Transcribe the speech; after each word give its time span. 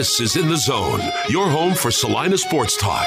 This 0.00 0.18
is 0.18 0.36
In 0.36 0.48
the 0.48 0.56
Zone, 0.56 1.02
your 1.28 1.50
home 1.50 1.74
for 1.74 1.90
Salina 1.90 2.38
Sports 2.38 2.74
Talk. 2.74 3.06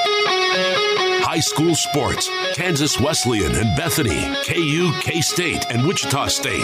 High 1.26 1.40
school 1.40 1.74
sports, 1.74 2.30
Kansas 2.54 3.00
Wesleyan 3.00 3.56
and 3.56 3.76
Bethany, 3.76 4.22
KU, 4.46 4.94
K 5.02 5.20
State, 5.20 5.66
and 5.72 5.88
Wichita 5.88 6.28
State. 6.28 6.62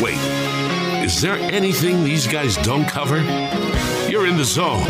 Wait, 0.00 0.18
is 1.04 1.20
there 1.20 1.34
anything 1.34 2.04
these 2.04 2.28
guys 2.28 2.56
don't 2.58 2.86
cover? 2.86 3.18
You're 4.08 4.28
in 4.28 4.36
the 4.36 4.44
zone. 4.44 4.86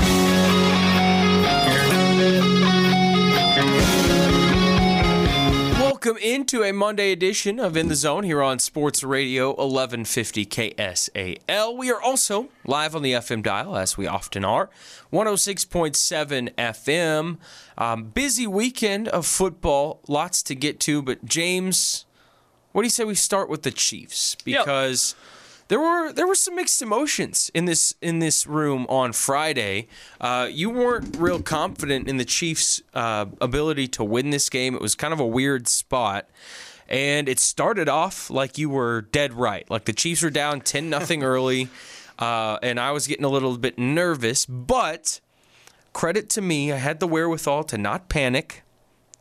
Welcome 6.05 6.21
into 6.21 6.64
a 6.64 6.73
Monday 6.73 7.12
edition 7.12 7.61
of 7.61 7.77
In 7.77 7.87
the 7.87 7.95
Zone 7.95 8.25
here 8.25 8.43
on 8.43 8.59
Sports 8.59 9.05
Radio 9.05 9.50
1150 9.50 10.45
KSAL. 10.46 11.77
We 11.77 11.93
are 11.93 12.03
also 12.03 12.49
live 12.64 12.96
on 12.96 13.03
the 13.03 13.13
FM 13.13 13.40
dial, 13.40 13.77
as 13.77 13.96
we 13.96 14.08
often 14.08 14.44
are, 14.44 14.68
106.7 15.13 16.54
FM. 16.57 17.39
Um, 17.79 18.04
busy 18.07 18.49
weekend 18.49 19.07
of 19.07 19.27
football, 19.27 20.00
lots 20.08 20.43
to 20.43 20.57
get 20.57 20.80
to, 20.80 21.03
but 21.03 21.25
James, 21.25 22.05
what 22.72 22.82
do 22.82 22.86
you 22.86 22.91
say 22.91 23.05
we 23.05 23.14
start 23.14 23.49
with 23.49 23.63
the 23.63 23.71
Chiefs? 23.71 24.35
Because. 24.44 25.14
Yep 25.16 25.29
there 25.72 25.81
were 25.81 26.12
there 26.12 26.26
were 26.26 26.35
some 26.35 26.54
mixed 26.54 26.82
emotions 26.82 27.50
in 27.54 27.64
this 27.64 27.94
in 28.03 28.18
this 28.18 28.46
room 28.46 28.85
on 28.90 29.14
Friday. 29.14 29.89
Uh, 30.21 30.46
you 30.50 30.68
weren't 30.68 31.17
real 31.17 31.40
confident 31.40 32.08
in 32.08 32.19
the 32.19 32.27
Chiefs' 32.27 32.83
uh, 32.92 33.25
ability 33.41 33.89
to 33.89 34.05
win 34.05 34.28
this 34.28 34.50
game. 34.50 34.75
It 34.75 34.83
was 34.83 34.94
kind 34.94 35.14
of 35.14 35.19
a 35.19 35.27
weird 35.27 35.66
spot. 35.66 36.28
And 36.91 37.27
it 37.27 37.39
started 37.39 37.89
off 37.89 38.28
like 38.28 38.58
you 38.58 38.69
were 38.69 39.00
dead 39.00 39.33
right. 39.33 39.64
Like 39.70 39.86
the 39.86 39.94
Chiefs 39.94 40.22
were 40.22 40.28
down 40.28 40.61
10 40.61 40.91
nothing 40.91 41.22
early. 41.22 41.70
Uh, 42.19 42.58
and 42.62 42.78
I 42.78 42.91
was 42.91 43.06
getting 43.06 43.25
a 43.25 43.30
little 43.30 43.56
bit 43.56 43.78
nervous, 43.78 44.44
but 44.44 45.20
credit 45.94 46.28
to 46.30 46.42
me, 46.42 46.70
I 46.70 46.77
had 46.77 47.00
the 47.00 47.06
wherewithal 47.06 47.64
to 47.64 47.78
not 47.78 48.10
panic. 48.10 48.62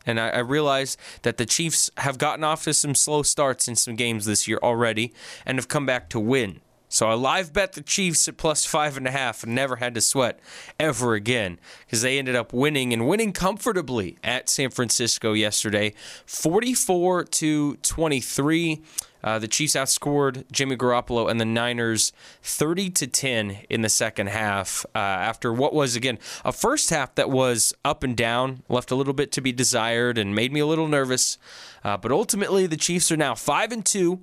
And 0.06 0.20
I, 0.20 0.30
I 0.30 0.38
realize 0.38 0.96
that 1.22 1.36
the 1.36 1.46
Chiefs 1.46 1.90
have 1.98 2.18
gotten 2.18 2.44
off 2.44 2.64
to 2.64 2.74
some 2.74 2.94
slow 2.94 3.22
starts 3.22 3.68
in 3.68 3.76
some 3.76 3.96
games 3.96 4.24
this 4.24 4.46
year 4.48 4.58
already 4.62 5.12
and 5.46 5.58
have 5.58 5.68
come 5.68 5.86
back 5.86 6.08
to 6.10 6.20
win. 6.20 6.60
So 6.92 7.08
I 7.08 7.14
live 7.14 7.54
bet 7.54 7.72
the 7.72 7.80
Chiefs 7.80 8.28
at 8.28 8.36
plus 8.36 8.66
five 8.66 8.98
and 8.98 9.06
a 9.06 9.10
half 9.10 9.44
and 9.44 9.54
never 9.54 9.76
had 9.76 9.94
to 9.94 10.02
sweat 10.02 10.38
ever 10.78 11.14
again 11.14 11.58
because 11.86 12.02
they 12.02 12.18
ended 12.18 12.36
up 12.36 12.52
winning 12.52 12.92
and 12.92 13.08
winning 13.08 13.32
comfortably 13.32 14.18
at 14.22 14.50
San 14.50 14.68
Francisco 14.68 15.32
yesterday, 15.32 15.94
44 16.26 17.24
to 17.24 17.76
23. 17.76 18.82
Uh, 19.22 19.38
the 19.38 19.48
Chiefs 19.48 19.74
outscored 19.74 20.44
Jimmy 20.50 20.76
Garoppolo 20.76 21.30
and 21.30 21.40
the 21.40 21.44
Niners 21.44 22.12
30 22.42 22.90
to 22.90 23.06
10 23.06 23.58
in 23.70 23.82
the 23.82 23.88
second 23.88 24.28
half. 24.28 24.84
Uh, 24.94 24.98
after 24.98 25.52
what 25.52 25.74
was 25.74 25.96
again 25.96 26.18
a 26.44 26.52
first 26.52 26.90
half 26.90 27.14
that 27.14 27.30
was 27.30 27.74
up 27.84 28.02
and 28.02 28.16
down, 28.16 28.62
left 28.68 28.90
a 28.90 28.94
little 28.94 29.14
bit 29.14 29.32
to 29.32 29.40
be 29.40 29.52
desired, 29.52 30.18
and 30.18 30.34
made 30.34 30.52
me 30.52 30.60
a 30.60 30.66
little 30.66 30.88
nervous. 30.88 31.38
Uh, 31.84 31.96
but 31.96 32.12
ultimately, 32.12 32.66
the 32.66 32.76
Chiefs 32.76 33.10
are 33.10 33.16
now 33.16 33.34
five 33.34 33.72
and 33.72 33.84
two 33.84 34.20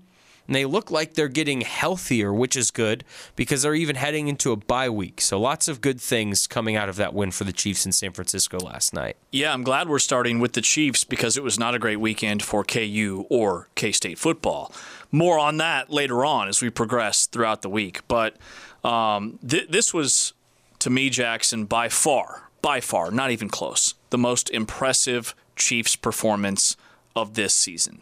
and 0.50 0.56
they 0.56 0.66
look 0.66 0.90
like 0.90 1.14
they're 1.14 1.28
getting 1.28 1.62
healthier, 1.62 2.34
which 2.34 2.56
is 2.56 2.72
good 2.72 3.04
because 3.36 3.62
they're 3.62 3.76
even 3.76 3.96
heading 3.96 4.28
into 4.28 4.52
a 4.52 4.56
bye 4.56 4.90
week. 4.90 5.22
So 5.22 5.40
lots 5.40 5.68
of 5.68 5.80
good 5.80 6.02
things 6.02 6.48
coming 6.48 6.76
out 6.76 6.90
of 6.90 6.96
that 6.96 7.14
win 7.14 7.30
for 7.30 7.44
the 7.44 7.54
Chiefs 7.54 7.86
in 7.86 7.92
San 7.92 8.14
Francisco 8.14 8.58
last 8.58 8.92
night. 8.92 9.16
Yeah, 9.32 9.54
I'm 9.54 9.62
glad 9.62 9.88
we're 9.88 10.00
starting 10.00 10.40
with 10.40 10.54
the 10.54 10.62
Chiefs 10.62 11.04
because 11.04 11.38
it 11.38 11.44
was 11.44 11.60
not 11.60 11.76
a 11.76 11.80
great 11.80 12.00
weekend 12.00 12.42
for 12.42 12.64
KU 12.64 13.28
or 13.30 13.68
K 13.76 13.92
State 13.92 14.18
football. 14.18 14.74
More 15.12 15.38
on 15.38 15.58
that 15.58 15.92
later 15.92 16.26
on 16.26 16.48
as 16.48 16.64
we 16.64 16.72
progress 16.72 17.28
throughout 17.28 17.62
the 17.62 17.70
week. 17.70 18.02
But 18.08 18.36
um, 18.84 19.38
th- 19.48 19.70
this 19.70 19.94
was, 19.94 20.34
to 20.80 20.90
me, 20.90 21.12
Jackson, 21.12 21.66
by 21.66 21.90
far, 21.90 22.50
by 22.64 22.82
far, 22.82 23.12
not 23.12 23.30
even 23.30 23.50
close, 23.50 23.94
the 24.10 24.18
most 24.18 24.50
impressive 24.50 25.36
Chiefs 25.56 25.96
performance 25.96 26.76
of 27.16 27.36
this 27.36 27.54
season. 27.54 28.02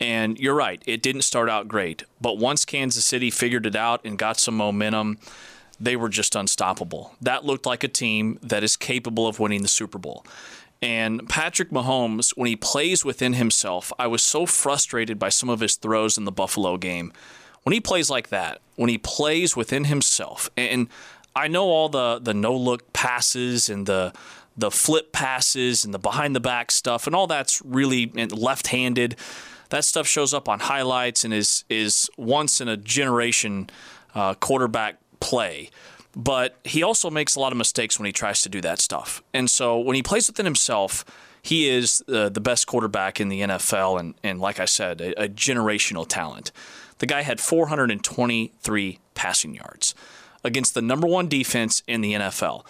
And 0.00 0.38
you're 0.38 0.54
right, 0.54 0.82
it 0.86 1.02
didn't 1.02 1.22
start 1.22 1.48
out 1.48 1.66
great. 1.68 2.04
But 2.20 2.38
once 2.38 2.64
Kansas 2.64 3.04
City 3.04 3.30
figured 3.30 3.66
it 3.66 3.74
out 3.74 4.00
and 4.04 4.16
got 4.16 4.38
some 4.38 4.56
momentum, 4.56 5.18
they 5.80 5.96
were 5.96 6.08
just 6.08 6.36
unstoppable. 6.36 7.14
That 7.20 7.44
looked 7.44 7.66
like 7.66 7.84
a 7.84 7.88
team 7.88 8.38
that 8.42 8.62
is 8.62 8.76
capable 8.76 9.26
of 9.26 9.38
winning 9.38 9.62
the 9.62 9.68
Super 9.68 9.98
Bowl. 9.98 10.24
And 10.80 11.28
Patrick 11.28 11.70
Mahomes, 11.70 12.30
when 12.36 12.46
he 12.46 12.54
plays 12.54 13.04
within 13.04 13.32
himself, 13.32 13.92
I 13.98 14.06
was 14.06 14.22
so 14.22 14.46
frustrated 14.46 15.18
by 15.18 15.28
some 15.28 15.48
of 15.48 15.60
his 15.60 15.74
throws 15.74 16.16
in 16.16 16.24
the 16.24 16.32
Buffalo 16.32 16.76
game. 16.76 17.12
When 17.64 17.72
he 17.72 17.80
plays 17.80 18.08
like 18.08 18.28
that, 18.28 18.60
when 18.76 18.88
he 18.88 18.98
plays 18.98 19.56
within 19.56 19.84
himself, 19.84 20.48
and 20.56 20.88
I 21.34 21.48
know 21.48 21.64
all 21.66 21.88
the 21.88 22.20
the 22.20 22.32
no 22.32 22.56
look 22.56 22.92
passes 22.92 23.68
and 23.68 23.86
the 23.86 24.12
the 24.56 24.70
flip 24.70 25.12
passes 25.12 25.84
and 25.84 25.92
the 25.92 25.98
behind 25.98 26.34
the 26.34 26.40
back 26.40 26.70
stuff 26.70 27.06
and 27.06 27.14
all 27.14 27.26
that's 27.26 27.62
really 27.62 28.06
left 28.06 28.68
handed 28.68 29.16
that 29.70 29.84
stuff 29.84 30.06
shows 30.06 30.32
up 30.32 30.48
on 30.48 30.60
highlights 30.60 31.24
and 31.24 31.32
is 31.34 31.64
is 31.68 32.10
once 32.16 32.60
in 32.60 32.68
a 32.68 32.76
generation 32.76 33.70
uh, 34.14 34.34
quarterback 34.34 34.98
play. 35.20 35.70
But 36.16 36.56
he 36.64 36.82
also 36.82 37.10
makes 37.10 37.36
a 37.36 37.40
lot 37.40 37.52
of 37.52 37.58
mistakes 37.58 37.98
when 37.98 38.06
he 38.06 38.12
tries 38.12 38.42
to 38.42 38.48
do 38.48 38.60
that 38.62 38.80
stuff. 38.80 39.22
And 39.32 39.48
so 39.48 39.78
when 39.78 39.94
he 39.94 40.02
plays 40.02 40.26
within 40.26 40.46
himself, 40.46 41.04
he 41.42 41.68
is 41.68 42.02
uh, 42.08 42.28
the 42.28 42.40
best 42.40 42.66
quarterback 42.66 43.20
in 43.20 43.28
the 43.28 43.42
NFL, 43.42 44.00
and, 44.00 44.14
and 44.22 44.40
like 44.40 44.58
I 44.58 44.64
said, 44.64 45.00
a, 45.00 45.24
a 45.24 45.28
generational 45.28 46.06
talent. 46.06 46.50
The 46.98 47.06
guy 47.06 47.22
had 47.22 47.40
423 47.40 48.98
passing 49.14 49.54
yards 49.54 49.94
against 50.42 50.74
the 50.74 50.82
number 50.82 51.06
one 51.06 51.28
defense 51.28 51.82
in 51.86 52.00
the 52.00 52.14
NFL. 52.14 52.66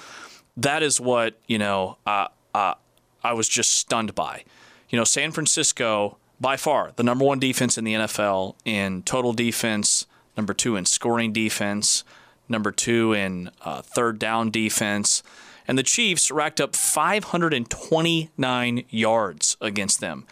That 0.57 0.83
is 0.83 1.01
what 1.01 1.39
you 1.47 1.59
know. 1.59 1.97
Uh, 2.07 2.29
uh, 2.55 2.75
I 3.23 3.33
was 3.33 3.49
just 3.49 3.73
stunned 3.73 4.15
by. 4.15 4.45
You 4.91 4.99
know, 4.99 5.05
San 5.05 5.33
Francisco 5.33 6.19
by 6.41 6.57
far 6.57 6.93
the 6.97 7.03
number 7.03 7.25
one 7.25 7.39
defense 7.39 7.79
in 7.79 7.85
the 7.85 7.95
NFL 7.95 8.57
in 8.65 9.03
total 9.03 9.33
defense, 9.33 10.07
number 10.37 10.55
two 10.55 10.77
in 10.77 10.85
scoring 10.85 11.33
defense, 11.33 12.05
number 12.49 12.73
two 12.73 13.13
in 13.13 13.51
uh, 13.65 13.83
third 13.83 14.19
down 14.19 14.51
defense. 14.51 15.23
And 15.67 15.77
the 15.77 15.83
Chiefs 15.83 16.31
racked 16.31 16.63
up 16.63 16.75
529 16.75 18.85
yards 18.89 19.59
against 19.61 20.01
them. 20.01 20.27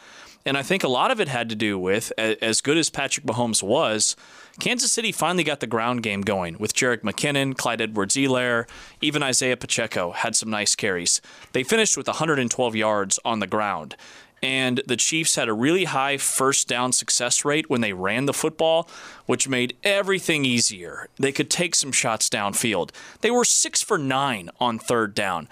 And 0.46 0.56
I 0.56 0.62
think 0.62 0.84
a 0.84 0.88
lot 0.88 1.10
of 1.10 1.20
it 1.20 1.26
had 1.26 1.48
to 1.48 1.56
do 1.56 1.76
with, 1.76 2.12
as 2.16 2.60
good 2.60 2.78
as 2.78 2.88
Patrick 2.88 3.26
Mahomes 3.26 3.64
was, 3.64 4.14
Kansas 4.60 4.92
City 4.92 5.10
finally 5.10 5.42
got 5.42 5.58
the 5.58 5.66
ground 5.66 6.04
game 6.04 6.22
going 6.22 6.56
with 6.58 6.72
Jerick 6.72 7.02
McKinnon, 7.02 7.56
Clyde 7.56 7.80
Edwards-Helaire, 7.80 8.68
even 9.02 9.24
Isaiah 9.24 9.56
Pacheco 9.56 10.12
had 10.12 10.36
some 10.36 10.48
nice 10.48 10.76
carries. 10.76 11.20
They 11.52 11.64
finished 11.64 11.96
with 11.96 12.06
112 12.06 12.76
yards 12.76 13.18
on 13.24 13.40
the 13.40 13.48
ground 13.48 13.96
and 14.46 14.80
the 14.86 14.96
Chiefs 14.96 15.34
had 15.34 15.48
a 15.48 15.52
really 15.52 15.86
high 15.86 16.18
first 16.18 16.68
down 16.68 16.92
success 16.92 17.44
rate 17.44 17.68
when 17.68 17.80
they 17.80 17.92
ran 17.92 18.26
the 18.26 18.32
football, 18.32 18.88
which 19.26 19.48
made 19.48 19.76
everything 19.82 20.44
easier. 20.44 21.08
They 21.16 21.32
could 21.32 21.50
take 21.50 21.74
some 21.74 21.90
shots 21.90 22.28
downfield. 22.28 22.90
They 23.22 23.30
were 23.32 23.44
six 23.44 23.82
for 23.82 23.98
nine 23.98 24.50
on 24.60 24.78
third 24.78 25.16
down. 25.16 25.48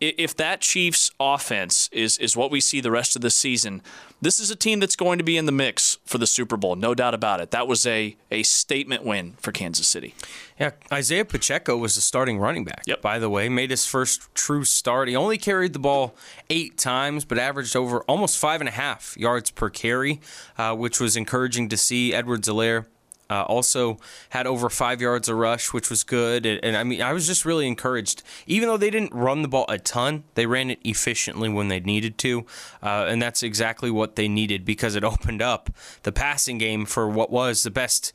If 0.00 0.34
that 0.36 0.62
Chiefs 0.62 1.10
offense 1.20 1.90
is, 1.92 2.16
is 2.16 2.38
what 2.38 2.50
we 2.50 2.62
see 2.62 2.80
the 2.80 2.90
rest 2.90 3.16
of 3.16 3.20
the 3.20 3.28
season, 3.28 3.82
this 4.20 4.40
is 4.40 4.50
a 4.50 4.56
team 4.56 4.80
that's 4.80 4.96
going 4.96 5.18
to 5.18 5.24
be 5.24 5.36
in 5.36 5.46
the 5.46 5.52
mix 5.52 5.98
for 6.04 6.18
the 6.18 6.26
Super 6.26 6.56
Bowl, 6.56 6.76
no 6.76 6.94
doubt 6.94 7.14
about 7.14 7.40
it. 7.40 7.50
That 7.50 7.68
was 7.68 7.86
a, 7.86 8.16
a 8.30 8.42
statement 8.42 9.04
win 9.04 9.34
for 9.38 9.52
Kansas 9.52 9.86
City. 9.86 10.14
Yeah, 10.58 10.72
Isaiah 10.92 11.24
Pacheco 11.24 11.76
was 11.76 11.94
the 11.94 12.00
starting 12.00 12.38
running 12.38 12.64
back. 12.64 12.82
Yep. 12.86 13.00
By 13.00 13.18
the 13.18 13.30
way, 13.30 13.48
made 13.48 13.70
his 13.70 13.86
first 13.86 14.34
true 14.34 14.64
start. 14.64 15.08
He 15.08 15.14
only 15.14 15.38
carried 15.38 15.72
the 15.72 15.78
ball 15.78 16.16
eight 16.50 16.76
times, 16.76 17.24
but 17.24 17.38
averaged 17.38 17.76
over 17.76 18.00
almost 18.02 18.38
five 18.38 18.60
and 18.60 18.68
a 18.68 18.72
half 18.72 19.16
yards 19.16 19.50
per 19.50 19.70
carry, 19.70 20.20
uh, 20.56 20.74
which 20.74 21.00
was 21.00 21.16
encouraging 21.16 21.68
to 21.68 21.76
see. 21.76 22.12
Edwards-Helaire 22.12 22.86
uh, 23.30 23.42
also 23.42 23.98
had 24.30 24.46
over 24.46 24.70
five 24.70 25.00
yards 25.00 25.28
a 25.28 25.34
rush, 25.34 25.72
which 25.72 25.90
was 25.90 26.02
good. 26.02 26.46
And, 26.46 26.64
and, 26.64 26.76
I 26.76 26.84
mean, 26.84 27.02
I 27.02 27.12
was 27.12 27.26
just 27.26 27.44
really 27.44 27.66
encouraged. 27.66 28.22
Even 28.46 28.68
though 28.68 28.76
they 28.76 28.90
didn't 28.90 29.12
run 29.12 29.42
the 29.42 29.48
ball 29.48 29.66
a 29.68 29.78
ton, 29.78 30.24
they 30.34 30.46
ran 30.46 30.70
it 30.70 30.78
efficiently 30.84 31.48
when 31.48 31.68
they 31.68 31.80
needed 31.80 32.18
to. 32.18 32.46
Uh, 32.82 33.06
and 33.08 33.20
that's 33.20 33.42
exactly 33.42 33.90
what 33.90 34.16
they 34.16 34.28
needed 34.28 34.64
because 34.64 34.94
it 34.94 35.04
opened 35.08 35.42
up 35.42 35.70
the 36.02 36.12
passing 36.12 36.58
game 36.58 36.86
for 36.86 37.08
what 37.08 37.30
was 37.30 37.62
the 37.62 37.70
best 37.70 38.12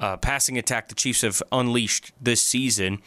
uh, 0.00 0.16
passing 0.16 0.58
attack 0.58 0.88
the 0.88 0.94
Chiefs 0.94 1.20
have 1.22 1.42
unleashed 1.52 2.12
this 2.20 2.42
season. 2.42 3.00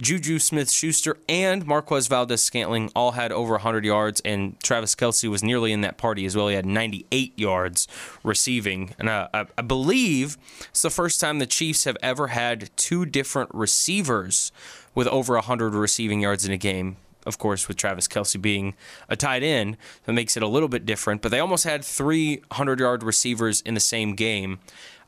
Juju 0.00 0.38
Smith 0.38 0.70
Schuster 0.70 1.18
and 1.28 1.66
Marquez 1.66 2.06
Valdes 2.06 2.42
Scantling 2.42 2.90
all 2.96 3.12
had 3.12 3.32
over 3.32 3.52
100 3.52 3.84
yards, 3.84 4.20
and 4.24 4.58
Travis 4.60 4.94
Kelce 4.94 5.28
was 5.28 5.42
nearly 5.42 5.72
in 5.72 5.82
that 5.82 5.98
party 5.98 6.24
as 6.24 6.34
well. 6.34 6.48
He 6.48 6.54
had 6.54 6.64
98 6.64 7.38
yards 7.38 7.86
receiving. 8.24 8.94
And 8.98 9.10
uh, 9.10 9.28
I, 9.34 9.46
I 9.58 9.62
believe 9.62 10.38
it's 10.70 10.82
the 10.82 10.90
first 10.90 11.20
time 11.20 11.38
the 11.38 11.46
Chiefs 11.46 11.84
have 11.84 11.98
ever 12.02 12.28
had 12.28 12.70
two 12.76 13.04
different 13.04 13.50
receivers 13.52 14.52
with 14.94 15.06
over 15.08 15.34
100 15.34 15.74
receiving 15.74 16.20
yards 16.20 16.46
in 16.46 16.52
a 16.52 16.56
game 16.56 16.96
of 17.26 17.38
course, 17.38 17.68
with 17.68 17.76
Travis 17.76 18.08
Kelce 18.08 18.40
being 18.40 18.74
a 19.08 19.14
tight 19.16 19.42
end, 19.42 19.76
that 20.04 20.12
makes 20.12 20.36
it 20.36 20.42
a 20.42 20.46
little 20.46 20.68
bit 20.68 20.86
different. 20.86 21.20
But 21.22 21.30
they 21.30 21.38
almost 21.38 21.64
had 21.64 21.84
300 21.84 22.80
yard 22.80 23.02
receivers 23.02 23.60
in 23.60 23.74
the 23.74 23.80
same 23.80 24.14
game. 24.14 24.58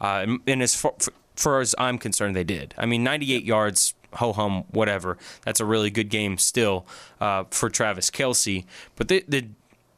Uh, 0.00 0.36
and 0.46 0.62
as 0.62 0.74
far, 0.74 0.92
far 1.36 1.60
as 1.60 1.74
I'm 1.78 1.98
concerned, 1.98 2.36
they 2.36 2.44
did. 2.44 2.74
I 2.78 2.86
mean, 2.86 3.02
98 3.02 3.44
yards 3.44 3.94
ho 4.14 4.32
hum, 4.32 4.64
whatever. 4.70 5.16
That's 5.44 5.60
a 5.60 5.64
really 5.64 5.90
good 5.90 6.08
game 6.08 6.38
still 6.38 6.86
uh, 7.20 7.44
for 7.50 7.68
Travis 7.70 8.10
Kelce. 8.10 8.64
But 8.96 9.08
the, 9.08 9.24
the 9.26 9.48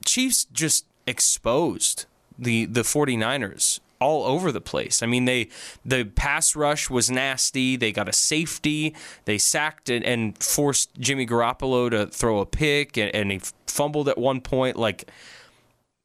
Chiefs 0.04 0.44
just 0.52 0.86
exposed 1.06 2.06
the, 2.38 2.66
the 2.66 2.82
49ers 2.82 3.80
all 4.00 4.24
over 4.24 4.52
the 4.52 4.60
place. 4.60 5.02
I 5.02 5.06
mean, 5.06 5.24
they 5.24 5.48
the 5.84 6.04
pass 6.04 6.54
rush 6.54 6.90
was 6.90 7.10
nasty. 7.10 7.76
They 7.76 7.92
got 7.92 8.08
a 8.08 8.12
safety. 8.12 8.94
They 9.24 9.38
sacked 9.38 9.88
and, 9.88 10.04
and 10.04 10.36
forced 10.42 10.90
Jimmy 10.98 11.26
Garoppolo 11.26 11.90
to 11.90 12.06
throw 12.08 12.40
a 12.40 12.46
pick, 12.46 12.98
and, 12.98 13.14
and 13.14 13.32
he 13.32 13.40
fumbled 13.66 14.08
at 14.08 14.18
one 14.18 14.40
point. 14.40 14.76
Like 14.76 15.10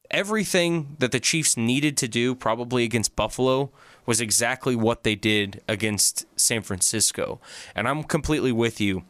everything 0.10 0.96
that 1.00 1.12
the 1.12 1.20
Chiefs 1.20 1.58
needed 1.58 1.98
to 1.98 2.08
do, 2.08 2.36
probably 2.36 2.84
against 2.84 3.16
Buffalo, 3.16 3.72
was 4.06 4.22
exactly 4.22 4.76
what 4.76 5.04
they 5.04 5.16
did 5.16 5.62
against 5.68 6.26
San 6.40 6.62
Francisco. 6.62 7.40
And 7.76 7.88
I'm 7.88 8.04
completely 8.04 8.52
with 8.52 8.82
you. 8.82 9.04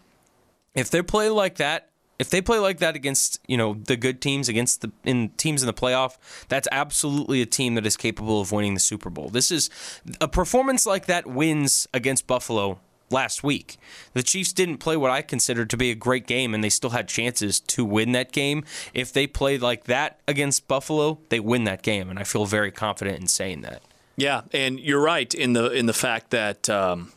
If 0.76 0.90
they 0.90 1.02
play 1.02 1.30
like 1.30 1.56
that 1.56 1.90
if 2.20 2.30
they 2.30 2.42
play 2.42 2.60
like 2.60 2.80
that 2.80 2.96
against 2.96 3.40
you 3.48 3.58
know 3.58 3.74
the 3.74 3.96
good 3.96 4.22
teams 4.22 4.50
against 4.50 4.82
the 4.82 4.92
in 5.06 5.30
teams 5.38 5.64
in 5.64 5.68
the 5.68 5.74
playoff, 5.74 6.18
that's 6.50 6.68
absolutely 6.72 7.42
a 7.42 7.46
team 7.46 7.76
that 7.76 7.86
is 7.86 7.96
capable 7.96 8.42
of 8.42 8.52
winning 8.52 8.74
the 8.74 8.80
Super 8.80 9.10
Bowl. 9.10 9.30
This 9.30 9.50
is 9.50 9.70
a 10.20 10.28
performance 10.28 10.86
like 10.86 11.06
that 11.06 11.26
wins 11.26 11.88
against 11.94 12.28
Buffalo 12.28 12.80
last 13.10 13.42
week. 13.44 13.78
The 14.14 14.22
Chiefs 14.22 14.54
didn't 14.54 14.78
play 14.78 14.98
what 14.98 15.10
I 15.10 15.22
considered 15.22 15.70
to 15.72 15.78
be 15.78 15.90
a 15.92 15.96
great 15.96 16.28
game, 16.28 16.54
and 16.54 16.64
they 16.64 16.70
still 16.70 16.92
had 16.92 17.08
chances 17.08 17.60
to 17.62 17.86
win 17.86 18.12
that 18.12 18.32
game. 18.32 18.66
If 18.94 19.14
they 19.14 19.26
played 19.26 19.62
like 19.62 19.86
that 19.86 20.20
against 20.28 20.68
Buffalo, 20.68 21.20
they 21.30 21.40
win 21.40 21.64
that 21.64 21.82
game, 21.82 22.10
and 22.10 22.20
I 22.20 22.24
feel 22.24 22.46
very 22.46 22.72
confident 22.72 23.20
in 23.20 23.28
saying 23.28 23.62
that. 23.62 23.82
Yeah, 24.20 24.42
and 24.52 24.80
you're 24.80 25.02
right 25.02 25.34
in 25.34 25.54
the 25.54 25.72
in 25.72 25.86
the 25.86 25.94
fact 25.94 26.32
that. 26.32 26.70
Um 26.70 27.12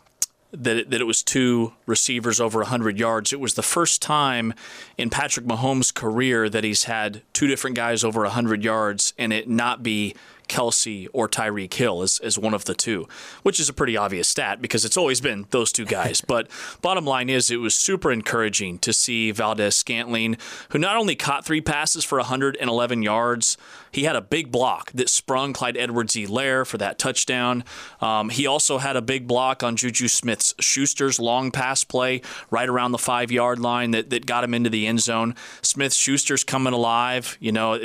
that 0.54 0.76
it, 0.76 0.90
that 0.90 1.00
it 1.00 1.04
was 1.04 1.22
two 1.22 1.72
receivers 1.86 2.38
over 2.38 2.58
100 2.58 2.98
yards. 2.98 3.32
It 3.32 3.40
was 3.40 3.54
the 3.54 3.62
first 3.62 4.02
time 4.02 4.52
in 4.98 5.08
Patrick 5.08 5.46
Mahomes' 5.46 5.94
career 5.94 6.50
that 6.50 6.62
he's 6.62 6.84
had 6.84 7.22
two 7.32 7.46
different 7.46 7.74
guys 7.74 8.04
over 8.04 8.20
100 8.20 8.62
yards 8.62 9.14
and 9.16 9.32
it 9.32 9.48
not 9.48 9.82
be 9.82 10.14
Kelce 10.48 11.08
or 11.14 11.28
Tyreek 11.28 11.72
Hill 11.72 12.02
as, 12.02 12.18
as 12.18 12.38
one 12.38 12.52
of 12.52 12.66
the 12.66 12.74
two, 12.74 13.08
which 13.42 13.58
is 13.58 13.70
a 13.70 13.72
pretty 13.72 13.96
obvious 13.96 14.28
stat 14.28 14.60
because 14.60 14.84
it's 14.84 14.98
always 14.98 15.20
been 15.20 15.46
those 15.50 15.72
two 15.72 15.86
guys. 15.86 16.20
but 16.26 16.48
bottom 16.82 17.06
line 17.06 17.30
is, 17.30 17.50
it 17.50 17.56
was 17.56 17.74
super 17.74 18.12
encouraging 18.12 18.78
to 18.80 18.92
see 18.92 19.30
Valdes 19.30 19.74
Scantling, 19.74 20.36
who 20.70 20.78
not 20.78 20.96
only 20.96 21.16
caught 21.16 21.46
three 21.46 21.62
passes 21.62 22.04
for 22.04 22.18
111 22.18 23.02
yards, 23.02 23.56
he 23.92 24.04
had 24.04 24.16
a 24.16 24.20
big 24.20 24.50
block 24.50 24.90
that 24.92 25.08
sprung 25.08 25.52
Clyde 25.52 25.76
Edwards-Helaire 25.76 26.66
for 26.66 26.78
that 26.78 26.98
touchdown. 26.98 27.64
Um, 28.00 28.30
he 28.30 28.46
also 28.46 28.78
had 28.78 28.96
a 28.96 29.02
big 29.02 29.26
block 29.28 29.62
on 29.62 29.76
Juju 29.76 30.08
Smith's 30.08 30.54
Schuster's 30.58 31.18
long 31.18 31.50
pass 31.50 31.84
play 31.84 32.22
right 32.50 32.68
around 32.68 32.92
the 32.92 32.98
five 32.98 33.30
yard 33.30 33.58
line 33.58 33.92
that, 33.92 34.10
that 34.10 34.26
got 34.26 34.44
him 34.44 34.54
into 34.54 34.70
the 34.70 34.86
end 34.86 35.00
zone. 35.00 35.34
Smith 35.60 35.92
Schuster's 35.92 36.42
coming 36.44 36.72
alive, 36.72 37.36
you 37.40 37.52
know, 37.52 37.78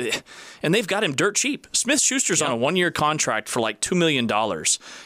and 0.62 0.74
they've 0.74 0.86
got 0.86 1.04
him 1.04 1.14
dirt 1.14 1.36
cheap. 1.36 1.66
Smith 1.72 2.00
Schuster's 2.00 2.40
yep. 2.40 2.48
on 2.48 2.54
a 2.54 2.56
one 2.56 2.76
year 2.76 2.90
contract 2.90 3.48
for 3.48 3.60
like 3.60 3.80
$2 3.80 3.96
million, 3.96 4.30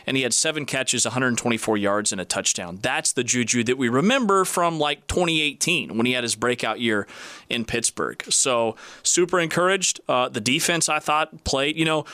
and 0.06 0.16
he 0.16 0.22
had 0.22 0.32
seven 0.32 0.64
catches, 0.64 1.04
124 1.04 1.76
yards, 1.76 2.12
and 2.12 2.20
a 2.20 2.24
touchdown. 2.24 2.78
That's 2.80 3.12
the 3.12 3.24
Juju 3.24 3.64
that 3.64 3.76
we 3.78 3.88
remember 3.88 4.44
from 4.44 4.78
like 4.78 5.06
2018 5.08 5.96
when 5.96 6.06
he 6.06 6.12
had 6.12 6.24
his 6.24 6.36
breakout 6.36 6.80
year 6.80 7.06
in 7.48 7.64
Pittsburgh. 7.64 8.22
So, 8.30 8.76
super 9.02 9.40
encouraged. 9.40 10.00
Uh, 10.08 10.28
the 10.28 10.40
defense, 10.40 10.88
I 10.92 10.98
thought, 10.98 11.44
played, 11.44 11.76
you 11.76 11.84
know, 11.84 12.04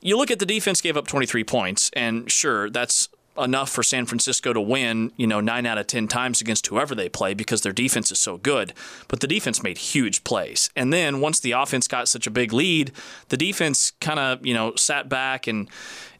you 0.00 0.16
look 0.16 0.30
at 0.30 0.38
the 0.38 0.46
defense 0.46 0.80
gave 0.80 0.96
up 0.96 1.06
23 1.06 1.44
points, 1.44 1.90
and 1.94 2.30
sure, 2.30 2.70
that's 2.70 3.08
enough 3.38 3.70
for 3.70 3.82
San 3.82 4.06
Francisco 4.06 4.52
to 4.52 4.60
win, 4.60 5.12
you 5.16 5.26
know, 5.26 5.40
nine 5.40 5.66
out 5.66 5.78
of 5.78 5.86
10 5.86 6.08
times 6.08 6.40
against 6.40 6.66
whoever 6.68 6.94
they 6.94 7.08
play 7.08 7.34
because 7.34 7.62
their 7.62 7.72
defense 7.72 8.10
is 8.10 8.18
so 8.18 8.38
good. 8.38 8.72
But 9.08 9.20
the 9.20 9.26
defense 9.26 9.62
made 9.62 9.78
huge 9.78 10.24
plays. 10.24 10.70
And 10.76 10.92
then 10.92 11.20
once 11.20 11.40
the 11.40 11.52
offense 11.52 11.86
got 11.86 12.08
such 12.08 12.26
a 12.26 12.30
big 12.30 12.52
lead, 12.52 12.92
the 13.28 13.36
defense 13.36 13.92
kind 14.00 14.18
of, 14.18 14.44
you 14.44 14.54
know, 14.54 14.74
sat 14.76 15.08
back 15.08 15.46
and, 15.46 15.68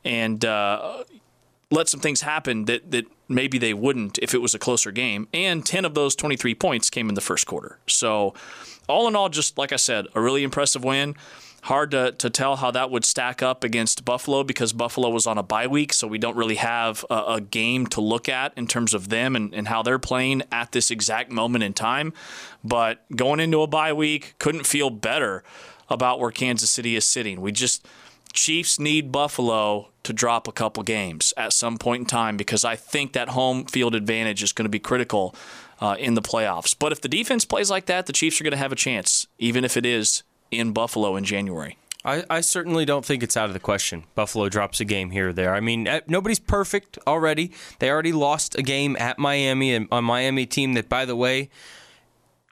and, 0.05 0.45
uh, 0.45 1.05
let 1.71 1.89
some 1.89 1.99
things 1.99 2.21
happen 2.21 2.67
that, 2.67 2.91
that 2.93 3.07
maybe 3.29 3.59
they 3.59 3.75
wouldn't 3.75 4.19
if 4.19 4.35
it 4.35 4.39
was 4.39 4.55
a 4.55 4.59
closer 4.59 4.93
game. 4.93 5.27
And 5.35 5.67
10 5.67 5.85
of 5.85 5.95
those 5.95 6.15
23 6.15 6.55
points 6.55 6.91
came 6.91 7.09
in 7.09 7.17
the 7.17 7.21
first 7.21 7.47
quarter. 7.47 7.79
So, 7.89 8.35
all 8.89 9.09
in 9.09 9.17
all, 9.17 9.29
just 9.29 9.59
like 9.59 9.73
I 9.73 9.77
said, 9.77 10.07
a 10.15 10.21
really 10.21 10.45
impressive 10.45 10.85
win 10.85 11.17
hard 11.67 11.91
to, 11.91 12.13
to 12.13 12.31
tell 12.31 12.57
how 12.57 12.71
that 12.71 12.91
would 12.91 13.05
stack 13.05 13.43
up 13.43 13.65
against 13.65 14.05
Buffalo 14.05 14.45
because 14.45 14.73
Buffalo 14.73 15.11
was 15.11 15.27
on 15.27 15.37
a 15.37 15.43
bye 15.43 15.67
week, 15.67 15.93
so 15.93 16.07
we 16.07 16.19
don't 16.19 16.37
really 16.37 16.57
have 16.57 17.05
a, 17.11 17.23
a 17.35 17.41
game 17.41 17.87
to 17.89 18.01
look 18.01 18.29
at 18.29 18.53
in 18.57 18.67
terms 18.67 18.95
of 18.95 19.09
them 19.09 19.35
and, 19.37 19.53
and 19.53 19.69
how 19.69 19.83
they're 19.83 19.99
playing 19.99 20.43
at 20.51 20.73
this 20.73 20.91
exact 20.91 21.31
moment 21.31 21.65
in 21.65 21.73
time. 21.73 22.13
But 22.65 23.05
going 23.15 23.41
into 23.41 23.63
a 23.63 23.67
bye 23.67 23.93
week, 23.93 24.35
couldn't 24.39 24.67
feel 24.67 24.91
better 24.91 25.43
about 25.89 26.21
where 26.21 26.31
Kansas 26.31 26.71
City 26.71 26.97
is 26.97 27.05
sitting. 27.05 27.41
We 27.41 27.53
just 27.53 27.87
Chiefs 28.33 28.79
need 28.79 29.11
Buffalo 29.11 29.91
to 30.05 30.13
drop 30.13 30.47
a 30.47 30.53
couple 30.53 30.83
games 30.83 31.35
at 31.37 31.53
some 31.53 31.79
point 31.79 32.01
in 32.01 32.07
time 32.07 32.37
because 32.37 32.65
I 32.65 32.77
think 32.77 33.13
that 33.15 33.31
home 33.31 33.65
field 33.65 33.95
advantage 33.95 34.43
is 34.43 34.53
going 34.53 34.67
to 34.67 34.71
be 34.71 34.79
critical 34.79 35.35
uh, 35.81 35.97
in 35.99 36.15
the 36.15 36.23
playoffs. 36.23 36.77
But 36.79 36.93
if 36.93 37.01
the 37.01 37.09
defense 37.09 37.45
plays 37.45 37.71
like 37.71 37.87
that, 37.87 38.07
the 38.07 38.13
Chiefs 38.13 38.41
are 38.41 38.45
going 38.45 38.53
to 38.53 38.59
have 38.59 38.73
a 38.73 38.77
chance, 38.77 39.27
even 39.39 39.65
if 39.65 39.77
it 39.77 39.85
is 39.85 40.23
in 40.51 40.73
Buffalo 40.73 41.17
in 41.17 41.25
January. 41.25 41.77
I, 42.05 42.25
I, 42.31 42.41
certainly 42.41 42.85
don't 42.85 43.05
think 43.05 43.25
it's 43.25 43.37
out 43.37 43.49
of 43.49 43.53
the 43.53 43.61
question. 43.61 44.05
Buffalo 44.15 44.49
drops 44.49 44.79
a 44.79 44.85
game 44.85 45.11
here 45.11 45.31
or 45.31 45.33
there. 45.33 45.53
I 45.53 45.59
mean, 45.59 45.89
eh, 45.89 46.03
nobody's 46.07 46.39
perfect 46.39 47.01
already. 47.05 47.51
They 47.81 47.91
already 47.91 48.13
lost 48.13 48.57
a 48.57 48.63
game 48.63 48.97
at 49.01 49.19
Miami, 49.19 49.75
a 49.75 50.03
Miami 50.03 50.47
team 50.47 50.75
that, 50.75 50.89
by 50.89 51.05
the 51.05 51.17
way, 51.17 51.51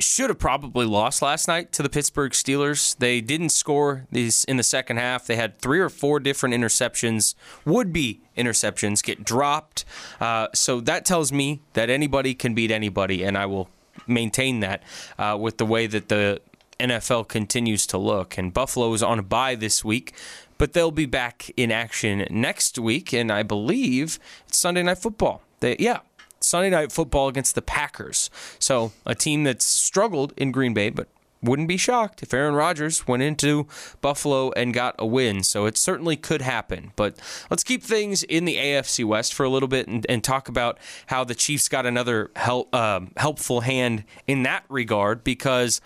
should 0.00 0.28
have 0.28 0.40
probably 0.40 0.86
lost 0.86 1.22
last 1.22 1.46
night 1.46 1.70
to 1.72 1.82
the 1.82 1.88
Pittsburgh 1.88 2.32
Steelers. 2.32 2.96
They 2.96 3.20
didn't 3.20 3.50
score 3.50 4.06
these 4.10 4.44
in 4.44 4.56
the 4.56 4.64
second 4.64 4.96
half. 4.96 5.26
They 5.26 5.36
had 5.36 5.60
three 5.60 5.78
or 5.78 5.88
four 5.88 6.18
different 6.18 6.54
interceptions, 6.54 7.36
would 7.64 7.92
be 7.92 8.20
interceptions, 8.36 9.04
get 9.04 9.22
dropped. 9.22 9.84
Uh, 10.20 10.48
so 10.52 10.80
that 10.80 11.04
tells 11.04 11.32
me 11.32 11.60
that 11.74 11.90
anybody 11.90 12.34
can 12.34 12.54
beat 12.54 12.72
anybody, 12.72 13.22
and 13.22 13.38
I 13.38 13.46
will 13.46 13.68
maintain 14.08 14.60
that 14.60 14.82
uh, 15.16 15.38
with 15.40 15.58
the 15.58 15.66
way 15.66 15.86
that 15.86 16.08
the 16.08 16.40
NFL 16.78 17.28
continues 17.28 17.86
to 17.88 17.98
look. 17.98 18.38
And 18.38 18.52
Buffalo 18.52 18.92
is 18.92 19.02
on 19.02 19.18
a 19.18 19.22
bye 19.22 19.54
this 19.54 19.84
week, 19.84 20.14
but 20.58 20.72
they'll 20.72 20.90
be 20.90 21.06
back 21.06 21.50
in 21.56 21.70
action 21.70 22.26
next 22.30 22.78
week. 22.78 23.12
And 23.12 23.30
I 23.30 23.42
believe 23.42 24.18
it's 24.46 24.58
Sunday 24.58 24.82
Night 24.82 24.98
Football. 24.98 25.42
They, 25.60 25.76
yeah, 25.78 26.00
Sunday 26.40 26.70
Night 26.70 26.92
Football 26.92 27.28
against 27.28 27.54
the 27.54 27.62
Packers. 27.62 28.30
So 28.58 28.92
a 29.06 29.14
team 29.14 29.44
that's 29.44 29.64
struggled 29.64 30.32
in 30.36 30.52
Green 30.52 30.74
Bay, 30.74 30.90
but 30.90 31.08
wouldn't 31.44 31.68
be 31.68 31.76
shocked 31.76 32.22
if 32.22 32.32
Aaron 32.32 32.54
Rodgers 32.54 33.06
went 33.06 33.22
into 33.22 33.66
Buffalo 34.00 34.50
and 34.52 34.72
got 34.72 34.94
a 34.98 35.06
win. 35.06 35.42
So 35.42 35.66
it 35.66 35.76
certainly 35.76 36.16
could 36.16 36.42
happen. 36.42 36.92
But 36.96 37.18
let's 37.50 37.62
keep 37.62 37.82
things 37.82 38.22
in 38.22 38.44
the 38.44 38.56
AFC 38.56 39.04
West 39.04 39.34
for 39.34 39.44
a 39.44 39.48
little 39.48 39.68
bit 39.68 39.86
and, 39.86 40.06
and 40.08 40.24
talk 40.24 40.48
about 40.48 40.78
how 41.06 41.24
the 41.24 41.34
Chiefs 41.34 41.68
got 41.68 41.86
another 41.86 42.30
help, 42.36 42.74
um, 42.74 43.10
helpful 43.16 43.60
hand 43.60 44.04
in 44.26 44.42
that 44.44 44.64
regard 44.68 45.22
because 45.22 45.80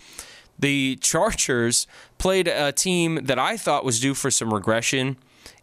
the 0.58 0.96
Chargers 0.96 1.86
played 2.18 2.48
a 2.48 2.72
team 2.72 3.20
that 3.24 3.38
I 3.38 3.56
thought 3.56 3.84
was 3.84 4.00
due 4.00 4.14
for 4.14 4.30
some 4.30 4.52
regression 4.52 5.16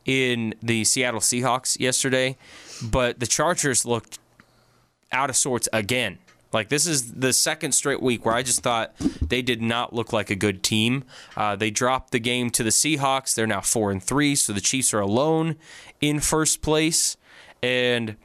in 0.06 0.54
the 0.62 0.84
Seattle 0.84 1.20
Seahawks 1.20 1.80
yesterday, 1.80 2.38
but 2.84 3.20
the 3.20 3.28
Chargers 3.28 3.86
looked 3.86 4.20
out 5.12 5.30
of 5.30 5.36
sorts 5.36 5.68
again. 5.74 6.20
Like 6.54 6.70
this 6.70 6.88
is 6.88 7.12
the 7.14 7.34
second 7.34 7.74
straight 7.74 8.02
week 8.02 8.26
where 8.26 8.34
I 8.34 8.42
just 8.42 8.62
thought 8.62 8.96
they 9.22 9.42
did 9.42 9.62
not 9.62 9.94
look 9.94 10.14
like 10.14 10.30
a 10.30 10.36
good 10.36 10.64
team. 10.64 11.04
Uh, 11.36 11.56
they 11.58 11.70
dropped 11.70 12.12
the 12.12 12.20
game 12.20 12.50
to 12.52 12.64
the 12.64 12.70
Seahawks. 12.70 13.36
They're 13.36 13.46
now 13.46 13.62
four 13.62 13.92
and 13.92 14.02
three, 14.02 14.36
so 14.36 14.54
the 14.54 14.62
Chiefs 14.62 14.94
are 14.94 15.02
alone 15.02 15.58
in 16.00 16.22
first 16.22 16.62
place. 16.62 17.18
And 17.62 18.16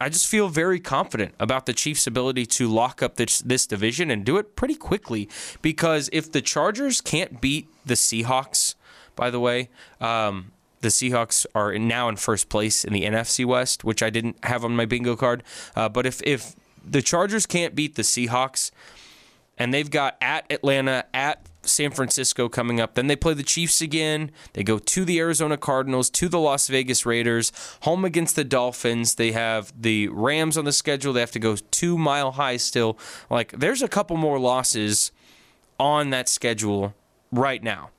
I 0.00 0.08
just 0.08 0.26
feel 0.26 0.48
very 0.48 0.80
confident 0.80 1.34
about 1.38 1.66
the 1.66 1.74
Chiefs' 1.74 2.06
ability 2.06 2.46
to 2.46 2.68
lock 2.68 3.02
up 3.02 3.16
this, 3.16 3.40
this 3.40 3.66
division 3.66 4.10
and 4.10 4.24
do 4.24 4.38
it 4.38 4.56
pretty 4.56 4.74
quickly. 4.74 5.28
Because 5.60 6.08
if 6.12 6.32
the 6.32 6.40
Chargers 6.40 7.00
can't 7.00 7.40
beat 7.40 7.68
the 7.84 7.94
Seahawks, 7.94 8.76
by 9.14 9.28
the 9.30 9.38
way, 9.38 9.68
um, 10.00 10.52
the 10.80 10.88
Seahawks 10.88 11.44
are 11.54 11.78
now 11.78 12.08
in 12.08 12.16
first 12.16 12.48
place 12.48 12.84
in 12.84 12.94
the 12.94 13.02
NFC 13.02 13.44
West, 13.44 13.84
which 13.84 14.02
I 14.02 14.08
didn't 14.08 14.42
have 14.44 14.64
on 14.64 14.74
my 14.74 14.86
bingo 14.86 15.16
card. 15.16 15.42
Uh, 15.76 15.88
but 15.90 16.06
if 16.06 16.22
if 16.22 16.54
the 16.82 17.02
Chargers 17.02 17.44
can't 17.44 17.74
beat 17.74 17.96
the 17.96 18.02
Seahawks, 18.02 18.70
and 19.58 19.74
they've 19.74 19.90
got 19.90 20.16
at 20.22 20.50
Atlanta, 20.50 21.04
at 21.12 21.46
San 21.62 21.90
Francisco 21.90 22.48
coming 22.48 22.80
up. 22.80 22.94
Then 22.94 23.06
they 23.06 23.16
play 23.16 23.34
the 23.34 23.42
Chiefs 23.42 23.80
again. 23.80 24.30
They 24.54 24.62
go 24.62 24.78
to 24.78 25.04
the 25.04 25.18
Arizona 25.18 25.56
Cardinals, 25.56 26.10
to 26.10 26.28
the 26.28 26.38
Las 26.38 26.68
Vegas 26.68 27.04
Raiders, 27.04 27.52
home 27.82 28.04
against 28.04 28.36
the 28.36 28.44
Dolphins. 28.44 29.14
They 29.14 29.32
have 29.32 29.72
the 29.78 30.08
Rams 30.08 30.56
on 30.56 30.64
the 30.64 30.72
schedule. 30.72 31.12
They 31.12 31.20
have 31.20 31.30
to 31.32 31.38
go 31.38 31.56
to 31.56 31.98
mile 31.98 32.32
high 32.32 32.56
still. 32.56 32.98
Like, 33.28 33.52
there's 33.52 33.82
a 33.82 33.88
couple 33.88 34.16
more 34.16 34.38
losses 34.38 35.12
on 35.78 36.10
that 36.10 36.28
schedule 36.28 36.94
right 37.32 37.62
now. 37.62 37.90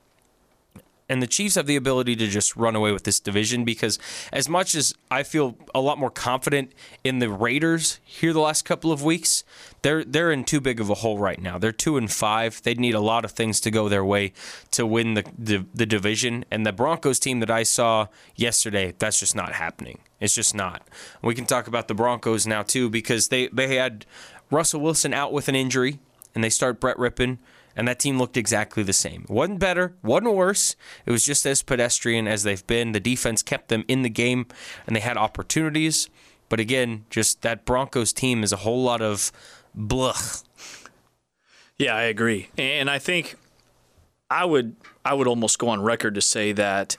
And 1.12 1.22
the 1.22 1.26
Chiefs 1.26 1.56
have 1.56 1.66
the 1.66 1.76
ability 1.76 2.16
to 2.16 2.26
just 2.26 2.56
run 2.56 2.74
away 2.74 2.90
with 2.90 3.04
this 3.04 3.20
division 3.20 3.66
because, 3.66 3.98
as 4.32 4.48
much 4.48 4.74
as 4.74 4.94
I 5.10 5.24
feel 5.24 5.58
a 5.74 5.80
lot 5.82 5.98
more 5.98 6.10
confident 6.10 6.72
in 7.04 7.18
the 7.18 7.28
Raiders 7.28 8.00
here 8.02 8.32
the 8.32 8.40
last 8.40 8.64
couple 8.64 8.90
of 8.90 9.04
weeks, 9.04 9.44
they're 9.82 10.04
they're 10.04 10.32
in 10.32 10.42
too 10.42 10.58
big 10.58 10.80
of 10.80 10.88
a 10.88 10.94
hole 10.94 11.18
right 11.18 11.38
now. 11.38 11.58
They're 11.58 11.70
two 11.70 11.98
and 11.98 12.10
five. 12.10 12.62
They'd 12.62 12.80
need 12.80 12.94
a 12.94 13.00
lot 13.00 13.26
of 13.26 13.32
things 13.32 13.60
to 13.60 13.70
go 13.70 13.90
their 13.90 14.02
way 14.02 14.32
to 14.70 14.86
win 14.86 15.12
the 15.12 15.24
the, 15.38 15.66
the 15.74 15.84
division. 15.84 16.46
And 16.50 16.64
the 16.64 16.72
Broncos 16.72 17.18
team 17.18 17.40
that 17.40 17.50
I 17.50 17.64
saw 17.64 18.06
yesterday, 18.34 18.94
that's 18.98 19.20
just 19.20 19.36
not 19.36 19.52
happening. 19.52 19.98
It's 20.18 20.34
just 20.34 20.54
not. 20.54 20.88
We 21.20 21.34
can 21.34 21.44
talk 21.44 21.66
about 21.66 21.88
the 21.88 21.94
Broncos 21.94 22.46
now 22.46 22.62
too 22.62 22.88
because 22.88 23.28
they 23.28 23.48
they 23.48 23.76
had 23.76 24.06
Russell 24.50 24.80
Wilson 24.80 25.12
out 25.12 25.30
with 25.30 25.48
an 25.48 25.56
injury, 25.56 25.98
and 26.34 26.42
they 26.42 26.48
start 26.48 26.80
Brett 26.80 26.96
Rypien 26.96 27.36
and 27.76 27.88
that 27.88 27.98
team 27.98 28.18
looked 28.18 28.36
exactly 28.36 28.82
the 28.82 28.92
same. 28.92 29.22
It 29.22 29.30
wasn't 29.30 29.58
better, 29.58 29.94
wasn't 30.02 30.34
worse. 30.34 30.76
It 31.06 31.10
was 31.10 31.24
just 31.24 31.46
as 31.46 31.62
pedestrian 31.62 32.26
as 32.28 32.42
they've 32.42 32.66
been. 32.66 32.92
The 32.92 33.00
defense 33.00 33.42
kept 33.42 33.68
them 33.68 33.84
in 33.88 34.02
the 34.02 34.10
game, 34.10 34.46
and 34.86 34.94
they 34.94 35.00
had 35.00 35.16
opportunities. 35.16 36.08
But 36.48 36.60
again, 36.60 37.06
just 37.10 37.42
that 37.42 37.64
Broncos 37.64 38.12
team 38.12 38.42
is 38.42 38.52
a 38.52 38.58
whole 38.58 38.82
lot 38.82 39.00
of 39.00 39.32
blah. 39.74 40.16
Yeah, 41.78 41.96
I 41.96 42.02
agree, 42.02 42.50
and 42.58 42.90
I 42.90 42.98
think 42.98 43.36
I 44.30 44.44
would 44.44 44.76
I 45.04 45.14
would 45.14 45.26
almost 45.26 45.58
go 45.58 45.68
on 45.68 45.82
record 45.82 46.14
to 46.14 46.20
say 46.20 46.52
that 46.52 46.96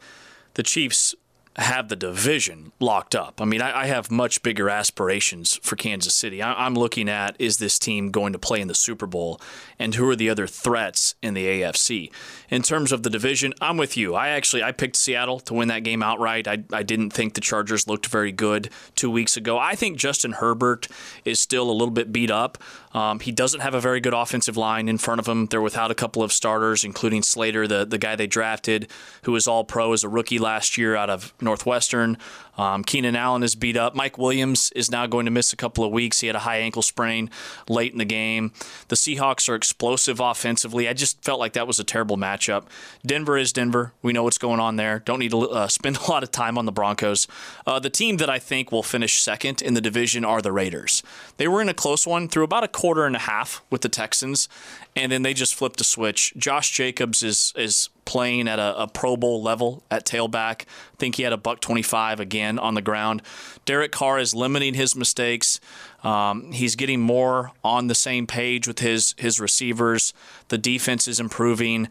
the 0.56 0.64
Chiefs 0.64 1.16
have 1.56 1.88
the 1.88 1.96
division 1.96 2.72
locked 2.80 3.14
up. 3.14 3.40
I 3.40 3.46
mean, 3.46 3.62
I, 3.62 3.82
I, 3.82 3.86
have 3.86 4.10
much 4.10 4.42
bigger 4.42 4.70
aspirations 4.70 5.60
for 5.62 5.76
Kansas 5.76 6.16
City. 6.16 6.42
I, 6.42 6.66
am 6.66 6.74
looking 6.74 7.08
at 7.08 7.36
is 7.38 7.58
this 7.58 7.78
team 7.78 8.10
going 8.10 8.34
to 8.34 8.40
play 8.40 8.60
in 8.60 8.68
the 8.68 8.74
Super 8.74 9.06
Bowl, 9.06 9.40
and 9.78 9.94
who 9.94 10.10
are 10.10 10.16
the 10.16 10.32
other 10.32 10.48
threats 10.48 11.14
in 11.22 11.36
the 11.36 11.46
AFC? 11.46 12.12
In 12.50 12.64
terms 12.64 12.92
of 12.92 13.04
the 13.04 13.10
division, 13.10 13.54
I'm 13.62 13.78
with 13.78 13.96
you. 13.96 14.16
I 14.16 14.30
actually 14.30 14.64
I 14.64 14.72
picked 14.72 14.96
Seattle 14.96 15.40
to 15.42 15.54
win 15.54 15.68
that 15.68 15.84
game 15.84 16.02
outright. 16.02 16.48
I, 16.48 16.64
I 16.72 16.82
didn't 16.82 17.12
think 17.12 17.36
the 17.36 17.42
Chargers 17.42 17.88
looked 17.88 18.08
very 18.08 18.32
good 18.32 18.70
two 18.96 19.12
weeks 19.12 19.38
ago. 19.38 19.60
I 19.60 19.76
think 19.76 19.98
Justin 19.98 20.34
Herbert 20.34 20.88
is 21.24 21.40
still 21.40 21.70
a 21.70 21.74
little 21.74 21.92
bit 21.92 22.12
beat 22.12 22.32
up. 22.32 22.58
Um, 22.94 23.20
he 23.20 23.32
doesn't 23.32 23.62
have 23.62 23.74
a 23.74 23.82
very 23.82 24.00
good 24.00 24.14
offensive 24.14 24.56
line 24.56 24.88
in 24.88 24.98
front 24.98 25.20
of 25.20 25.28
him. 25.28 25.48
They're 25.48 25.62
without 25.62 25.92
a 25.92 25.96
couple 25.96 26.22
of 26.24 26.32
starters, 26.32 26.84
including 26.84 27.24
Slater, 27.24 27.68
the, 27.68 27.86
the 27.86 27.98
guy 27.98 28.16
they 28.16 28.28
drafted, 28.28 28.88
who 29.24 29.32
was 29.32 29.48
all 29.48 29.64
pro 29.64 29.94
as 29.94 30.04
a 30.04 30.10
rookie 30.10 30.40
last 30.40 30.78
year 30.78 30.96
out 30.96 31.10
of 31.10 31.34
Northwestern. 31.42 32.18
Um, 32.58 32.84
Keenan 32.84 33.16
Allen 33.16 33.44
is 33.44 33.56
beat 33.56 33.78
up. 33.78 33.96
Mike 33.96 34.18
Williams 34.18 34.72
is 34.76 34.92
now 34.92 35.08
going 35.08 35.26
to 35.26 35.32
miss 35.32 35.54
a 35.54 35.56
couple 35.56 35.84
of 35.84 35.92
weeks. 35.92 36.20
He 36.20 36.28
had 36.28 36.36
a 36.36 36.40
high 36.40 36.58
ankle 36.58 36.82
sprain 36.82 37.30
late 37.68 37.92
in 37.92 37.98
the 37.98 38.06
game. 38.06 38.52
The 38.90 38.96
Seahawks 38.96 39.50
are 39.50 39.56
explosive 39.56 40.20
offensively. 40.20 40.88
I 40.88 40.94
just 40.94 41.24
felt 41.24 41.40
like 41.40 41.54
that 41.54 41.68
was 41.68 41.80
a 41.80 41.84
terrible 41.84 42.18
matchup. 42.18 42.66
Denver 43.06 43.38
is 43.38 43.54
Denver. 43.54 43.94
We 44.02 44.14
know 44.14 44.24
what's 44.24 44.38
going 44.38 44.60
on 44.60 44.76
there. 44.76 45.00
Don't 45.00 45.20
need 45.20 45.32
to 45.32 45.50
uh, 45.50 45.68
spend 45.68 45.98
a 46.08 46.12
lot 46.12 46.24
of 46.24 46.32
time 46.32 46.58
on 46.58 46.66
the 46.66 46.72
Broncos. 46.72 47.28
Uh, 47.66 47.80
the 47.80 47.90
team 47.90 48.18
that 48.18 48.30
I 48.30 48.40
think 48.40 48.72
will 48.72 48.84
finish 48.84 49.22
second 49.22 49.62
in 49.62 49.74
the 49.74 49.82
division 49.82 50.24
are 50.24 50.42
the 50.42 50.52
Raiders. 50.52 51.04
They 51.38 51.48
were 51.48 51.62
in 51.62 51.70
a 51.70 51.74
close 51.74 52.06
one 52.06 52.28
through 52.28 52.44
about 52.44 52.64
a 52.64 52.68
quarter 52.68 53.06
and 53.06 53.16
a 53.16 53.20
half 53.20 53.64
with 53.70 53.82
the 53.82 53.90
Texans, 53.90 54.48
and 54.96 55.12
then 55.12 55.24
they 55.24 55.34
just 55.34 55.56
flipped 55.56 55.82
a 55.82 55.84
switch. 55.84 56.34
Josh 56.38 56.72
Jacobs 56.72 57.24
is 57.24 57.54
is 57.56 57.90
playing 58.06 58.48
at 58.48 58.60
a, 58.60 58.84
a, 58.84 58.88
Pro 58.88 59.18
Bowl 59.18 59.42
level 59.42 59.84
at 59.90 60.06
tailback. 60.06 60.64
I 60.64 60.96
think 60.98 61.16
he 61.16 61.24
had 61.24 61.34
a 61.34 61.38
buck 61.38 61.60
25 61.62 62.20
again 62.20 62.60
on 62.60 62.74
the 62.74 62.82
ground. 62.82 63.22
Derek 63.66 63.92
Carr 63.92 64.20
is 64.20 64.36
limiting 64.36 64.74
his 64.74 64.96
mistakes. 64.96 65.60
Um, 66.04 66.52
he's 66.52 66.76
getting 66.76 67.00
more 67.00 67.52
on 67.64 67.88
the 67.88 67.96
same 67.96 68.28
page 68.28 68.68
with 68.68 68.80
his 68.80 69.16
his 69.18 69.40
receivers. 69.40 70.14
The 70.50 70.58
defense 70.58 71.08
is 71.08 71.20
improving. 71.20 71.88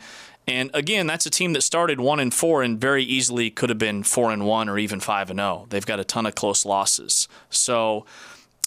And 0.47 0.71
again, 0.75 1.07
that's 1.07 1.25
a 1.25 1.31
team 1.31 1.53
that 1.53 1.63
started 1.63 2.01
one 2.01 2.19
and 2.19 2.35
four 2.35 2.63
and 2.63 2.81
very 2.81 3.05
easily 3.05 3.49
could 3.49 3.69
have 3.69 3.79
been 3.79 4.03
four 4.03 4.33
and 4.33 4.45
one 4.45 4.69
or 4.69 4.77
even 4.79 4.99
five 4.99 5.31
and 5.31 5.39
zero. 5.39 5.63
Oh. 5.63 5.67
They've 5.69 5.87
got 5.87 6.01
a 6.01 6.05
ton 6.05 6.27
of 6.27 6.35
close 6.35 6.67
losses. 6.67 7.29
So 7.49 8.05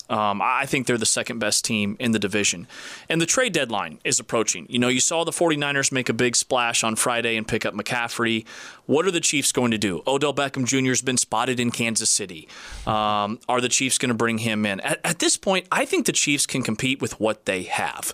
um, 0.10 0.42
I 0.42 0.66
think 0.66 0.88
they're 0.88 0.98
the 0.98 1.06
second 1.06 1.40
best 1.40 1.66
team 1.66 1.98
in 2.00 2.12
the 2.12 2.20
division. 2.20 2.68
And 3.10 3.20
the 3.20 3.26
trade 3.26 3.54
deadline 3.54 4.00
is 4.04 4.20
approaching. 4.20 4.68
You 4.70 4.80
know, 4.80 4.88
you 4.88 5.00
saw 5.00 5.24
the 5.24 5.32
49ers 5.32 5.92
make 5.92 6.10
a 6.10 6.14
big 6.14 6.36
splash 6.36 6.84
on 6.84 6.96
Friday 6.96 7.36
and 7.38 7.48
pick 7.48 7.66
up 7.66 7.74
McCaffrey. 7.74 8.46
What 8.86 9.06
are 9.06 9.12
the 9.12 9.20
Chiefs 9.20 9.52
going 9.52 9.72
to 9.72 9.78
do? 9.78 10.04
Odell 10.06 10.34
Beckham 10.34 10.66
Jr. 10.66 10.90
has 10.90 11.02
been 11.02 11.18
spotted 11.18 11.60
in 11.60 11.72
Kansas 11.72 12.10
City. 12.10 12.48
Um, 12.86 13.40
are 13.50 13.62
the 13.62 13.70
Chiefs 13.70 13.98
going 13.98 14.10
to 14.10 14.16
bring 14.16 14.40
him 14.40 14.66
in? 14.66 14.80
At, 14.82 15.00
at 15.04 15.20
this 15.20 15.38
point, 15.38 15.68
I 15.72 15.86
think 15.86 16.06
the 16.06 16.12
Chiefs 16.12 16.46
can 16.46 16.62
compete 16.62 17.02
with 17.02 17.20
what 17.20 17.46
they 17.46 17.64
have. 17.64 18.14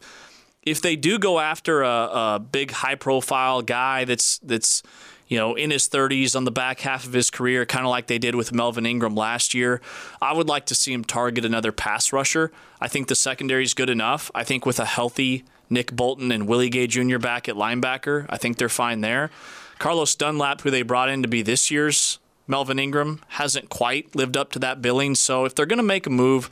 If 0.63 0.81
they 0.81 0.95
do 0.95 1.17
go 1.17 1.39
after 1.39 1.81
a, 1.81 1.89
a 1.89 2.39
big 2.39 2.71
high 2.71 2.95
profile 2.95 3.61
guy 3.63 4.05
that's 4.05 4.37
that's 4.39 4.83
you 5.31 5.37
know, 5.37 5.55
in 5.55 5.71
his 5.71 5.87
30s 5.87 6.35
on 6.35 6.43
the 6.43 6.51
back 6.51 6.81
half 6.81 7.05
of 7.05 7.13
his 7.13 7.29
career, 7.29 7.65
kind 7.65 7.85
of 7.85 7.89
like 7.89 8.07
they 8.07 8.17
did 8.17 8.35
with 8.35 8.51
Melvin 8.51 8.85
Ingram 8.85 9.15
last 9.15 9.53
year. 9.53 9.79
I 10.21 10.33
would 10.33 10.49
like 10.49 10.65
to 10.65 10.75
see 10.75 10.91
him 10.91 11.05
target 11.05 11.45
another 11.45 11.71
pass 11.71 12.11
rusher. 12.11 12.51
I 12.81 12.89
think 12.89 13.07
the 13.07 13.15
secondary 13.15 13.63
is 13.63 13.73
good 13.73 13.89
enough. 13.89 14.29
I 14.35 14.43
think 14.43 14.65
with 14.65 14.77
a 14.77 14.83
healthy 14.83 15.45
Nick 15.69 15.93
Bolton 15.93 16.33
and 16.33 16.49
Willie 16.49 16.69
Gay 16.69 16.85
Jr. 16.85 17.17
back 17.17 17.47
at 17.47 17.55
linebacker, 17.55 18.25
I 18.27 18.35
think 18.35 18.57
they're 18.57 18.67
fine 18.67 18.99
there. 18.99 19.31
Carlos 19.79 20.13
Dunlap, 20.15 20.61
who 20.61 20.69
they 20.69 20.81
brought 20.81 21.07
in 21.07 21.21
to 21.21 21.29
be 21.29 21.41
this 21.41 21.71
year's 21.71 22.19
Melvin 22.45 22.77
Ingram, 22.77 23.21
hasn't 23.29 23.69
quite 23.69 24.13
lived 24.13 24.35
up 24.35 24.51
to 24.51 24.59
that 24.59 24.81
billing. 24.81 25.15
So 25.15 25.45
if 25.45 25.55
they're 25.55 25.65
going 25.65 25.77
to 25.77 25.83
make 25.83 26.05
a 26.05 26.09
move, 26.09 26.49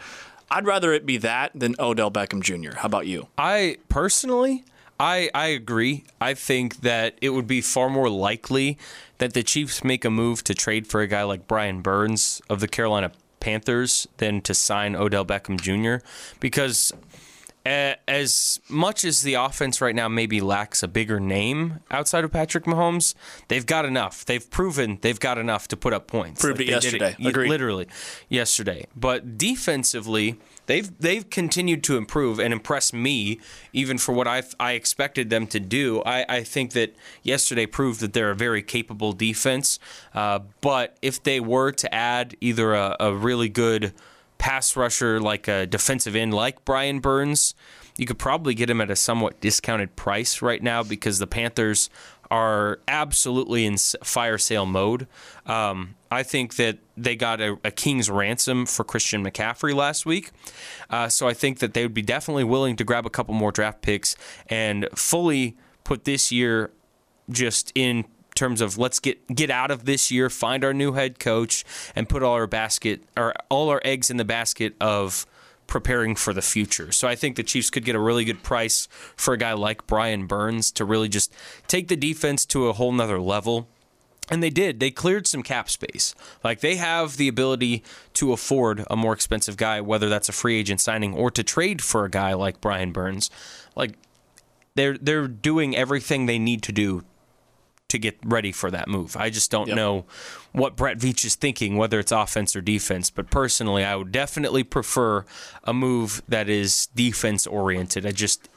I'd 0.49 0.65
rather 0.65 0.93
it 0.93 1.05
be 1.05 1.17
that 1.17 1.51
than 1.53 1.75
Odell 1.79 2.11
Beckham 2.11 2.41
Jr. 2.41 2.77
How 2.77 2.85
about 2.85 3.07
you? 3.07 3.27
I 3.37 3.75
personally, 3.89 4.63
I, 4.99 5.29
I 5.33 5.47
agree. 5.47 6.03
I 6.19 6.33
think 6.33 6.81
that 6.81 7.17
it 7.21 7.29
would 7.29 7.47
be 7.47 7.61
far 7.61 7.89
more 7.89 8.09
likely 8.09 8.77
that 9.19 9.33
the 9.33 9.43
Chiefs 9.43 9.83
make 9.83 10.03
a 10.03 10.09
move 10.09 10.43
to 10.45 10.53
trade 10.53 10.87
for 10.87 11.01
a 11.01 11.07
guy 11.07 11.23
like 11.23 11.47
Brian 11.47 11.81
Burns 11.81 12.41
of 12.49 12.59
the 12.59 12.67
Carolina 12.67 13.11
Panthers 13.39 14.07
than 14.17 14.41
to 14.41 14.53
sign 14.53 14.95
Odell 14.95 15.25
Beckham 15.25 15.59
Jr. 15.59 16.05
because 16.39 16.91
as 17.65 18.59
much 18.69 19.03
as 19.03 19.21
the 19.21 19.35
offense 19.35 19.81
right 19.81 19.93
now 19.93 20.07
maybe 20.07 20.41
lacks 20.41 20.81
a 20.81 20.87
bigger 20.87 21.19
name 21.19 21.79
outside 21.91 22.23
of 22.23 22.31
Patrick 22.31 22.63
Mahomes, 22.63 23.13
they've 23.47 23.65
got 23.65 23.85
enough. 23.85 24.25
They've 24.25 24.49
proven 24.49 24.97
they've 25.01 25.19
got 25.19 25.37
enough 25.37 25.67
to 25.69 25.77
put 25.77 25.93
up 25.93 26.07
points. 26.07 26.41
Proved 26.41 26.59
like 26.59 26.67
it 26.67 26.71
yesterday. 26.71 27.15
It, 27.19 27.27
Agreed. 27.27 27.49
Literally, 27.49 27.87
yesterday. 28.27 28.87
But 28.95 29.37
defensively, 29.37 30.39
they've 30.69 30.99
they've 30.99 31.27
continued 31.31 31.83
to 31.83 31.97
improve 31.97 32.39
and 32.39 32.53
impress 32.53 32.93
me, 32.93 33.39
even 33.73 33.97
for 33.97 34.13
what 34.13 34.27
I 34.27 34.43
I 34.59 34.73
expected 34.73 35.29
them 35.29 35.47
to 35.47 35.59
do. 35.59 36.01
I, 36.03 36.25
I 36.29 36.43
think 36.43 36.71
that 36.73 36.95
yesterday 37.23 37.65
proved 37.65 37.99
that 38.01 38.13
they're 38.13 38.29
a 38.29 38.35
very 38.35 38.61
capable 38.61 39.11
defense. 39.11 39.79
Uh, 40.13 40.39
but 40.61 40.95
if 41.01 41.21
they 41.23 41.39
were 41.39 41.71
to 41.71 41.93
add 41.93 42.37
either 42.39 42.75
a, 42.75 42.95
a 42.99 43.13
really 43.13 43.49
good 43.49 43.93
pass 44.37 44.75
rusher 44.77 45.19
like 45.19 45.47
a 45.47 45.65
defensive 45.65 46.15
end 46.15 46.33
like 46.33 46.63
Brian 46.63 46.99
Burns, 46.99 47.55
you 47.97 48.05
could 48.05 48.19
probably 48.19 48.53
get 48.53 48.69
him 48.69 48.79
at 48.79 48.91
a 48.91 48.95
somewhat 48.95 49.41
discounted 49.41 49.95
price 49.95 50.41
right 50.41 50.61
now 50.61 50.83
because 50.83 51.17
the 51.17 51.27
Panthers 51.27 51.89
are 52.31 52.79
absolutely 52.87 53.65
in 53.65 53.77
fire 53.77 54.37
sale 54.37 54.65
mode. 54.65 55.07
Um, 55.45 55.95
I 56.11 56.23
think 56.23 56.55
that 56.55 56.77
they 56.95 57.15
got 57.15 57.41
a, 57.41 57.57
a, 57.63 57.71
king's 57.71 58.09
ransom 58.09 58.65
for 58.65 58.83
Christian 58.83 59.23
McCaffrey 59.23 59.73
last 59.73 60.05
week. 60.05 60.31
Uh, 60.89 61.07
so 61.07 61.27
I 61.27 61.33
think 61.33 61.59
that 61.59 61.73
they 61.73 61.83
would 61.83 61.93
be 61.93 62.01
definitely 62.01 62.43
willing 62.43 62.75
to 62.75 62.83
grab 62.83 63.05
a 63.05 63.09
couple 63.09 63.33
more 63.33 63.51
draft 63.51 63.81
picks 63.81 64.15
and 64.47 64.87
fully 64.95 65.57
put 65.83 66.03
this 66.05 66.31
year 66.31 66.71
just 67.29 67.71
in 67.73 68.05
terms 68.35 68.61
of 68.61 68.77
let's 68.77 68.99
get 68.99 69.25
get 69.35 69.49
out 69.49 69.71
of 69.71 69.85
this 69.85 70.11
year, 70.11 70.29
find 70.29 70.63
our 70.63 70.73
new 70.73 70.93
head 70.93 71.19
coach, 71.19 71.65
and 71.95 72.07
put 72.07 72.23
all 72.23 72.33
our 72.33 72.47
basket 72.47 73.03
or 73.17 73.33
all 73.49 73.69
our 73.69 73.81
eggs 73.83 74.09
in 74.09 74.17
the 74.17 74.25
basket 74.25 74.75
of 74.79 75.25
preparing 75.69 76.15
for 76.15 76.33
the 76.33 76.41
future. 76.41 76.91
So 76.91 77.07
I 77.07 77.15
think 77.15 77.35
the 77.35 77.43
Chiefs 77.43 77.69
could 77.69 77.85
get 77.85 77.95
a 77.95 77.99
really 77.99 78.25
good 78.25 78.43
price 78.43 78.87
for 79.15 79.33
a 79.33 79.37
guy 79.37 79.53
like 79.53 79.87
Brian 79.87 80.25
Burns 80.25 80.71
to 80.71 80.83
really 80.83 81.07
just 81.07 81.33
take 81.67 81.87
the 81.87 81.95
defense 81.95 82.45
to 82.47 82.67
a 82.67 82.73
whole 82.73 82.91
nother 82.91 83.19
level. 83.19 83.69
And 84.31 84.43
they 84.43 84.49
did. 84.49 84.79
They 84.79 84.91
cleared 84.91 85.25
some 85.25 85.41
cap 85.41 85.69
space. 85.69 86.13
Like 86.43 86.59
they 86.59 86.75
have 86.75 87.17
the 87.17 87.27
ability 87.27 87.83
to 88.13 88.33
afford 88.33 88.83
a 88.89 88.95
more 88.95 89.13
expensive 89.13 89.57
guy, 89.57 89.79
whether 89.81 90.09
that's 90.09 90.29
a 90.29 90.33
free 90.33 90.59
agent 90.59 90.81
signing 90.81 91.13
or 91.13 91.31
to 91.31 91.43
trade 91.43 91.81
for 91.81 92.05
a 92.05 92.09
guy 92.09 92.33
like 92.33 92.61
Brian 92.61 92.91
Burns. 92.91 93.31
Like 93.75 93.93
they're 94.75 94.97
they're 94.97 95.27
doing 95.27 95.75
everything 95.75 96.25
they 96.25 96.39
need 96.39 96.61
to 96.63 96.71
do 96.71 97.03
to 97.89 97.99
get 97.99 98.17
ready 98.23 98.51
for 98.51 98.71
that 98.71 98.87
move. 98.87 99.15
I 99.17 99.29
just 99.29 99.51
don't 99.51 99.67
yep. 99.67 99.75
know 99.75 100.05
what 100.51 100.75
Brett 100.75 100.97
Veach 100.97 101.25
is 101.25 101.35
thinking, 101.35 101.77
whether 101.77 101.99
it's 101.99 102.11
offense 102.11 102.55
or 102.55 102.61
defense. 102.61 103.09
But 103.09 103.29
personally, 103.29 103.83
I 103.83 103.95
would 103.95 104.11
definitely 104.11 104.63
prefer 104.63 105.25
a 105.63 105.73
move 105.73 106.21
that 106.27 106.49
is 106.49 106.87
defense 106.95 107.45
oriented. 107.45 108.05
I 108.05 108.11
just 108.11 108.49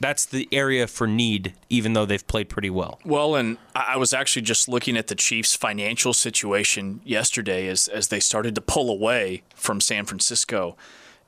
that's 0.00 0.24
the 0.26 0.48
area 0.52 0.86
for 0.86 1.08
need, 1.08 1.54
even 1.68 1.92
though 1.92 2.06
they've 2.06 2.26
played 2.26 2.48
pretty 2.48 2.70
well. 2.70 3.00
Well, 3.04 3.34
and 3.34 3.58
I 3.74 3.96
was 3.96 4.12
actually 4.12 4.42
just 4.42 4.68
looking 4.68 4.96
at 4.96 5.08
the 5.08 5.16
Chiefs' 5.16 5.56
financial 5.56 6.12
situation 6.12 7.00
yesterday 7.04 7.66
as 7.66 7.88
as 7.88 8.08
they 8.08 8.20
started 8.20 8.54
to 8.54 8.60
pull 8.60 8.90
away 8.90 9.42
from 9.54 9.80
San 9.80 10.04
Francisco. 10.04 10.76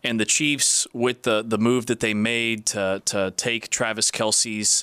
And 0.02 0.18
the 0.18 0.24
Chiefs, 0.24 0.86
with 0.94 1.24
the, 1.24 1.44
the 1.46 1.58
move 1.58 1.84
that 1.86 2.00
they 2.00 2.14
made 2.14 2.64
to, 2.66 3.02
to 3.04 3.34
take 3.36 3.68
Travis 3.68 4.10
Kelce's 4.10 4.82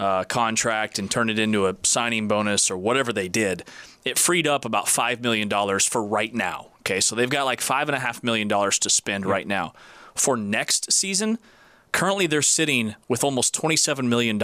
uh, 0.00 0.24
contract 0.24 0.98
and 0.98 1.10
turn 1.10 1.28
it 1.28 1.38
into 1.38 1.66
a 1.66 1.76
signing 1.82 2.26
bonus 2.26 2.70
or 2.70 2.78
whatever 2.78 3.12
they 3.12 3.28
did, 3.28 3.64
it 4.02 4.18
freed 4.18 4.46
up 4.46 4.64
about 4.64 4.86
$5 4.86 5.20
million 5.20 5.50
for 5.80 6.02
right 6.02 6.34
now. 6.34 6.68
Okay, 6.80 7.00
so 7.00 7.14
they've 7.14 7.28
got 7.28 7.44
like 7.44 7.60
$5.5 7.60 8.24
million 8.24 8.48
to 8.48 8.90
spend 8.90 9.26
right 9.26 9.46
now. 9.46 9.74
For 10.14 10.38
next 10.38 10.90
season, 10.90 11.38
currently 11.92 12.26
they're 12.26 12.40
sitting 12.40 12.94
with 13.08 13.22
almost 13.22 13.54
$27 13.54 14.08
million 14.08 14.40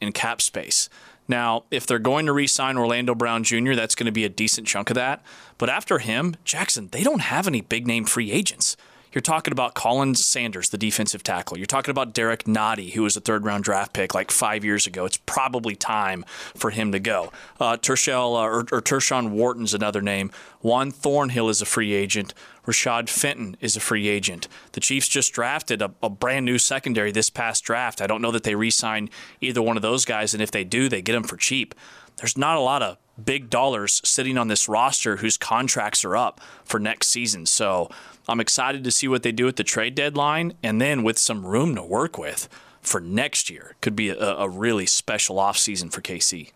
in 0.00 0.12
cap 0.12 0.42
space. 0.42 0.88
Now, 1.28 1.62
if 1.70 1.86
they're 1.86 2.00
going 2.00 2.26
to 2.26 2.32
re 2.32 2.48
sign 2.48 2.76
Orlando 2.76 3.14
Brown 3.14 3.44
Jr., 3.44 3.74
that's 3.74 3.94
going 3.94 4.06
to 4.06 4.12
be 4.12 4.24
a 4.24 4.30
decent 4.30 4.66
chunk 4.66 4.90
of 4.90 4.96
that. 4.96 5.22
But 5.58 5.70
after 5.70 5.98
him, 5.98 6.34
Jackson, 6.44 6.88
they 6.90 7.04
don't 7.04 7.20
have 7.20 7.46
any 7.46 7.60
big 7.60 7.86
name 7.86 8.04
free 8.04 8.32
agents. 8.32 8.76
You're 9.12 9.22
talking 9.22 9.52
about 9.52 9.74
Khalen 9.74 10.16
Saunders, 10.16 10.68
the 10.68 10.78
defensive 10.78 11.22
tackle. 11.22 11.56
You're 11.56 11.66
talking 11.66 11.90
about 11.90 12.12
Derrick 12.12 12.44
Nnadi, 12.44 12.92
who 12.92 13.02
was 13.02 13.16
a 13.16 13.20
third 13.20 13.44
round 13.44 13.64
draft 13.64 13.92
pick 13.92 14.14
like 14.14 14.30
five 14.30 14.64
years 14.64 14.86
ago. 14.86 15.04
It's 15.06 15.16
probably 15.16 15.74
time 15.74 16.24
for 16.54 16.70
him 16.70 16.92
to 16.92 16.98
go. 16.98 17.32
Uh, 17.58 17.76
Tershel, 17.76 18.36
uh, 18.36 18.40
or, 18.40 18.60
or 18.72 18.82
Tershawn 18.82 19.30
Wharton's 19.30 19.72
another 19.72 20.02
name. 20.02 20.30
Juan 20.60 20.90
Thornhill 20.90 21.48
is 21.48 21.62
a 21.62 21.66
free 21.66 21.94
agent. 21.94 22.34
Rashad 22.66 23.08
Fenton 23.08 23.56
is 23.60 23.76
a 23.76 23.80
free 23.80 24.08
agent. 24.08 24.46
The 24.72 24.80
Chiefs 24.80 25.08
just 25.08 25.32
drafted 25.32 25.80
a, 25.80 25.94
a 26.02 26.10
brand 26.10 26.44
new 26.44 26.58
secondary 26.58 27.12
this 27.12 27.30
past 27.30 27.64
draft. 27.64 28.02
I 28.02 28.06
don't 28.06 28.20
know 28.20 28.32
that 28.32 28.42
they 28.42 28.54
re 28.54 28.70
sign 28.70 29.08
either 29.40 29.62
one 29.62 29.76
of 29.76 29.82
those 29.82 30.04
guys, 30.04 30.34
and 30.34 30.42
if 30.42 30.50
they 30.50 30.64
do, 30.64 30.88
they 30.88 31.00
get 31.00 31.14
them 31.14 31.24
for 31.24 31.36
cheap. 31.36 31.74
There's 32.18 32.36
not 32.36 32.56
a 32.56 32.60
lot 32.60 32.82
of 32.82 32.98
big 33.24 33.50
dollars 33.50 34.00
sitting 34.04 34.38
on 34.38 34.48
this 34.48 34.68
roster 34.68 35.16
whose 35.16 35.36
contracts 35.36 36.04
are 36.04 36.16
up 36.16 36.40
for 36.64 36.78
next 36.78 37.08
season. 37.08 37.46
So 37.46 37.90
I'm 38.28 38.40
excited 38.40 38.84
to 38.84 38.90
see 38.90 39.08
what 39.08 39.22
they 39.22 39.32
do 39.32 39.48
at 39.48 39.56
the 39.56 39.64
trade 39.64 39.94
deadline, 39.94 40.54
and 40.62 40.80
then 40.80 41.02
with 41.02 41.18
some 41.18 41.44
room 41.46 41.74
to 41.74 41.82
work 41.82 42.18
with 42.18 42.48
for 42.82 43.00
next 43.00 43.50
year, 43.50 43.74
could 43.80 43.96
be 43.96 44.08
a, 44.10 44.18
a 44.18 44.48
really 44.48 44.86
special 44.86 45.36
offseason 45.36 45.92
for 45.92 46.00
KC. 46.00 46.52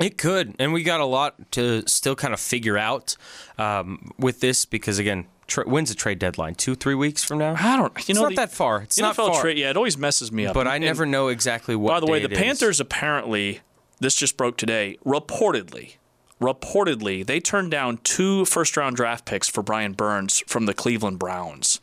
It 0.00 0.18
could, 0.18 0.56
and 0.58 0.72
we 0.72 0.82
got 0.82 1.00
a 1.00 1.04
lot 1.04 1.52
to 1.52 1.86
still 1.86 2.16
kind 2.16 2.34
of 2.34 2.40
figure 2.40 2.76
out 2.76 3.16
um, 3.58 4.10
with 4.18 4.40
this 4.40 4.64
because 4.64 4.98
again, 4.98 5.26
tra- 5.46 5.64
when's 5.68 5.88
the 5.88 5.94
trade 5.94 6.18
deadline? 6.18 6.56
Two, 6.56 6.74
three 6.74 6.96
weeks 6.96 7.22
from 7.22 7.38
now? 7.38 7.54
I 7.56 7.76
don't. 7.76 7.78
You 7.78 7.86
know, 7.86 7.92
it's 7.96 8.08
know, 8.08 8.22
not 8.22 8.28
the, 8.30 8.36
that 8.36 8.50
far. 8.52 8.82
It's 8.82 8.98
NFL 8.98 9.02
not 9.02 9.16
far. 9.16 9.40
Trade, 9.40 9.56
yeah, 9.58 9.70
it 9.70 9.76
always 9.76 9.96
messes 9.96 10.32
me 10.32 10.46
up. 10.46 10.54
But 10.54 10.66
I 10.66 10.76
And- 10.76 10.84
never 10.84 11.06
know 11.06 11.28
exactly 11.28 11.76
what. 11.76 11.90
By 11.92 12.00
the 12.00 12.06
way, 12.06 12.18
the 12.18 12.24
it 12.26 12.32
is. 12.32 12.38
Panthers 12.38 12.80
apparently, 12.80 13.60
this 14.00 14.14
just 14.16 14.36
broke 14.36 14.56
today, 14.56 14.96
reportedly, 15.04 15.96
reportedly, 16.40 17.24
they 17.24 17.40
turned 17.40 17.70
down 17.70 17.98
two 17.98 18.44
first 18.44 18.76
round 18.76 18.96
draft 18.96 19.24
picks 19.24 19.48
for 19.48 19.62
Brian 19.62 19.92
Burns 19.92 20.42
from 20.46 20.66
the 20.66 20.74
Cleveland 20.74 21.18
Browns. 21.18 21.80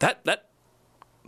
That 0.00 0.24
that 0.24 0.46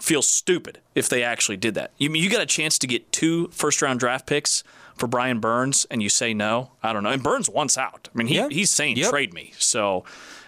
feels 0.01 0.29
stupid 0.29 0.81
if 0.95 1.09
they 1.09 1.23
actually 1.23 1.57
did 1.57 1.75
that. 1.75 1.91
You 1.97 2.11
mean 2.11 2.23
you 2.23 2.29
got 2.29 2.43
a 2.43 2.47
chance 2.47 2.79
to 2.81 2.87
get 2.87 3.11
two 3.13 3.49
first 3.49 3.81
round 3.81 3.99
draft 4.01 4.27
picks 4.27 4.63
for 4.95 5.07
Brian 5.07 5.41
Burns 5.41 5.87
and 5.91 6.03
you 6.03 6.09
say 6.09 6.35
no? 6.35 6.73
I 6.83 6.93
don't 6.93 7.03
know. 7.03 7.11
And 7.11 7.23
Burns 7.23 7.49
wants 7.49 7.79
out. 7.79 8.09
I 8.15 8.19
mean, 8.19 8.27
he, 8.27 8.47
he's 8.51 8.71
saying 8.71 8.97
Yep. 8.99 9.11
trade 9.11 9.33
me. 9.35 9.53
So 9.59 10.05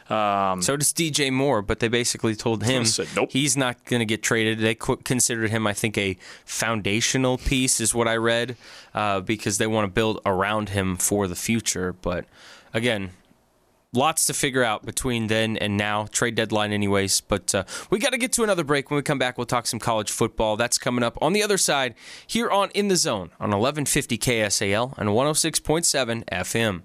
So 0.08 0.76
does 0.76 0.92
DJ 0.92 1.30
Moore, 1.32 1.60
but 1.62 1.80
they 1.80 1.88
basically 1.88 2.34
told 2.34 2.64
him 2.64 2.84
Said, 2.84 3.08
"Nope." 3.14 3.30
he's 3.30 3.56
not 3.56 3.84
going 3.84 4.00
to 4.00 4.06
get 4.06 4.22
traded. 4.22 4.58
They 4.58 4.74
qu- 4.74 4.96
considered 4.96 5.50
him, 5.50 5.66
I 5.66 5.74
think, 5.74 5.98
a 5.98 6.16
foundational 6.44 7.38
piece, 7.38 7.80
is 7.80 7.94
what 7.94 8.08
I 8.08 8.16
read, 8.16 8.56
uh, 8.94 9.20
because 9.20 9.58
they 9.58 9.66
want 9.66 9.84
to 9.86 9.92
build 9.92 10.20
around 10.24 10.70
him 10.70 10.96
for 10.96 11.28
the 11.28 11.36
future. 11.36 11.92
But 11.92 12.24
again, 12.72 13.10
lots 13.92 14.26
to 14.26 14.34
figure 14.34 14.64
out 14.64 14.86
between 14.86 15.26
then 15.26 15.56
and 15.58 15.76
now. 15.76 16.06
Trade 16.10 16.34
deadline, 16.34 16.72
anyways. 16.72 17.20
But 17.20 17.54
uh, 17.54 17.64
we 17.90 17.98
got 17.98 18.12
to 18.12 18.18
get 18.18 18.32
to 18.32 18.42
another 18.42 18.64
break. 18.64 18.90
When 18.90 18.96
we 18.96 19.02
come 19.02 19.18
back, 19.18 19.36
we'll 19.36 19.46
talk 19.46 19.66
some 19.66 19.78
college 19.78 20.10
football. 20.10 20.56
That's 20.56 20.78
coming 20.78 21.04
up 21.04 21.18
on 21.20 21.32
the 21.32 21.42
other 21.42 21.58
side 21.58 21.94
here 22.26 22.50
on 22.50 22.70
In 22.70 22.88
the 22.88 22.96
Zone 22.96 23.30
on 23.40 23.50
1150 23.50 24.16
KSAL 24.18 24.96
and 24.96 25.10
106.7 25.10 26.24
FM. 26.24 26.82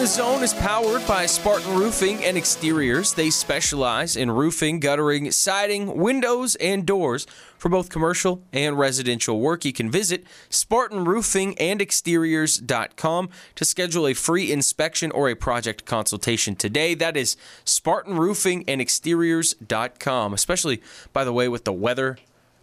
The 0.00 0.06
Zone 0.06 0.42
is 0.42 0.54
powered 0.54 1.06
by 1.06 1.26
Spartan 1.26 1.76
Roofing 1.76 2.24
and 2.24 2.38
Exteriors. 2.38 3.12
They 3.12 3.28
specialize 3.28 4.16
in 4.16 4.30
roofing, 4.30 4.80
guttering, 4.80 5.30
siding, 5.30 5.94
windows, 5.94 6.54
and 6.54 6.86
doors 6.86 7.26
for 7.58 7.68
both 7.68 7.90
commercial 7.90 8.42
and 8.50 8.78
residential 8.78 9.40
work. 9.40 9.66
You 9.66 9.74
can 9.74 9.90
visit 9.90 10.24
SpartanRoofingandExteriors.com 10.48 13.28
to 13.56 13.64
schedule 13.66 14.06
a 14.06 14.14
free 14.14 14.50
inspection 14.50 15.10
or 15.10 15.28
a 15.28 15.34
project 15.34 15.84
consultation 15.84 16.56
today. 16.56 16.94
That 16.94 17.14
is 17.14 17.36
SpartanRoofingandExteriors.com. 17.66 20.32
Especially, 20.32 20.80
by 21.12 21.24
the 21.24 21.32
way, 21.34 21.46
with 21.46 21.66
the 21.66 21.74
weather 21.74 22.16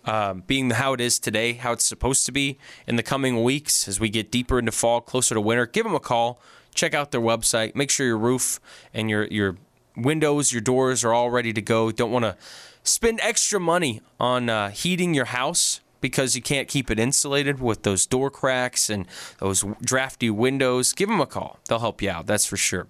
um, 0.05 0.41
being 0.47 0.71
how 0.71 0.93
it 0.93 1.01
is 1.01 1.19
today, 1.19 1.53
how 1.53 1.73
it's 1.73 1.85
supposed 1.85 2.25
to 2.25 2.31
be 2.31 2.57
in 2.87 2.95
the 2.95 3.03
coming 3.03 3.43
weeks 3.43 3.87
as 3.87 3.99
we 3.99 4.09
get 4.09 4.31
deeper 4.31 4.57
into 4.57 4.71
fall, 4.71 5.01
closer 5.01 5.35
to 5.35 5.41
winter, 5.41 5.67
give 5.67 5.83
them 5.83 5.93
a 5.93 5.99
call. 5.99 6.41
Check 6.77 6.93
out 6.93 7.11
their 7.11 7.21
website. 7.21 7.75
Make 7.75 7.89
sure 7.89 8.05
your 8.05 8.17
roof 8.17 8.59
and 8.93 9.09
your 9.09 9.25
your 9.25 9.57
windows, 9.97 10.51
your 10.53 10.61
doors 10.61 11.03
are 11.03 11.11
all 11.11 11.31
ready 11.31 11.51
to 11.51 11.61
go. 11.61 11.91
Don't 11.91 12.11
want 12.11 12.23
to 12.23 12.37
spend 12.83 13.19
extra 13.21 13.59
money 13.59 13.99
on 14.19 14.47
uh, 14.47 14.69
heating 14.69 15.13
your 15.15 15.25
house 15.25 15.81
because 15.99 16.35
you 16.35 16.41
can't 16.41 16.67
keep 16.67 16.91
it 16.91 16.99
insulated 16.99 17.59
with 17.59 17.81
those 17.81 18.05
door 18.05 18.29
cracks 18.29 18.89
and 18.89 19.07
those 19.39 19.65
drafty 19.81 20.29
windows. 20.29 20.93
Give 20.93 21.09
them 21.09 21.19
a 21.19 21.25
call. 21.25 21.59
They'll 21.67 21.79
help 21.79 22.01
you 22.01 22.11
out. 22.11 22.27
That's 22.27 22.45
for 22.45 22.57
sure. 22.57 22.87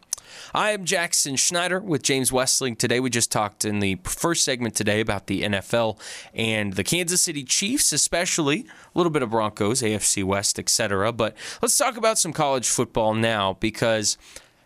I 0.53 0.71
am 0.71 0.85
Jackson 0.85 1.35
Schneider 1.35 1.79
with 1.79 2.03
James 2.03 2.31
Westling. 2.31 2.75
Today, 2.75 2.99
we 2.99 3.09
just 3.09 3.31
talked 3.31 3.65
in 3.65 3.79
the 3.79 3.99
first 4.03 4.43
segment 4.43 4.75
today 4.75 4.99
about 4.99 5.27
the 5.27 5.43
NFL 5.43 5.99
and 6.33 6.73
the 6.73 6.83
Kansas 6.83 7.21
City 7.21 7.43
Chiefs, 7.43 7.93
especially 7.93 8.61
a 8.61 8.97
little 8.97 9.11
bit 9.11 9.23
of 9.23 9.29
Broncos, 9.29 9.81
AFC 9.81 10.23
West, 10.23 10.59
etc. 10.59 11.11
But 11.11 11.35
let's 11.61 11.77
talk 11.77 11.97
about 11.97 12.17
some 12.17 12.33
college 12.33 12.67
football 12.69 13.13
now 13.13 13.57
because 13.59 14.17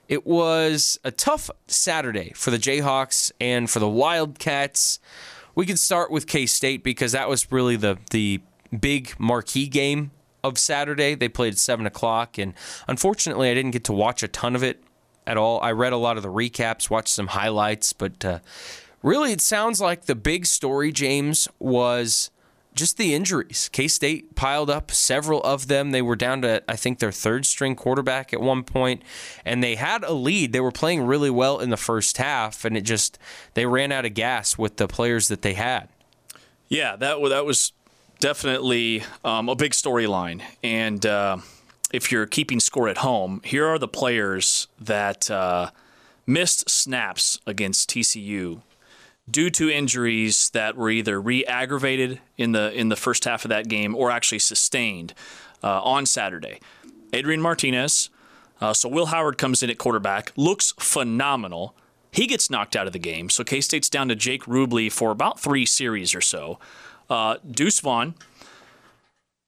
it 0.07 0.25
was 0.25 0.99
a 1.03 1.11
tough 1.11 1.49
Saturday 1.67 2.33
for 2.35 2.51
the 2.51 2.57
Jayhawks 2.57 3.31
and 3.39 3.69
for 3.69 3.79
the 3.79 3.89
Wildcats. 3.89 4.99
We 5.55 5.65
can 5.65 5.77
start 5.77 6.11
with 6.11 6.27
K 6.27 6.45
State 6.45 6.83
because 6.83 7.13
that 7.13 7.29
was 7.29 7.51
really 7.51 7.75
the 7.75 7.97
the 8.11 8.41
big 8.77 9.13
marquee 9.19 9.67
game 9.67 10.11
of 10.43 10.57
Saturday. 10.57 11.15
They 11.15 11.29
played 11.29 11.53
at 11.53 11.59
seven 11.59 11.85
o'clock, 11.85 12.37
and 12.37 12.53
unfortunately, 12.87 13.49
I 13.49 13.53
didn't 13.53 13.71
get 13.71 13.83
to 13.85 13.93
watch 13.93 14.23
a 14.23 14.27
ton 14.27 14.55
of 14.55 14.63
it 14.63 14.83
at 15.25 15.37
all. 15.37 15.59
I 15.61 15.71
read 15.71 15.93
a 15.93 15.97
lot 15.97 16.17
of 16.17 16.23
the 16.23 16.29
recaps, 16.29 16.89
watched 16.89 17.09
some 17.09 17.27
highlights, 17.27 17.93
but 17.93 18.23
uh, 18.25 18.39
really, 19.01 19.31
it 19.31 19.41
sounds 19.41 19.79
like 19.81 20.05
the 20.05 20.15
big 20.15 20.45
story, 20.45 20.91
James, 20.91 21.47
was 21.59 22.31
just 22.73 22.97
the 22.97 23.13
injuries. 23.13 23.69
K 23.71 23.87
State 23.87 24.35
piled 24.35 24.69
up 24.69 24.91
several 24.91 25.41
of 25.43 25.67
them. 25.67 25.91
They 25.91 26.01
were 26.01 26.15
down 26.15 26.41
to, 26.43 26.63
I 26.69 26.75
think, 26.75 26.99
their 26.99 27.11
third 27.11 27.45
string 27.45 27.75
quarterback 27.75 28.33
at 28.33 28.39
one 28.39 28.63
point, 28.63 29.03
and 29.45 29.61
they 29.61 29.75
had 29.75 30.03
a 30.03 30.13
lead. 30.13 30.53
They 30.53 30.61
were 30.61 30.71
playing 30.71 31.03
really 31.03 31.29
well 31.29 31.59
in 31.59 31.69
the 31.69 31.77
first 31.77 32.17
half, 32.17 32.63
and 32.63 32.77
it 32.77 32.81
just, 32.81 33.19
they 33.55 33.65
ran 33.65 33.91
out 33.91 34.05
of 34.05 34.13
gas 34.13 34.57
with 34.57 34.77
the 34.77 34.87
players 34.87 35.27
that 35.27 35.41
they 35.41 35.53
had. 35.53 35.89
Yeah, 36.69 36.95
that 36.95 37.21
that 37.27 37.45
was 37.45 37.73
definitely 38.21 39.03
um, 39.25 39.49
a 39.49 39.55
big 39.55 39.73
storyline. 39.73 40.41
And 40.63 41.05
uh, 41.05 41.39
if 41.91 42.11
you're 42.11 42.25
keeping 42.25 42.59
score 42.59 42.87
at 42.87 42.99
home, 42.99 43.41
here 43.43 43.67
are 43.67 43.77
the 43.77 43.87
players 43.87 44.67
that 44.79 45.29
uh, 45.29 45.71
missed 46.25 46.69
snaps 46.69 47.39
against 47.45 47.89
TCU 47.89 48.61
due 49.29 49.49
to 49.49 49.69
injuries 49.69 50.49
that 50.51 50.75
were 50.75 50.89
either 50.89 51.21
re-aggravated 51.21 52.19
in 52.37 52.51
the 52.51 52.71
in 52.73 52.89
the 52.89 52.95
first 52.95 53.25
half 53.25 53.45
of 53.45 53.49
that 53.49 53.67
game 53.67 53.95
or 53.95 54.11
actually 54.11 54.39
sustained 54.39 55.13
uh, 55.63 55.81
on 55.81 56.05
Saturday. 56.05 56.59
Adrian 57.13 57.41
Martinez. 57.41 58.09
Uh, 58.59 58.73
so 58.73 58.87
Will 58.87 59.07
Howard 59.07 59.39
comes 59.39 59.63
in 59.63 59.71
at 59.71 59.79
quarterback, 59.79 60.31
looks 60.35 60.73
phenomenal. 60.79 61.75
He 62.11 62.27
gets 62.27 62.49
knocked 62.49 62.75
out 62.75 62.85
of 62.85 62.93
the 62.93 62.99
game, 62.99 63.29
so 63.29 63.43
K 63.43 63.59
State's 63.59 63.89
down 63.89 64.07
to 64.09 64.15
Jake 64.15 64.43
Rubley 64.43 64.91
for 64.91 65.09
about 65.09 65.39
three 65.39 65.65
series 65.65 66.13
or 66.13 66.21
so. 66.21 66.59
Uh, 67.09 67.37
Deuce 67.49 67.79
Vaughn, 67.79 68.13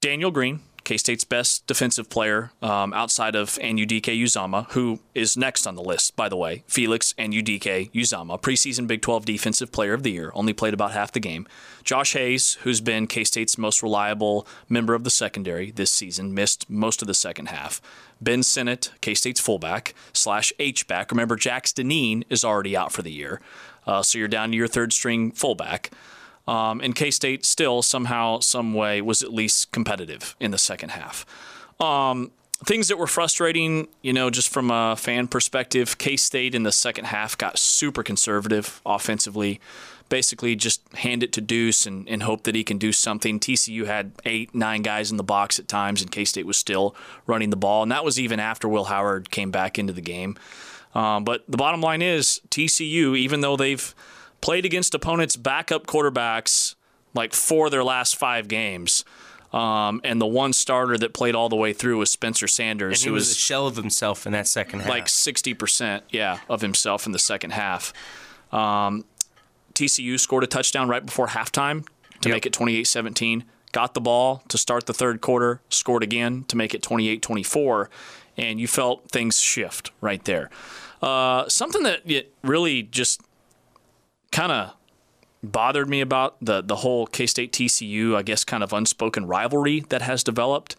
Daniel 0.01 0.32
Green, 0.32 0.62
K 0.83 0.97
State's 0.97 1.23
best 1.23 1.65
defensive 1.65 2.09
player 2.09 2.51
um, 2.61 2.93
outside 2.93 3.35
of 3.35 3.51
Anudike 3.59 4.21
Uzomah, 4.21 4.69
who 4.71 4.99
is 5.15 5.37
next 5.37 5.65
on 5.65 5.75
the 5.75 5.83
list, 5.83 6.15
by 6.15 6.27
the 6.27 6.35
way. 6.35 6.63
Felix 6.67 7.13
Anudike 7.13 7.91
Uzomah, 7.91 8.41
preseason 8.41 8.85
Big 8.87 9.01
12 9.01 9.25
Defensive 9.25 9.71
Player 9.71 9.93
of 9.93 10.03
the 10.03 10.11
Year, 10.11 10.31
only 10.33 10.53
played 10.53 10.73
about 10.73 10.91
half 10.91 11.11
the 11.11 11.19
game. 11.19 11.47
Josh 11.83 12.13
Hayes, 12.13 12.55
who's 12.63 12.81
been 12.81 13.07
K 13.07 13.23
State's 13.23 13.57
most 13.57 13.81
reliable 13.81 14.45
member 14.67 14.93
of 14.93 15.03
the 15.03 15.09
secondary 15.09 15.71
this 15.71 15.91
season, 15.91 16.33
missed 16.33 16.69
most 16.69 17.01
of 17.01 17.07
the 17.07 17.13
second 17.13 17.47
half. 17.47 17.81
Ben 18.21 18.43
Sinnott, 18.43 18.91
K 19.01 19.13
State's 19.13 19.41
fullback 19.41 19.93
slash 20.11 20.51
H 20.59 20.87
back. 20.87 21.11
Remember, 21.11 21.35
Jax 21.35 21.71
Dineen 21.71 22.23
is 22.29 22.43
already 22.43 22.75
out 22.75 22.91
for 22.91 23.01
the 23.01 23.11
year, 23.11 23.41
uh, 23.87 24.03
so 24.03 24.17
you're 24.17 24.27
down 24.27 24.51
to 24.51 24.57
your 24.57 24.67
third 24.67 24.93
string 24.93 25.31
fullback. 25.31 25.91
Um, 26.47 26.82
and 26.82 26.95
K 26.95 27.10
State 27.12 27.45
still 27.45 27.82
somehow, 27.82 28.39
some 28.39 28.73
way, 28.73 29.01
was 29.01 29.23
at 29.23 29.34
least 29.34 29.71
competitive 29.71 30.36
in 30.39 30.51
the 30.51 30.58
second 30.58 30.89
half. 30.89 31.25
Um, 31.79 32.32
things 32.65 32.88
that 32.88 32.97
were 32.97 33.08
frustrating, 33.08 33.88
you 34.01 34.13
know, 34.13 34.29
just 34.29 34.49
from 34.49 34.71
a 34.71 34.95
fan 34.95 35.27
perspective, 35.27 35.97
K 35.97 36.15
State 36.17 36.53
in 36.56 36.63
the 36.63 36.71
second 36.71 37.06
half 37.06 37.38
got 37.38 37.58
super 37.58 38.03
conservative 38.03 38.82
offensively. 38.86 39.60
Basically, 40.10 40.56
just 40.56 40.82
hand 40.95 41.23
it 41.23 41.32
to 41.34 41.41
Deuce 41.41 41.86
and, 41.86 42.08
and 42.08 42.23
hope 42.23 42.43
that 42.43 42.56
he 42.56 42.63
can 42.63 42.77
do 42.77 42.91
something. 42.91 43.39
TCU 43.39 43.86
had 43.86 44.12
eight, 44.25 44.53
nine 44.53 44.82
guys 44.82 45.10
in 45.12 45.17
the 45.17 45.23
box 45.23 45.60
at 45.60 45.67
times, 45.67 46.01
and 46.01 46.12
K 46.12 46.25
State 46.25 46.45
was 46.45 46.58
still 46.58 46.93
running 47.25 47.49
the 47.49 47.56
ball. 47.56 47.84
And 47.84 47.91
that 47.91 48.03
was 48.03 48.19
even 48.19 48.39
after 48.39 48.67
Will 48.67 48.86
Howard 48.86 49.32
came 49.32 49.49
back 49.49 49.79
into 49.79 49.93
the 49.93 50.01
game. 50.01 50.38
Um, 50.93 51.23
but 51.23 51.43
the 51.47 51.58
bottom 51.58 51.82
line 51.82 52.01
is 52.01 52.41
TCU, 52.49 53.17
even 53.17 53.41
though 53.41 53.58
they've 53.58 53.95
played 54.43 54.65
against 54.65 54.93
opponents' 54.93 55.36
backup 55.38 55.88
quarterbacks 55.88 56.75
like 57.13 57.34
for 57.34 57.69
their 57.69 57.84
last 57.84 58.15
five 58.17 58.47
games, 58.47 59.06
um, 59.53 60.01
and 60.03 60.19
the 60.19 60.25
one 60.27 60.51
starter 60.51 60.97
that 60.97 61.13
played 61.13 61.34
all 61.36 61.47
the 61.47 61.56
way 61.56 61.71
through 61.73 61.97
was 61.99 62.12
Spencer 62.12 62.47
Sanders, 62.47 62.99
and 62.99 63.03
he 63.03 63.08
who 63.10 63.13
was, 63.13 63.32
a 63.32 63.36
shell 63.36 63.67
of 63.67 63.75
himself 63.75 64.25
in 64.25 64.34
that 64.34 64.47
second 64.47 64.82
half. 64.82 64.89
like 64.89 65.08
sixty 65.08 65.53
percent, 65.53 66.03
yeah, 66.10 66.39
of 66.49 66.62
himself 66.62 67.06
in 67.06 67.12
the 67.13 67.19
second 67.19 67.51
half. 67.51 67.93
Um, 68.51 69.06
TCU 69.73 70.19
scored 70.19 70.43
a 70.43 70.47
touchdown 70.47 70.88
right 70.88 71.06
before 71.06 71.27
halftime 71.27 71.86
to 72.21 72.29
Yep. 72.29 72.36
make 72.36 72.45
it 72.45 72.53
28-17. 72.53 73.43
Got 73.71 73.95
the 73.95 74.01
ball 74.01 74.43
to 74.49 74.58
start 74.60 74.86
the 74.86 74.93
third 74.93 75.19
quarter, 75.21 75.62
scored 75.69 76.03
again 76.03 76.43
to 76.49 76.56
make 76.56 76.75
it 76.75 76.84
28-24, 76.84 77.88
and 78.38 78.60
you 78.60 78.67
felt 78.67 79.10
things 79.10 79.39
shift 79.39 79.91
right 79.99 80.23
there. 80.25 80.51
Uh, 81.01 81.47
something 81.49 81.82
that 81.84 82.01
it 82.06 82.32
really 82.43 82.84
just 82.84 83.21
kind 84.33 84.51
of 84.51 84.73
bothered 85.41 85.87
me 85.87 86.01
about 86.01 86.35
the 86.41 86.61
the 86.61 86.77
whole 86.77 87.05
K 87.05 87.25
State 87.25 87.53
TCU, 87.53 88.15
I 88.15 88.23
guess, 88.23 88.43
kind 88.43 88.63
of 88.63 88.73
unspoken 88.73 89.25
rivalry 89.25 89.85
that 89.89 90.01
has 90.01 90.23
developed 90.23 90.75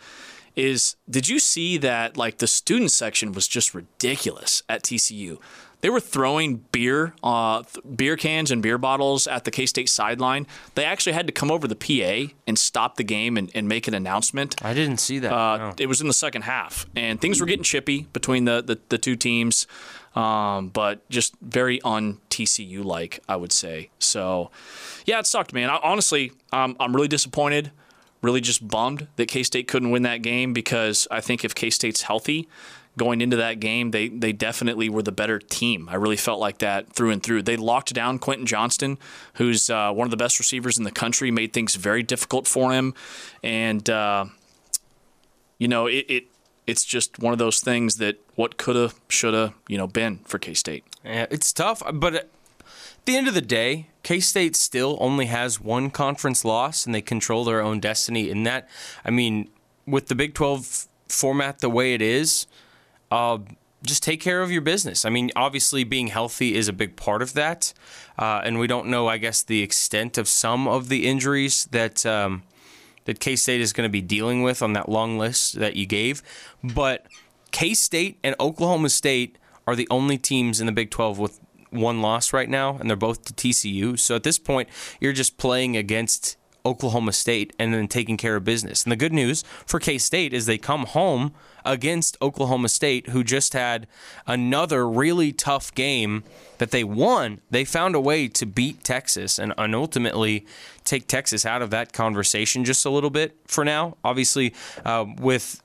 is 0.57 0.97
did 1.09 1.29
you 1.29 1.39
see 1.39 1.79
that 1.79 2.17
like 2.17 2.39
the 2.39 2.47
student 2.47 2.91
section 2.91 3.33
was 3.33 3.49
just 3.49 3.75
ridiculous 3.75 4.63
at 4.69 4.83
TCU? 4.83 5.39
They 5.85 5.91
were 5.91 6.01
throwing 6.01 6.65
beer, 6.73 7.15
uh, 7.23 7.63
th- 7.63 7.85
beer 7.95 8.17
cans 8.17 8.51
and 8.51 8.63
beer 8.63 8.79
bottles 8.79 9.27
at 9.27 9.45
the 9.45 9.51
K 9.51 9.67
State 9.67 9.91
sideline. 9.91 10.47
They 10.77 10.87
actually 10.87 11.13
had 11.13 11.27
to 11.27 11.33
come 11.35 11.51
over 11.51 11.69
the 11.69 11.77
PA 11.77 12.33
and 12.47 12.59
stop 12.59 12.97
the 12.97 13.05
game 13.05 13.37
and, 13.37 13.51
and 13.55 13.69
make 13.69 13.87
an 13.87 13.93
announcement. 13.93 14.65
I 14.65 14.73
didn't 14.73 14.97
see 14.97 15.19
that. 15.19 15.31
Uh, 15.31 15.57
no. 15.59 15.75
It 15.79 15.85
was 15.87 16.01
in 16.01 16.07
the 16.07 16.15
second 16.15 16.45
half, 16.45 16.87
and 16.97 17.21
things 17.21 17.39
were 17.39 17.47
getting 17.47 17.65
chippy 17.65 18.07
between 18.15 18.47
the, 18.47 18.63
the, 18.63 18.79
the 18.89 18.97
two 18.97 19.15
teams, 19.15 19.67
um, 20.17 20.69
but 20.71 21.07
just 21.11 21.35
very 21.43 21.83
un 21.83 22.17
TCU 22.31 22.83
like, 22.83 23.21
I 23.29 23.37
would 23.37 23.53
say. 23.53 23.91
So, 23.99 24.51
yeah, 25.05 25.19
it 25.19 25.27
sucked, 25.27 25.53
man. 25.53 25.69
I, 25.69 25.81
honestly, 25.83 26.33
um, 26.51 26.79
I'm 26.81 26.97
really 26.97 27.09
disappointed, 27.09 27.73
really 28.23 28.41
just 28.41 28.67
bummed 28.67 29.07
that 29.17 29.29
K 29.29 29.43
State 29.43 29.69
couldn't 29.69 29.91
win 29.91 30.05
that 30.05 30.23
game 30.23 30.55
because 30.55 31.07
I 31.11 31.21
think 31.21 31.45
if 31.45 31.55
K 31.55 31.69
State's 31.69 32.01
healthy, 32.01 32.49
going 32.97 33.21
into 33.21 33.37
that 33.37 33.61
game, 33.61 33.91
they 33.91 34.09
they 34.09 34.33
definitely 34.33 34.89
were 34.89 35.03
the 35.03 35.13
better 35.13 35.39
team. 35.39 35.89
I 35.89 35.97
really 35.97 36.17
felt 36.17 36.41
like 36.41 36.59
that 36.59 36.93
through 36.93 37.11
and 37.11 37.23
through. 37.23 37.43
They 37.43 37.57
locked 37.57 37.93
down 37.93 38.19
Quentin 38.19 38.47
Johnston, 38.47 38.99
who's 39.35 39.69
uh, 39.69 39.93
one 39.93 40.07
of 40.07 40.11
the 40.11 40.17
best 40.17 40.39
receivers 40.39 40.79
in 40.79 40.85
the 40.85 40.91
country, 40.91 41.31
made 41.31 41.53
things 41.53 41.75
very 41.75 42.03
difficult 42.03 42.47
for 42.47 42.73
him, 42.73 42.95
and 43.43 43.89
uh, 43.91 44.27
you 45.59 45.69
know 45.69 45.87
it, 45.87 46.07
it 46.09 46.25
it's 46.67 46.85
just 46.85 47.19
one 47.19 47.33
of 47.33 47.39
those 47.39 47.61
things 47.61 47.97
that 47.97 48.17
what 48.37 48.57
coulda 48.57 48.93
shoulda 49.09 49.55
you 49.69 49.77
know 49.77 49.87
been 49.87 50.19
for 50.25 50.39
K 50.39 50.55
State. 50.55 50.85
Yeah, 51.05 51.27
it's 51.31 51.53
tough, 51.53 51.83
but 51.93 52.15
at 52.15 52.29
the 53.05 53.17
end 53.17 53.29
of 53.29 53.35
the 53.35 53.43
day, 53.43 53.89
K 54.03 54.21
State 54.21 54.57
still 54.57 54.97
only 55.01 55.27
has 55.27 55.61
one 55.61 55.91
conference 55.91 56.45
loss, 56.45 56.87
and 56.87 56.95
they 56.95 57.03
control 57.03 57.45
their 57.45 57.61
own 57.61 57.81
destiny. 57.81 58.31
In 58.31 58.45
that, 58.45 58.69
I 59.05 59.11
mean, 59.11 59.51
with 59.87 60.07
the 60.07 60.15
Big 60.15 60.35
Twelve 60.35 60.87
format 61.09 61.59
the 61.59 61.69
way 61.69 61.95
it 61.95 62.01
is, 62.03 62.47
uh, 63.11 63.39
just 63.83 64.03
take 64.03 64.21
care 64.21 64.43
of 64.43 64.51
your 64.51 64.63
business. 64.63 65.05
I 65.05 65.11
mean, 65.11 65.31
obviously, 65.37 65.85
being 65.85 66.09
healthy 66.09 66.55
is 66.55 66.69
a 66.69 66.73
big 66.73 66.97
part 66.97 67.23
of 67.23 67.35
that, 67.35 67.73
uh, 68.19 68.41
and 68.45 68.59
we 68.59 68.67
don't 68.67 68.89
know, 68.89 69.09
I 69.09 69.19
guess, 69.19 69.43
the 69.43 69.63
extent 69.63 70.19
of 70.19 70.29
some 70.29 70.67
of 70.69 70.89
the 70.89 71.07
injuries 71.07 71.67
that. 71.71 72.05
Um, 72.07 72.43
that 73.05 73.21
K 73.21 73.37
State 73.37 73.61
is 73.61 73.75
going 73.75 73.87
to 73.87 73.93
be 73.93 74.01
dealing 74.01 74.43
with 74.43 74.63
on 74.63 74.73
that 74.73 74.89
long 74.89 75.19
list 75.19 75.59
that 75.59 75.77
you 75.77 75.85
gave. 75.85 76.23
But 76.63 77.07
K 77.51 77.75
State 77.75 78.19
and 78.25 78.35
Oklahoma 78.41 78.89
State 78.89 79.37
are 79.67 79.77
the 79.77 79.89
only 79.91 80.19
teams 80.19 80.61
in 80.61 80.67
the 80.67 80.73
Big 80.73 80.91
12 80.91 81.19
with 81.19 81.41
one 81.71 82.01
loss 82.01 82.33
right 82.33 82.49
now, 82.49 82.77
and 82.79 82.89
they're 82.89 82.97
both 82.97 83.25
to 83.25 83.33
TCU. 83.33 83.99
So 83.99 84.17
at 84.17 84.23
this 84.23 84.39
point, 84.39 84.69
you're 85.01 85.13
just 85.13 85.37
playing 85.37 85.77
against 85.77 86.37
Oklahoma 86.65 87.13
State 87.13 87.53
and 87.59 87.75
then 87.75 87.89
taking 87.89 88.17
care 88.17 88.37
of 88.37 88.45
business. 88.45 88.85
And 88.85 88.93
the 88.93 88.97
good 88.97 89.13
news 89.13 89.43
for 89.67 89.79
K 89.79 89.99
State 89.99 90.33
is 90.33 90.47
they 90.47 90.59
come 90.59 90.87
home 90.87 91.35
against 91.65 92.17
Oklahoma 92.21 92.69
State, 92.69 93.09
who 93.09 93.25
just 93.25 93.53
had 93.53 93.87
another 94.27 94.89
really 94.89 95.33
tough 95.33 95.75
game 95.75 96.25
that 96.59 96.71
they 96.71 96.85
won. 96.85 97.41
They 97.51 97.65
found 97.65 97.95
a 97.95 98.01
way 98.01 98.29
to 98.29 98.47
beat 98.47 98.85
Texas 98.85 99.39
and, 99.39 99.53
and 99.59 99.75
ultimately 99.75 100.47
take 100.85 101.07
Texas 101.07 101.45
out 101.45 101.63
of 101.63 101.71
that 101.71 101.93
conversation 101.93 102.65
just 102.65 102.85
a 102.85 102.91
little 102.91 103.11
bit 103.11 103.37
for 103.47 103.65
now. 103.65 103.97
Obviously, 104.05 104.55
uh, 104.85 105.07
with 105.19 105.61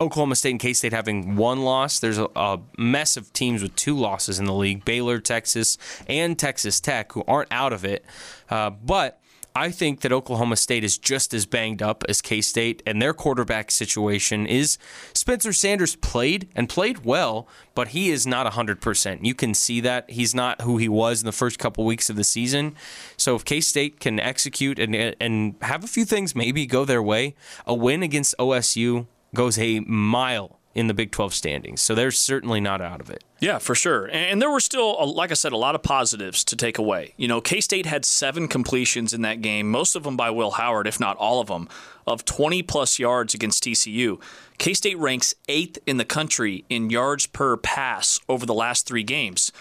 Oklahoma 0.00 0.36
State 0.36 0.50
and 0.50 0.60
K 0.60 0.74
State 0.74 0.92
having 0.92 1.36
one 1.36 1.62
loss. 1.62 1.98
There's 2.00 2.18
a, 2.18 2.28
a 2.36 2.60
mess 2.76 3.16
of 3.16 3.32
teams 3.32 3.62
with 3.62 3.74
two 3.76 3.96
losses 3.96 4.38
in 4.38 4.44
the 4.44 4.52
league 4.52 4.84
Baylor, 4.84 5.18
Texas, 5.20 5.78
and 6.06 6.38
Texas 6.38 6.80
Tech, 6.80 7.12
who 7.12 7.24
aren't 7.26 7.50
out 7.50 7.72
of 7.72 7.84
it. 7.84 8.04
Uh, 8.50 8.70
but 8.70 9.20
I 9.56 9.70
think 9.70 10.02
that 10.02 10.12
Oklahoma 10.12 10.56
State 10.56 10.84
is 10.84 10.98
just 10.98 11.32
as 11.32 11.46
banged 11.46 11.80
up 11.80 12.04
as 12.10 12.20
K 12.20 12.42
State, 12.42 12.82
and 12.84 13.00
their 13.00 13.14
quarterback 13.14 13.70
situation 13.70 14.46
is 14.46 14.76
Spencer 15.14 15.50
Sanders 15.54 15.96
played 15.96 16.46
and 16.54 16.68
played 16.68 17.06
well, 17.06 17.48
but 17.74 17.88
he 17.88 18.10
is 18.10 18.26
not 18.26 18.52
100%. 18.52 19.24
You 19.24 19.34
can 19.34 19.54
see 19.54 19.80
that. 19.80 20.10
He's 20.10 20.34
not 20.34 20.60
who 20.60 20.76
he 20.76 20.90
was 20.90 21.22
in 21.22 21.26
the 21.26 21.32
first 21.32 21.58
couple 21.58 21.86
weeks 21.86 22.10
of 22.10 22.16
the 22.16 22.24
season. 22.24 22.76
So 23.16 23.34
if 23.34 23.46
K 23.46 23.62
State 23.62 23.98
can 23.98 24.20
execute 24.20 24.78
and, 24.78 24.94
and 24.94 25.54
have 25.62 25.82
a 25.82 25.88
few 25.88 26.04
things 26.04 26.34
maybe 26.34 26.66
go 26.66 26.84
their 26.84 27.02
way, 27.02 27.34
a 27.66 27.72
win 27.72 28.02
against 28.02 28.36
OSU 28.38 29.06
goes 29.34 29.58
a 29.58 29.80
mile 29.80 30.55
in 30.76 30.88
the 30.88 30.94
Big 30.94 31.10
12 31.10 31.32
standings. 31.32 31.80
So 31.80 31.94
they're 31.94 32.10
certainly 32.10 32.60
not 32.60 32.82
out 32.82 33.00
of 33.00 33.08
it. 33.08 33.24
Yeah, 33.40 33.58
for 33.58 33.74
sure. 33.74 34.10
And 34.12 34.42
there 34.42 34.50
were 34.50 34.60
still, 34.60 35.14
like 35.14 35.30
I 35.30 35.34
said, 35.34 35.52
a 35.52 35.56
lot 35.56 35.74
of 35.74 35.82
positives 35.82 36.44
to 36.44 36.54
take 36.54 36.76
away. 36.76 37.14
You 37.16 37.28
know, 37.28 37.40
K 37.40 37.62
State 37.62 37.86
had 37.86 38.04
seven 38.04 38.46
completions 38.46 39.14
in 39.14 39.22
that 39.22 39.40
game, 39.40 39.70
most 39.70 39.96
of 39.96 40.02
them 40.02 40.18
by 40.18 40.28
Will 40.28 40.52
Howard, 40.52 40.86
if 40.86 41.00
not 41.00 41.16
all 41.16 41.40
of 41.40 41.48
them, 41.48 41.66
of 42.06 42.26
20 42.26 42.62
plus 42.62 42.98
yards 42.98 43.32
against 43.32 43.64
TCU. 43.64 44.20
K 44.58 44.74
State 44.74 44.98
ranks 44.98 45.34
eighth 45.48 45.78
in 45.86 45.96
the 45.96 46.04
country 46.04 46.66
in 46.68 46.90
yards 46.90 47.26
per 47.26 47.56
pass 47.56 48.20
over 48.28 48.44
the 48.44 48.54
last 48.54 48.86
three 48.86 49.02
games. 49.02 49.52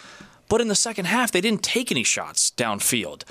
But 0.49 0.59
in 0.59 0.67
the 0.67 0.75
second 0.75 1.05
half, 1.05 1.31
they 1.31 1.41
didn't 1.41 1.63
take 1.63 1.91
any 1.91 2.03
shots 2.03 2.51
downfield. 2.51 3.23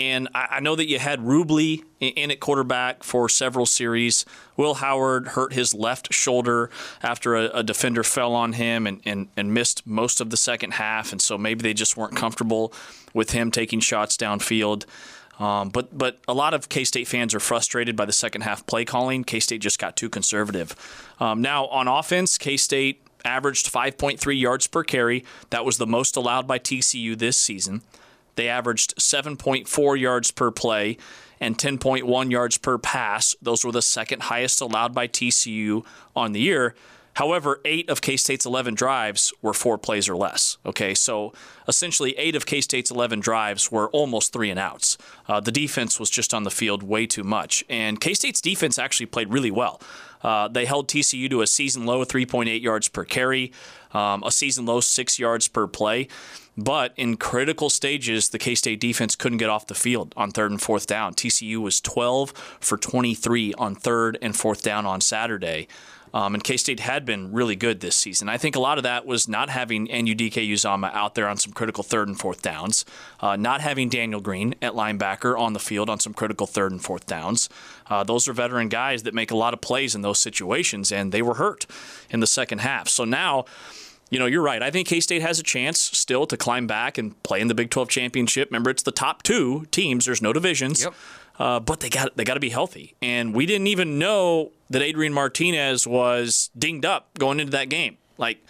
And 0.00 0.28
I 0.34 0.60
know 0.60 0.76
that 0.76 0.88
you 0.88 0.98
had 0.98 1.20
Rubley 1.20 1.84
in- 2.00 2.14
in 2.14 2.30
at 2.30 2.40
quarterback 2.40 3.04
for 3.04 3.28
several 3.28 3.66
series. 3.66 4.24
Will 4.56 4.74
Howard 4.74 5.28
hurt 5.28 5.52
his 5.52 5.74
left 5.74 6.10
shoulder 6.10 6.70
after 7.02 7.36
a, 7.36 7.50
a 7.58 7.62
defender 7.62 8.02
fell 8.02 8.34
on 8.34 8.54
him 8.54 8.86
and, 8.86 9.02
and, 9.04 9.28
and 9.36 9.52
missed 9.52 9.86
most 9.86 10.22
of 10.22 10.30
the 10.30 10.38
second 10.38 10.72
half. 10.72 11.12
And 11.12 11.20
so 11.20 11.36
maybe 11.36 11.60
they 11.60 11.74
just 11.74 11.98
weren't 11.98 12.16
comfortable 12.16 12.72
with 13.12 13.32
him 13.32 13.50
taking 13.50 13.78
shots 13.80 14.16
downfield. 14.16 14.86
Um, 15.38 15.68
but 15.68 15.96
but 15.96 16.18
a 16.26 16.32
lot 16.32 16.54
of 16.54 16.70
K 16.70 16.84
State 16.84 17.06
fans 17.06 17.34
are 17.34 17.40
frustrated 17.40 17.94
by 17.94 18.06
the 18.06 18.12
second 18.12 18.40
half 18.40 18.64
play 18.64 18.86
calling. 18.86 19.22
K 19.22 19.38
State 19.38 19.60
just 19.60 19.78
got 19.78 19.96
too 19.96 20.08
conservative. 20.08 20.74
Um, 21.20 21.42
now 21.42 21.66
on 21.66 21.88
offense, 21.88 22.38
K 22.38 22.56
State 22.56 23.02
averaged 23.22 23.70
5.3 23.70 24.40
yards 24.40 24.66
per 24.66 24.82
carry. 24.82 25.26
That 25.50 25.66
was 25.66 25.76
the 25.76 25.86
most 25.86 26.16
allowed 26.16 26.46
by 26.46 26.58
TCU 26.58 27.18
this 27.18 27.36
season. 27.36 27.82
They 28.40 28.48
averaged 28.48 28.96
7.4 28.96 30.00
yards 30.00 30.30
per 30.30 30.50
play 30.50 30.96
and 31.40 31.58
10.1 31.58 32.30
yards 32.30 32.56
per 32.56 32.78
pass. 32.78 33.36
Those 33.42 33.66
were 33.66 33.70
the 33.70 33.82
second 33.82 34.22
highest 34.22 34.62
allowed 34.62 34.94
by 34.94 35.08
TCU 35.08 35.84
on 36.16 36.32
the 36.32 36.40
year. 36.40 36.74
However, 37.12 37.60
eight 37.66 37.90
of 37.90 38.00
K 38.00 38.16
State's 38.16 38.46
11 38.46 38.76
drives 38.76 39.34
were 39.42 39.52
four 39.52 39.76
plays 39.76 40.08
or 40.08 40.16
less. 40.16 40.56
Okay, 40.64 40.94
so 40.94 41.34
essentially, 41.68 42.16
eight 42.16 42.34
of 42.34 42.46
K 42.46 42.62
State's 42.62 42.90
11 42.90 43.20
drives 43.20 43.70
were 43.70 43.90
almost 43.90 44.32
three 44.32 44.48
and 44.48 44.58
outs. 44.58 44.96
Uh, 45.28 45.38
the 45.38 45.52
defense 45.52 46.00
was 46.00 46.08
just 46.08 46.32
on 46.32 46.44
the 46.44 46.50
field 46.50 46.82
way 46.82 47.04
too 47.04 47.24
much. 47.24 47.62
And 47.68 48.00
K 48.00 48.14
State's 48.14 48.40
defense 48.40 48.78
actually 48.78 49.04
played 49.04 49.30
really 49.30 49.50
well. 49.50 49.82
Uh, 50.22 50.48
they 50.48 50.64
held 50.64 50.88
TCU 50.88 51.28
to 51.28 51.42
a 51.42 51.46
season 51.46 51.84
low 51.84 52.06
3.8 52.06 52.62
yards 52.62 52.88
per 52.88 53.04
carry, 53.04 53.52
um, 53.92 54.22
a 54.24 54.32
season 54.32 54.64
low 54.64 54.80
six 54.80 55.18
yards 55.18 55.46
per 55.46 55.66
play. 55.66 56.08
But 56.60 56.92
in 56.96 57.16
critical 57.16 57.70
stages, 57.70 58.28
the 58.28 58.38
K 58.38 58.54
State 58.54 58.80
defense 58.80 59.16
couldn't 59.16 59.38
get 59.38 59.48
off 59.48 59.66
the 59.66 59.74
field 59.74 60.12
on 60.14 60.30
third 60.30 60.50
and 60.50 60.60
fourth 60.60 60.86
down. 60.86 61.14
TCU 61.14 61.56
was 61.56 61.80
12 61.80 62.32
for 62.60 62.76
23 62.76 63.54
on 63.54 63.74
third 63.74 64.18
and 64.20 64.36
fourth 64.36 64.62
down 64.62 64.84
on 64.84 65.00
Saturday. 65.00 65.68
Um, 66.12 66.34
and 66.34 66.44
K 66.44 66.58
State 66.58 66.80
had 66.80 67.06
been 67.06 67.32
really 67.32 67.56
good 67.56 67.80
this 67.80 67.96
season. 67.96 68.28
I 68.28 68.36
think 68.36 68.56
a 68.56 68.60
lot 68.60 68.76
of 68.76 68.84
that 68.84 69.06
was 69.06 69.26
not 69.26 69.48
having 69.48 69.86
Anudike 69.86 70.32
Uzomah 70.32 70.92
out 70.92 71.14
there 71.14 71.28
on 71.28 71.38
some 71.38 71.52
critical 71.54 71.82
third 71.82 72.08
and 72.08 72.18
fourth 72.18 72.42
downs, 72.42 72.84
uh, 73.20 73.36
not 73.36 73.62
having 73.62 73.88
Daniel 73.88 74.20
Green 74.20 74.54
at 74.60 74.74
linebacker 74.74 75.38
on 75.38 75.54
the 75.54 75.60
field 75.60 75.88
on 75.88 75.98
some 75.98 76.12
critical 76.12 76.46
third 76.46 76.72
and 76.72 76.82
fourth 76.82 77.06
downs. 77.06 77.48
Uh, 77.88 78.04
those 78.04 78.28
are 78.28 78.34
veteran 78.34 78.68
guys 78.68 79.04
that 79.04 79.14
make 79.14 79.30
a 79.30 79.36
lot 79.36 79.54
of 79.54 79.62
plays 79.62 79.94
in 79.94 80.02
those 80.02 80.18
situations, 80.18 80.92
and 80.92 81.10
they 81.10 81.22
were 81.22 81.34
hurt 81.34 81.64
in 82.10 82.20
the 82.20 82.26
second 82.26 82.58
half. 82.58 82.88
So 82.88 83.04
now, 83.04 83.46
you 84.10 84.18
know, 84.18 84.26
you're 84.26 84.42
right. 84.42 84.62
I 84.62 84.70
think 84.70 84.88
K 84.88 85.00
State 85.00 85.22
has 85.22 85.38
a 85.38 85.42
chance 85.42 85.78
still 85.78 86.26
to 86.26 86.36
climb 86.36 86.66
back 86.66 86.98
and 86.98 87.20
play 87.22 87.40
in 87.40 87.48
the 87.48 87.54
Big 87.54 87.70
12 87.70 87.88
championship. 87.88 88.48
Remember, 88.50 88.68
it's 88.70 88.82
the 88.82 88.92
top 88.92 89.22
two 89.22 89.66
teams. 89.70 90.04
There's 90.04 90.20
no 90.20 90.32
divisions. 90.32 90.82
Yep. 90.82 90.94
Uh, 91.38 91.58
but 91.58 91.80
they 91.80 91.88
got 91.88 92.16
they 92.16 92.24
got 92.24 92.34
to 92.34 92.40
be 92.40 92.50
healthy, 92.50 92.94
and 93.00 93.34
we 93.34 93.46
didn't 93.46 93.68
even 93.68 93.98
know 93.98 94.52
that 94.68 94.82
Adrian 94.82 95.14
Martinez 95.14 95.86
was 95.86 96.50
dinged 96.58 96.84
up 96.84 97.16
going 97.18 97.40
into 97.40 97.52
that 97.52 97.70
game. 97.70 97.96
Like 98.18 98.44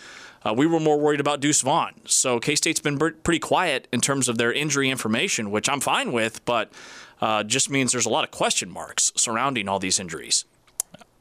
uh, 0.45 0.55
we 0.57 0.67
were 0.67 0.81
more 0.81 0.99
worried 0.99 1.21
about 1.21 1.39
Deuce 1.41 1.61
Vaughn. 1.61 1.93
So 2.07 2.41
K 2.41 2.57
State's 2.57 2.81
been 2.81 2.99
pretty 2.99 3.39
quiet 3.39 3.87
in 3.93 4.01
terms 4.01 4.29
of 4.29 4.39
their 4.39 4.53
injury 4.53 4.91
information, 4.91 5.53
which 5.53 5.69
I'm 5.69 5.79
fine 5.79 6.11
with, 6.11 6.45
but 6.45 6.73
uh, 7.21 7.45
just 7.45 7.71
means 7.71 7.93
there's 7.93 8.07
a 8.07 8.11
lot 8.11 8.25
of 8.25 8.31
question 8.31 8.71
marks 8.71 9.13
surrounding 9.15 9.69
all 9.69 9.79
these 9.79 10.01
injuries. 10.01 10.45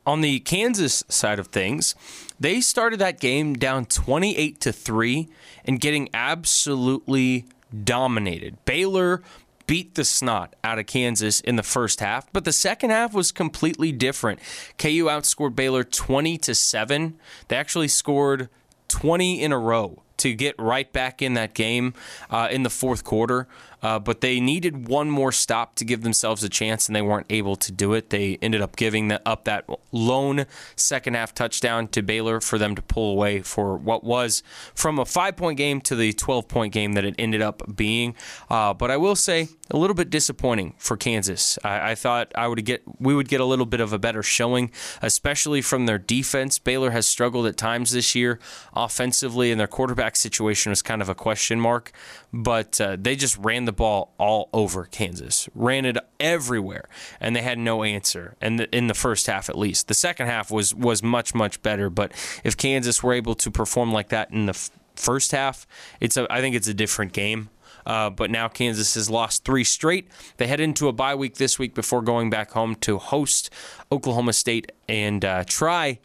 On 0.09 0.21
the 0.21 0.39
Kansas 0.39 1.03
side 1.07 1.37
of 1.37 1.49
things, 1.49 1.93
they 2.39 2.61
started 2.61 2.97
that 2.97 3.19
game 3.19 3.53
down 3.53 3.85
28 3.85 4.59
to 4.61 4.73
3 4.73 5.29
and 5.65 5.79
getting 5.79 6.09
absolutely 6.15 7.45
dominated. 7.83 8.57
Baylor 8.65 9.21
beat 9.67 9.93
the 9.93 10.03
snot 10.03 10.55
out 10.63 10.79
of 10.79 10.87
Kansas 10.87 11.41
in 11.41 11.57
the 11.57 11.63
first 11.63 11.99
half, 11.99 12.25
but 12.33 12.43
the 12.43 12.51
second 12.51 12.89
half 12.89 13.13
was 13.13 13.31
completely 13.31 13.91
different. 13.91 14.39
KU 14.79 15.05
outscored 15.05 15.55
Baylor 15.55 15.83
20 15.83 16.39
to 16.39 16.55
7. 16.55 17.19
They 17.47 17.55
actually 17.55 17.87
scored 17.87 18.49
20 18.87 19.43
in 19.43 19.51
a 19.51 19.59
row 19.59 20.01
to 20.17 20.33
get 20.33 20.55
right 20.57 20.91
back 20.91 21.21
in 21.21 21.35
that 21.35 21.53
game 21.53 21.93
uh, 22.31 22.47
in 22.49 22.63
the 22.63 22.71
fourth 22.71 23.03
quarter. 23.03 23.47
Uh, 23.81 23.99
but 23.99 24.21
they 24.21 24.39
needed 24.39 24.87
one 24.87 25.09
more 25.09 25.31
stop 25.31 25.75
to 25.75 25.85
give 25.85 26.01
themselves 26.01 26.43
a 26.43 26.49
chance, 26.49 26.87
and 26.87 26.95
they 26.95 27.01
weren't 27.01 27.27
able 27.29 27.55
to 27.55 27.71
do 27.71 27.93
it. 27.93 28.09
They 28.09 28.37
ended 28.41 28.61
up 28.61 28.75
giving 28.75 29.07
the, 29.07 29.21
up 29.27 29.45
that 29.45 29.65
lone 29.91 30.45
second 30.75 31.15
half 31.15 31.33
touchdown 31.33 31.87
to 31.89 32.01
Baylor 32.01 32.41
for 32.41 32.57
them 32.57 32.75
to 32.75 32.81
pull 32.81 33.11
away 33.11 33.41
for 33.41 33.77
what 33.77 34.03
was 34.03 34.43
from 34.73 34.99
a 34.99 35.05
five 35.05 35.37
point 35.37 35.57
game 35.57 35.81
to 35.81 35.95
the 35.95 36.13
12 36.13 36.47
point 36.47 36.73
game 36.73 36.93
that 36.93 37.05
it 37.05 37.15
ended 37.17 37.41
up 37.41 37.75
being. 37.75 38.15
Uh, 38.49 38.73
but 38.73 38.91
I 38.91 38.97
will 38.97 39.15
say, 39.15 39.49
a 39.71 39.77
little 39.77 39.93
bit 39.93 40.09
disappointing 40.09 40.73
for 40.77 40.97
Kansas. 40.97 41.59
I, 41.63 41.91
I, 41.91 41.95
thought 41.95 42.31
I 42.35 42.47
would 42.47 42.63
get 42.65 42.81
we 42.99 43.13
would 43.13 43.27
get 43.27 43.39
a 43.39 43.45
little 43.45 43.65
bit 43.65 43.79
of 43.79 43.93
a 43.93 43.99
better 43.99 44.23
showing, 44.23 44.71
especially 45.01 45.61
from 45.61 45.85
their 45.85 45.99
defense. 45.99 46.57
Baylor 46.57 46.91
has 46.91 47.05
struggled 47.05 47.45
at 47.45 47.55
times 47.55 47.91
this 47.91 48.15
year 48.15 48.39
offensively, 48.73 49.51
and 49.51 49.59
their 49.59 49.67
quarterback 49.67 50.15
situation 50.15 50.71
was 50.71 50.81
kind 50.81 51.01
of 51.01 51.09
a 51.09 51.15
question 51.15 51.59
mark. 51.59 51.91
But 52.33 52.81
uh, 52.81 52.97
they 52.99 53.15
just 53.15 53.37
ran 53.37 53.65
the 53.65 53.68
ball 53.71 54.13
all 54.17 54.49
over 54.53 54.85
Kansas, 54.85 55.49
ran 55.53 55.85
it 55.85 55.97
everywhere, 56.19 56.85
and 57.19 57.35
they 57.35 57.41
had 57.41 57.57
no 57.57 57.83
answer. 57.83 58.35
And 58.41 58.61
in 58.71 58.87
the 58.87 58.93
first 58.93 59.27
half, 59.27 59.49
at 59.49 59.57
least, 59.57 59.87
the 59.87 59.93
second 59.93 60.27
half 60.27 60.51
was 60.51 60.73
was 60.73 61.01
much 61.03 61.33
much 61.33 61.61
better. 61.61 61.89
But 61.89 62.11
if 62.43 62.57
Kansas 62.57 63.03
were 63.03 63.13
able 63.13 63.35
to 63.35 63.51
perform 63.51 63.91
like 63.91 64.09
that 64.09 64.31
in 64.31 64.45
the 64.45 64.53
f- 64.53 64.71
first 64.95 65.31
half, 65.31 65.67
it's 65.99 66.17
a, 66.17 66.27
I 66.31 66.41
think 66.41 66.55
it's 66.55 66.67
a 66.67 66.73
different 66.73 67.13
game. 67.13 67.49
Uh, 67.85 68.09
but 68.09 68.29
now 68.29 68.47
Kansas 68.47 68.93
has 68.95 69.09
lost 69.09 69.45
three 69.45 69.63
straight. 69.63 70.09
They 70.37 70.47
head 70.47 70.59
into 70.59 70.87
a 70.87 70.93
bye 70.93 71.15
week 71.15 71.35
this 71.35 71.57
week 71.57 71.73
before 71.73 72.01
going 72.01 72.29
back 72.29 72.51
home 72.51 72.75
to 72.75 72.97
host 72.97 73.49
Oklahoma 73.91 74.33
State 74.33 74.71
and 74.87 75.23
uh, 75.25 75.43
try 75.47 75.99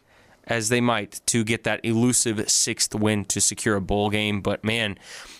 as 0.47 0.69
they 0.69 0.81
might 0.81 1.21
to 1.27 1.43
get 1.43 1.63
that 1.63 1.83
elusive 1.83 2.49
sixth 2.49 2.93
win 2.93 3.25
to 3.25 3.41
secure 3.41 3.75
a 3.75 3.81
bowl 3.81 4.09
game. 4.09 4.41
But 4.41 4.63
man, 4.63 4.97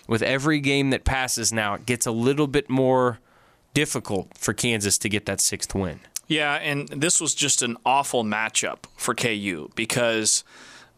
with 0.08 0.22
every 0.22 0.60
game 0.60 0.90
that 0.90 1.04
passes 1.04 1.52
now, 1.52 1.74
it 1.74 1.86
gets 1.86 2.06
a 2.06 2.12
little 2.12 2.46
bit 2.46 2.68
more 2.68 3.18
difficult 3.74 4.36
for 4.36 4.52
Kansas 4.52 4.98
to 4.98 5.08
get 5.08 5.26
that 5.26 5.40
sixth 5.40 5.74
win. 5.74 6.00
Yeah, 6.28 6.54
and 6.54 6.88
this 6.88 7.20
was 7.20 7.34
just 7.34 7.62
an 7.62 7.76
awful 7.84 8.24
matchup 8.24 8.78
for 8.96 9.14
KU 9.14 9.70
because 9.76 10.42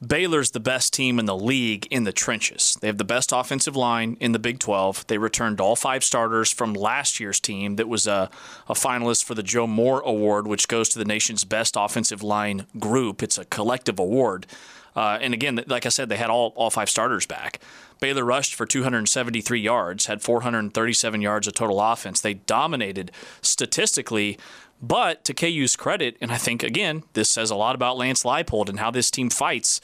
Baylor's 0.07 0.53
the 0.53 0.61
best 0.61 0.95
team 0.95 1.19
in 1.19 1.27
the 1.27 1.37
league 1.37 1.87
in 1.91 2.05
the 2.05 2.13
trenches. 2.13 2.77
They 2.81 2.87
have 2.87 2.99
the 2.99 3.05
best 3.05 3.33
offensive 3.33 3.75
line 3.75 4.17
in 4.21 4.33
the 4.33 4.39
Big 4.39 4.61
12. 4.61 5.07
They 5.09 5.19
returned 5.19 5.61
all 5.61 5.75
five 5.75 6.05
starters 6.05 6.53
from 6.53 6.73
last 6.73 7.19
year's 7.19 7.41
team 7.41 7.77
that 7.77 7.89
was 7.89 8.07
a, 8.07 8.31
a 8.69 8.75
finalist 8.75 9.25
for 9.25 9.35
the 9.35 9.43
Joe 9.43 9.67
Moore 9.67 10.01
Award, 10.01 10.47
which 10.47 10.69
goes 10.69 10.89
to 10.91 10.99
the 10.99 11.05
nation's 11.05 11.45
best 11.45 11.75
offensive 11.77 12.23
line 12.23 12.67
group. 12.79 13.23
It's 13.23 13.39
a 13.39 13.45
collective 13.47 13.99
award. 13.99 14.47
Uh, 14.95 15.19
and 15.21 15.35
again, 15.35 15.63
like 15.67 15.87
I 15.87 15.91
said, 15.91 16.09
they 16.09 16.17
had 16.17 16.31
all, 16.31 16.53
all 16.57 16.71
five 16.71 16.91
starters 16.91 17.27
back. 17.27 17.61
Baylor 18.01 18.25
rushed 18.25 18.55
for 18.55 18.67
273 18.67 19.61
yards, 19.61 20.07
had 20.07 20.23
437 20.23 21.21
yards 21.21 21.47
of 21.47 21.55
total 21.55 21.81
offense. 21.81 22.21
They 22.21 22.35
dominated 22.35 23.11
statistically, 23.43 24.39
but 24.81 25.25
to 25.25 25.35
KU's 25.35 25.77
credit, 25.77 26.17
and 26.21 26.31
I 26.31 26.37
think, 26.37 26.63
again, 26.63 27.03
this 27.13 27.29
says 27.31 27.51
a 27.51 27.57
lot 27.57 27.75
about 27.75 27.97
Lance 27.97 28.23
Leipold 28.23 28.69
and 28.69 28.79
how 28.79 28.91
this 28.91 29.11
team 29.11 29.31
fights. 29.31 29.81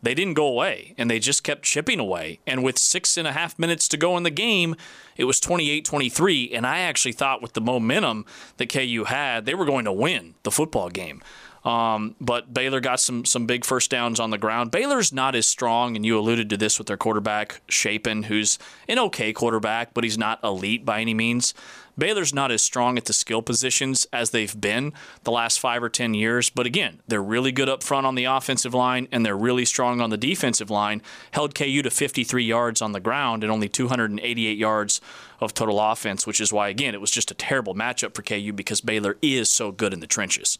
They 0.00 0.14
didn't 0.14 0.34
go 0.34 0.46
away, 0.46 0.94
and 0.96 1.10
they 1.10 1.18
just 1.18 1.42
kept 1.42 1.64
chipping 1.64 1.98
away. 1.98 2.38
And 2.46 2.62
with 2.62 2.78
six 2.78 3.16
and 3.16 3.26
a 3.26 3.32
half 3.32 3.58
minutes 3.58 3.88
to 3.88 3.96
go 3.96 4.16
in 4.16 4.22
the 4.22 4.30
game, 4.30 4.76
it 5.16 5.24
was 5.24 5.40
28 5.40 5.84
23. 5.84 6.50
And 6.52 6.66
I 6.66 6.80
actually 6.80 7.12
thought 7.12 7.42
with 7.42 7.54
the 7.54 7.60
momentum 7.60 8.24
that 8.58 8.72
KU 8.72 9.04
had, 9.08 9.44
they 9.44 9.54
were 9.54 9.64
going 9.64 9.84
to 9.86 9.92
win 9.92 10.34
the 10.44 10.52
football 10.52 10.88
game. 10.88 11.20
Um, 11.64 12.14
but 12.20 12.54
Baylor 12.54 12.80
got 12.80 13.00
some 13.00 13.24
some 13.24 13.44
big 13.44 13.64
first 13.64 13.90
downs 13.90 14.20
on 14.20 14.30
the 14.30 14.38
ground. 14.38 14.70
Baylor's 14.70 15.12
not 15.12 15.34
as 15.34 15.46
strong, 15.46 15.96
and 15.96 16.06
you 16.06 16.18
alluded 16.18 16.48
to 16.50 16.56
this 16.56 16.78
with 16.78 16.86
their 16.86 16.96
quarterback 16.96 17.60
Shapen, 17.68 18.24
who's 18.24 18.58
an 18.88 18.98
okay 18.98 19.32
quarterback, 19.32 19.92
but 19.92 20.04
he's 20.04 20.16
not 20.16 20.42
elite 20.44 20.84
by 20.84 21.00
any 21.00 21.14
means. 21.14 21.54
Baylor's 21.98 22.32
not 22.32 22.52
as 22.52 22.62
strong 22.62 22.96
at 22.96 23.06
the 23.06 23.12
skill 23.12 23.42
positions 23.42 24.06
as 24.12 24.30
they've 24.30 24.58
been 24.58 24.92
the 25.24 25.32
last 25.32 25.58
five 25.58 25.82
or 25.82 25.88
ten 25.88 26.14
years. 26.14 26.48
But 26.48 26.64
again, 26.64 27.00
they're 27.08 27.22
really 27.22 27.50
good 27.50 27.68
up 27.68 27.82
front 27.82 28.06
on 28.06 28.14
the 28.14 28.24
offensive 28.24 28.72
line, 28.72 29.08
and 29.10 29.26
they're 29.26 29.36
really 29.36 29.64
strong 29.64 30.00
on 30.00 30.10
the 30.10 30.16
defensive 30.16 30.70
line. 30.70 31.02
Held 31.32 31.54
KU 31.54 31.82
to 31.82 31.90
53 31.90 32.44
yards 32.44 32.80
on 32.80 32.92
the 32.92 33.00
ground 33.00 33.42
and 33.42 33.52
only 33.52 33.68
288 33.68 34.56
yards 34.56 35.00
of 35.40 35.54
total 35.54 35.80
offense, 35.80 36.26
which 36.26 36.40
is 36.40 36.52
why 36.52 36.68
again 36.68 36.94
it 36.94 37.00
was 37.00 37.10
just 37.10 37.30
a 37.30 37.34
terrible 37.34 37.74
matchup 37.74 38.14
for 38.14 38.22
KU 38.22 38.52
because 38.52 38.80
Baylor 38.80 39.16
is 39.20 39.50
so 39.50 39.72
good 39.72 39.92
in 39.92 40.00
the 40.00 40.06
trenches. 40.06 40.58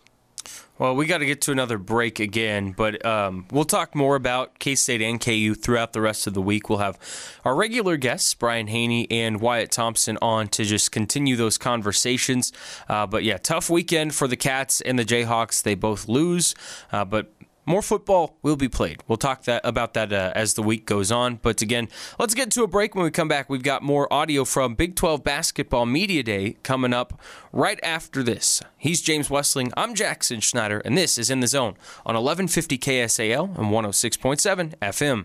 Well, 0.79 0.95
we 0.95 1.07
got 1.07 1.19
to 1.19 1.27
get 1.27 1.41
to 1.43 1.53
another 1.53 1.77
break 1.77 2.21
again, 2.21 2.71
but 2.71 3.05
um, 3.05 3.47
we'll 3.51 3.65
talk 3.65 3.97
more 3.97 4.15
about 4.15 4.61
K 4.61 4.77
State 4.77 5.03
and 5.03 5.21
KU 5.21 5.55
throughout 5.55 5.93
the 5.93 6.01
rest 6.01 6.29
of 6.29 6.35
the 6.35 6.41
week. 6.41 6.69
We'll 6.69 6.79
have 6.79 6.97
our 7.45 7.57
regular 7.57 7.97
guests, 7.97 8.33
Brian 8.35 8.69
Hanni 8.69 9.11
and 9.11 9.41
Wyatt 9.41 9.73
Thompson, 9.73 10.17
on 10.23 10.47
to 10.49 10.65
just 10.65 10.93
continue 10.93 11.35
those 11.35 11.59
conversations. 11.59 12.53
Uh, 12.89 13.09
but 13.09 13.25
yeah, 13.25 13.39
tough 13.39 13.69
weekend 13.69 14.15
for 14.15 14.29
the 14.29 14.37
Cats 14.37 14.81
and 14.81 14.97
the 14.97 15.05
Jayhawks. 15.05 15.65
They 15.65 15.75
both 15.75 16.07
lose, 16.07 16.55
uh, 16.93 17.05
but 17.05 17.33
more 17.69 17.83
football 17.83 18.37
will 18.43 18.57
be 18.57 18.69
played. 18.69 19.03
We'll 19.07 19.19
talk 19.19 19.45
that 19.45 19.61
about 19.63 19.95
that 19.95 20.13
uh, 20.13 20.33
as 20.35 20.55
the 20.55 20.63
week 20.63 20.87
goes 20.87 21.13
on. 21.13 21.37
But 21.37 21.61
again, 21.63 21.89
let's 22.19 22.35
get 22.35 22.51
to 22.53 22.63
a 22.63 22.67
break. 22.67 22.95
When 22.95 23.05
we 23.05 23.11
come 23.11 23.29
back, 23.29 23.51
we've 23.51 23.63
got 23.63 23.83
more 23.83 24.13
audio 24.13 24.45
from 24.45 24.75
Big 24.75 24.97
12 24.97 25.23
Basketball 25.23 25.87
Media 25.87 26.23
Day 26.23 26.57
coming 26.63 26.95
up 26.95 27.21
right 27.53 27.79
after 27.83 28.23
this. 28.23 28.63
He's 28.79 29.03
James 29.03 29.29
Westling. 29.29 29.73
I'm 29.77 29.95
Jackson 29.95 30.41
Schneider, 30.41 30.79
and 30.81 30.97
this 30.97 31.19
is 31.19 31.31
In 31.31 31.41
the 31.41 31.47
Zone 31.47 31.75
on 32.07 32.15
1150 32.15 32.79
KSAL 32.79 33.57
and 33.59 33.67
106.7 33.67 34.75
FM. 34.79 35.25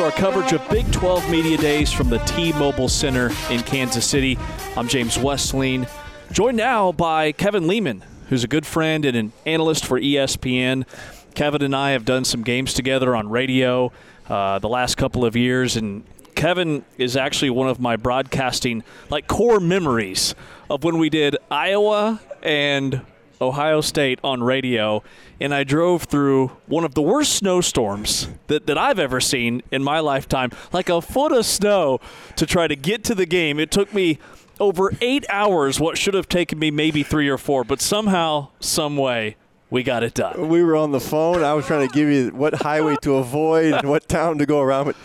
To 0.00 0.06
our 0.06 0.12
coverage 0.12 0.54
of 0.54 0.66
Big 0.70 0.90
12 0.92 1.30
Media 1.30 1.58
Days 1.58 1.92
from 1.92 2.08
the 2.08 2.16
T-Mobile 2.20 2.88
Center 2.88 3.30
in 3.50 3.60
Kansas 3.60 4.06
City. 4.06 4.38
I'm 4.74 4.88
James 4.88 5.18
Westling, 5.18 5.86
joined 6.32 6.56
now 6.56 6.90
by 6.90 7.32
Kevin 7.32 7.66
Lehman, 7.66 8.02
who's 8.30 8.42
a 8.42 8.48
good 8.48 8.64
friend 8.64 9.04
and 9.04 9.14
an 9.14 9.32
analyst 9.44 9.84
for 9.84 10.00
ESPN. 10.00 10.86
Kevin 11.34 11.60
and 11.60 11.76
I 11.76 11.90
have 11.90 12.06
done 12.06 12.24
some 12.24 12.42
games 12.42 12.72
together 12.72 13.14
on 13.14 13.28
radio 13.28 13.92
uh, 14.26 14.58
the 14.58 14.70
last 14.70 14.96
couple 14.96 15.22
of 15.22 15.36
years, 15.36 15.76
and 15.76 16.04
Kevin 16.34 16.82
is 16.96 17.14
actually 17.14 17.50
one 17.50 17.68
of 17.68 17.78
my 17.78 17.96
broadcasting 17.96 18.82
like 19.10 19.26
core 19.26 19.60
memories 19.60 20.34
of 20.70 20.82
when 20.82 20.96
we 20.96 21.10
did 21.10 21.36
Iowa 21.50 22.22
and 22.42 23.02
Ohio 23.40 23.80
State 23.80 24.18
on 24.22 24.42
radio, 24.42 25.02
and 25.40 25.54
I 25.54 25.64
drove 25.64 26.04
through 26.04 26.48
one 26.66 26.84
of 26.84 26.94
the 26.94 27.02
worst 27.02 27.34
snowstorms 27.34 28.28
that, 28.48 28.66
that 28.66 28.76
I've 28.76 28.98
ever 28.98 29.20
seen 29.20 29.62
in 29.70 29.82
my 29.82 30.00
lifetime, 30.00 30.50
like 30.72 30.88
a 30.88 31.00
foot 31.00 31.32
of 31.32 31.46
snow 31.46 32.00
to 32.36 32.46
try 32.46 32.66
to 32.68 32.76
get 32.76 33.02
to 33.04 33.14
the 33.14 33.26
game. 33.26 33.58
It 33.58 33.70
took 33.70 33.94
me 33.94 34.18
over 34.58 34.92
eight 35.00 35.24
hours, 35.30 35.80
what 35.80 35.96
should 35.96 36.12
have 36.14 36.28
taken 36.28 36.58
me 36.58 36.70
maybe 36.70 37.02
three 37.02 37.28
or 37.28 37.38
four, 37.38 37.64
but 37.64 37.80
somehow, 37.80 38.48
some 38.60 38.96
way, 38.96 39.36
we 39.70 39.82
got 39.82 40.02
it 40.02 40.14
done. 40.14 40.48
We 40.48 40.62
were 40.62 40.76
on 40.76 40.90
the 40.92 41.00
phone. 41.00 41.42
I 41.42 41.54
was 41.54 41.64
trying 41.64 41.88
to 41.88 41.94
give 41.94 42.08
you 42.08 42.28
what 42.30 42.54
highway 42.54 42.96
to 43.02 43.14
avoid 43.16 43.72
and 43.72 43.88
what 43.88 44.08
town 44.08 44.36
to 44.38 44.44
go 44.46 44.60
around. 44.60 44.86
But 44.86 44.96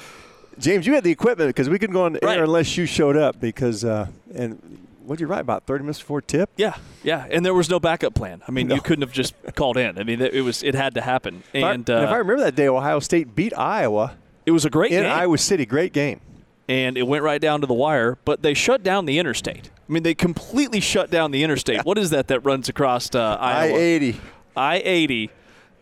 James, 0.57 0.87
you 0.87 0.93
had 0.95 1.03
the 1.03 1.11
equipment 1.11 1.49
because 1.49 1.69
we 1.69 1.77
couldn't 1.77 1.93
go 1.93 2.03
on 2.03 2.13
the 2.13 2.19
Right. 2.23 2.37
air 2.37 2.43
unless 2.45 2.75
you 2.75 2.85
showed 2.87 3.15
up. 3.15 3.39
Because 3.39 3.85
uh, 3.85 4.07
and 4.33 4.84
what'd 5.05 5.21
you 5.21 5.27
write 5.27 5.41
about 5.41 5.65
thirty 5.65 5.83
minutes 5.83 5.99
before 5.99 6.21
tip? 6.21 6.49
Yeah, 6.57 6.75
yeah, 7.03 7.25
and 7.29 7.45
there 7.45 7.53
was 7.53 7.69
no 7.69 7.79
backup 7.79 8.13
plan. 8.13 8.41
I 8.47 8.51
mean, 8.51 8.67
No. 8.69 8.75
you 8.75 8.81
couldn't 8.81 9.01
have 9.03 9.11
just 9.11 9.33
called 9.55 9.77
in. 9.77 9.97
I 9.99 10.03
mean, 10.03 10.21
it 10.21 10.41
was 10.41 10.63
it 10.63 10.75
had 10.75 10.93
to 10.95 11.01
happen, 11.01 11.43
If 11.53 11.63
I- 11.63 11.73
and 11.73 11.89
if 11.89 11.95
I 11.95 12.15
uh, 12.15 12.17
remember 12.17 12.43
that 12.43 12.55
day, 12.55 12.67
Ohio 12.67 12.99
State 12.99 13.35
beat 13.35 13.57
Iowa 13.57 14.15
it 14.45 14.51
was 14.51 14.63
a 14.65 14.69
great 14.69 14.91
game. 14.91 14.99
in 14.99 15.09
game. 15.09 15.17
Iowa 15.19 15.37
City. 15.37 15.65
Great 15.65 15.91
game. 15.93 16.19
and 16.67 16.97
it 16.97 17.03
went 17.07 17.23
right 17.23 17.41
down 17.41 17.61
to 17.61 17.67
the 17.67 17.73
wire. 17.73 18.17
But 18.25 18.41
they 18.43 18.53
shut 18.53 18.83
down 18.83 19.05
the 19.05 19.17
interstate. 19.19 19.69
I 19.89 19.91
mean, 19.93 20.03
they 20.03 20.13
completely 20.15 20.79
shut 20.79 21.09
down 21.11 21.31
the 21.31 21.43
interstate. 21.43 21.83
what 21.85 21.97
is 21.97 22.09
that 22.11 22.27
that 22.27 22.39
runs 22.41 22.69
across 22.69 23.13
uh, 23.15 23.37
I 23.39 23.67
eighty. 23.67 24.19
I 24.57 24.77
eighty, 24.83 25.29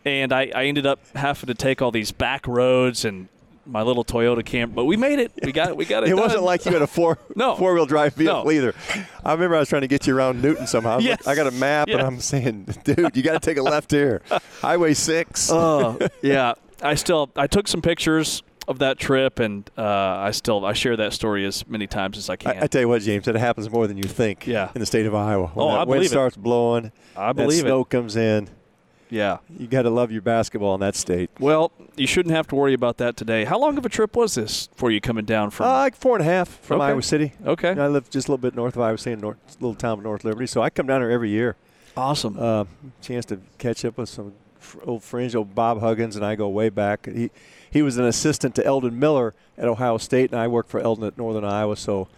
and 0.04 0.32
I, 0.32 0.50
I 0.54 0.64
ended 0.64 0.84
up 0.86 0.98
having 1.14 1.46
to 1.48 1.54
take 1.54 1.80
all 1.82 1.90
these 1.90 2.10
back 2.12 2.46
roads 2.46 3.04
and 3.04 3.28
my 3.66 3.82
little 3.82 4.04
Toyota 4.04 4.44
Camp. 4.44 4.74
But 4.74 4.84
we 4.84 4.96
made 4.96 5.18
it. 5.18 5.32
We 5.42 5.52
got 5.52 5.68
it. 5.68 5.76
We 5.76 5.84
got 5.84 6.02
it. 6.04 6.10
It 6.10 6.14
wasn't 6.16 6.42
like 6.42 6.64
you 6.64 6.72
had 6.72 6.82
a 6.82 6.86
four 6.86 7.18
No. 7.36 7.56
four 7.56 7.74
wheel 7.74 7.86
drive 7.86 8.14
vehicle 8.14 8.44
No. 8.44 8.50
either. 8.50 8.74
I 9.24 9.32
remember 9.32 9.56
I 9.56 9.60
was 9.60 9.68
trying 9.68 9.82
to 9.82 9.88
get 9.88 10.06
you 10.06 10.16
around 10.16 10.42
Newton 10.42 10.66
somehow. 10.66 10.98
Yes. 10.98 11.26
I 11.26 11.34
got 11.34 11.46
a 11.46 11.50
map 11.50 11.88
and 11.88 12.00
I'm 12.00 12.20
saying, 12.20 12.68
dude, 12.84 13.16
you 13.16 13.22
got 13.22 13.34
to 13.34 13.40
take 13.40 13.58
a 13.58 13.62
left 13.62 13.90
here. 13.90 14.22
Highway 14.60 14.94
six. 14.94 15.50
Oh 15.50 15.98
yeah, 16.22 16.54
I 16.82 16.94
still 16.94 17.30
I 17.36 17.46
took 17.46 17.68
some 17.68 17.82
pictures 17.82 18.42
of 18.66 18.78
that 18.78 18.98
trip, 18.98 19.40
and 19.40 19.68
uh, 19.76 19.82
I 19.82 20.30
still 20.30 20.64
I 20.64 20.72
share 20.72 20.96
that 20.96 21.12
story 21.12 21.44
as 21.44 21.66
many 21.68 21.86
times 21.86 22.16
as 22.16 22.30
I 22.30 22.36
can. 22.36 22.56
I, 22.56 22.62
I 22.62 22.66
tell 22.66 22.80
you 22.80 22.88
what, 22.88 23.02
James, 23.02 23.26
that 23.26 23.34
happens 23.34 23.68
more 23.70 23.86
than 23.86 23.98
you 23.98 24.04
think. 24.04 24.46
Yeah. 24.46 24.70
In 24.74 24.80
the 24.80 24.86
state 24.86 25.04
of 25.04 25.14
Iowa. 25.14 25.48
When 25.48 25.66
Oh, 25.66 25.68
I 25.68 25.78
wind 25.80 25.88
believe 25.88 26.06
it. 26.06 26.08
starts 26.08 26.36
blowing. 26.38 26.90
I 27.14 27.26
that 27.28 27.36
believe 27.36 27.58
it. 27.58 27.68
snow 27.68 27.84
comes 27.84 28.16
in. 28.16 28.48
Yeah. 29.14 29.38
You 29.58 29.66
got 29.66 29.82
to 29.82 29.90
love 29.90 30.10
your 30.10 30.22
basketball 30.22 30.74
in 30.74 30.80
that 30.80 30.96
state. 30.96 31.30
Well, 31.38 31.70
you 31.96 32.06
shouldn't 32.06 32.34
have 32.34 32.46
to 32.48 32.54
worry 32.54 32.74
about 32.74 32.96
that 32.98 33.16
today. 33.16 33.44
How 33.44 33.58
long 33.58 33.78
of 33.78 33.86
a 33.86 33.88
trip 33.88 34.16
was 34.16 34.34
this 34.34 34.68
for 34.74 34.90
you 34.90 35.00
coming 35.00 35.24
down 35.24 35.50
from? 35.50 35.66
Uh, 35.66 35.72
like 35.74 35.94
four 35.96 36.16
and 36.16 36.22
a 36.22 36.28
half 36.30 36.48
from 36.48 36.80
Okay. 36.80 36.88
Iowa 36.90 37.02
City. 37.02 37.32
okay, 37.46 37.70
I 37.70 37.86
live 37.88 38.10
just 38.10 38.28
a 38.28 38.32
little 38.32 38.42
bit 38.42 38.54
north 38.54 38.76
of 38.76 38.82
Iowa 38.82 38.98
City, 38.98 39.14
in 39.14 39.20
North, 39.20 39.38
little 39.60 39.74
town 39.74 39.98
of 39.98 40.04
North 40.04 40.24
Liberty. 40.24 40.46
So 40.46 40.60
I 40.62 40.70
come 40.70 40.86
down 40.86 41.00
here 41.00 41.10
every 41.10 41.30
year. 41.30 41.56
awesome. 41.96 42.36
Uh, 42.38 42.64
chance 43.00 43.24
to 43.26 43.38
catch 43.58 43.84
up 43.84 43.96
with 43.98 44.08
some 44.08 44.32
old 44.84 45.02
friends, 45.02 45.34
old 45.34 45.54
Bob 45.54 45.80
Huggins, 45.80 46.16
and 46.16 46.24
I 46.24 46.34
go 46.34 46.48
way 46.48 46.68
back. 46.68 47.06
He 47.06 47.30
he 47.70 47.82
was 47.82 47.96
an 47.98 48.04
assistant 48.04 48.54
to 48.56 48.64
Eldon 48.64 48.98
Miller 48.98 49.34
at 49.58 49.66
Ohio 49.68 49.98
State, 49.98 50.30
and 50.32 50.40
I 50.40 50.48
worked 50.48 50.70
for 50.70 50.80
Eldon 50.80 51.04
at 51.06 51.16
Northern 51.18 51.44
Iowa. 51.44 51.76
So 51.76 52.08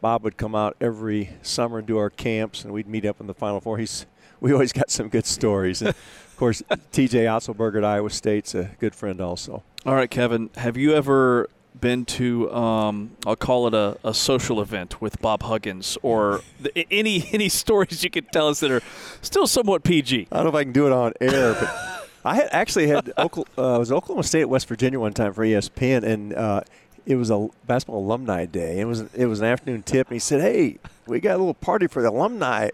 Bob 0.00 0.22
would 0.24 0.36
come 0.36 0.54
out 0.54 0.76
every 0.80 1.30
summer 1.42 1.78
and 1.78 1.86
do 1.86 1.96
our 1.98 2.10
camps, 2.10 2.64
and 2.64 2.72
we'd 2.74 2.88
meet 2.88 3.04
up 3.06 3.20
in 3.20 3.26
the 3.26 3.34
Final 3.34 3.60
Four. 3.60 3.78
He's 3.78 4.04
we 4.42 4.52
always 4.52 4.72
got 4.72 4.90
some 4.90 5.08
good 5.08 5.24
stories. 5.24 5.80
And 5.80 5.90
of 5.90 6.34
course, 6.36 6.62
T.J. 6.90 7.24
Otzelberger 7.24 7.78
at 7.78 7.84
Iowa 7.84 8.10
State's 8.10 8.54
a 8.54 8.70
good 8.80 8.94
friend 8.94 9.20
also. 9.20 9.62
All 9.86 9.94
right, 9.94 10.10
Kevin, 10.10 10.50
have 10.56 10.76
you 10.76 10.94
ever 10.94 11.48
been 11.80 12.04
to 12.04 12.52
um, 12.52 13.12
I'll 13.24 13.34
call 13.36 13.66
it 13.66 13.72
a, 13.72 13.96
a 14.04 14.12
social 14.12 14.60
event 14.60 15.00
with 15.00 15.20
Bob 15.22 15.42
Huggins 15.44 15.96
or 16.02 16.42
th- 16.62 16.86
any 16.90 17.28
any 17.32 17.48
stories 17.48 18.04
you 18.04 18.10
could 18.10 18.30
tell 18.30 18.48
us 18.48 18.60
that 18.60 18.70
are 18.70 18.82
still 19.22 19.46
somewhat 19.46 19.84
PG? 19.84 20.28
I 20.30 20.36
don't 20.36 20.44
know 20.44 20.50
if 20.50 20.54
I 20.56 20.64
can 20.64 20.72
do 20.72 20.86
it 20.86 20.92
on 20.92 21.12
air, 21.20 21.54
but 21.54 22.08
I 22.24 22.34
had 22.34 22.48
actually 22.52 22.88
had 22.88 23.12
Oklahoma, 23.18 23.76
uh, 23.76 23.78
was 23.78 23.90
Oklahoma 23.90 24.24
State 24.24 24.42
at 24.42 24.48
West 24.48 24.68
Virginia 24.68 24.98
one 25.00 25.12
time 25.12 25.32
for 25.32 25.44
ESPN, 25.44 26.02
and 26.02 26.34
uh, 26.34 26.60
it 27.06 27.16
was 27.16 27.30
a 27.30 27.48
basketball 27.66 28.04
alumni 28.04 28.44
day. 28.44 28.80
It 28.80 28.84
was 28.86 29.02
it 29.14 29.26
was 29.26 29.40
an 29.40 29.46
afternoon 29.46 29.82
tip, 29.82 30.08
and 30.08 30.14
he 30.14 30.20
said, 30.20 30.40
"Hey, 30.40 30.78
we 31.06 31.20
got 31.20 31.36
a 31.36 31.38
little 31.38 31.54
party 31.54 31.86
for 31.86 32.02
the 32.02 32.10
alumni." 32.10 32.70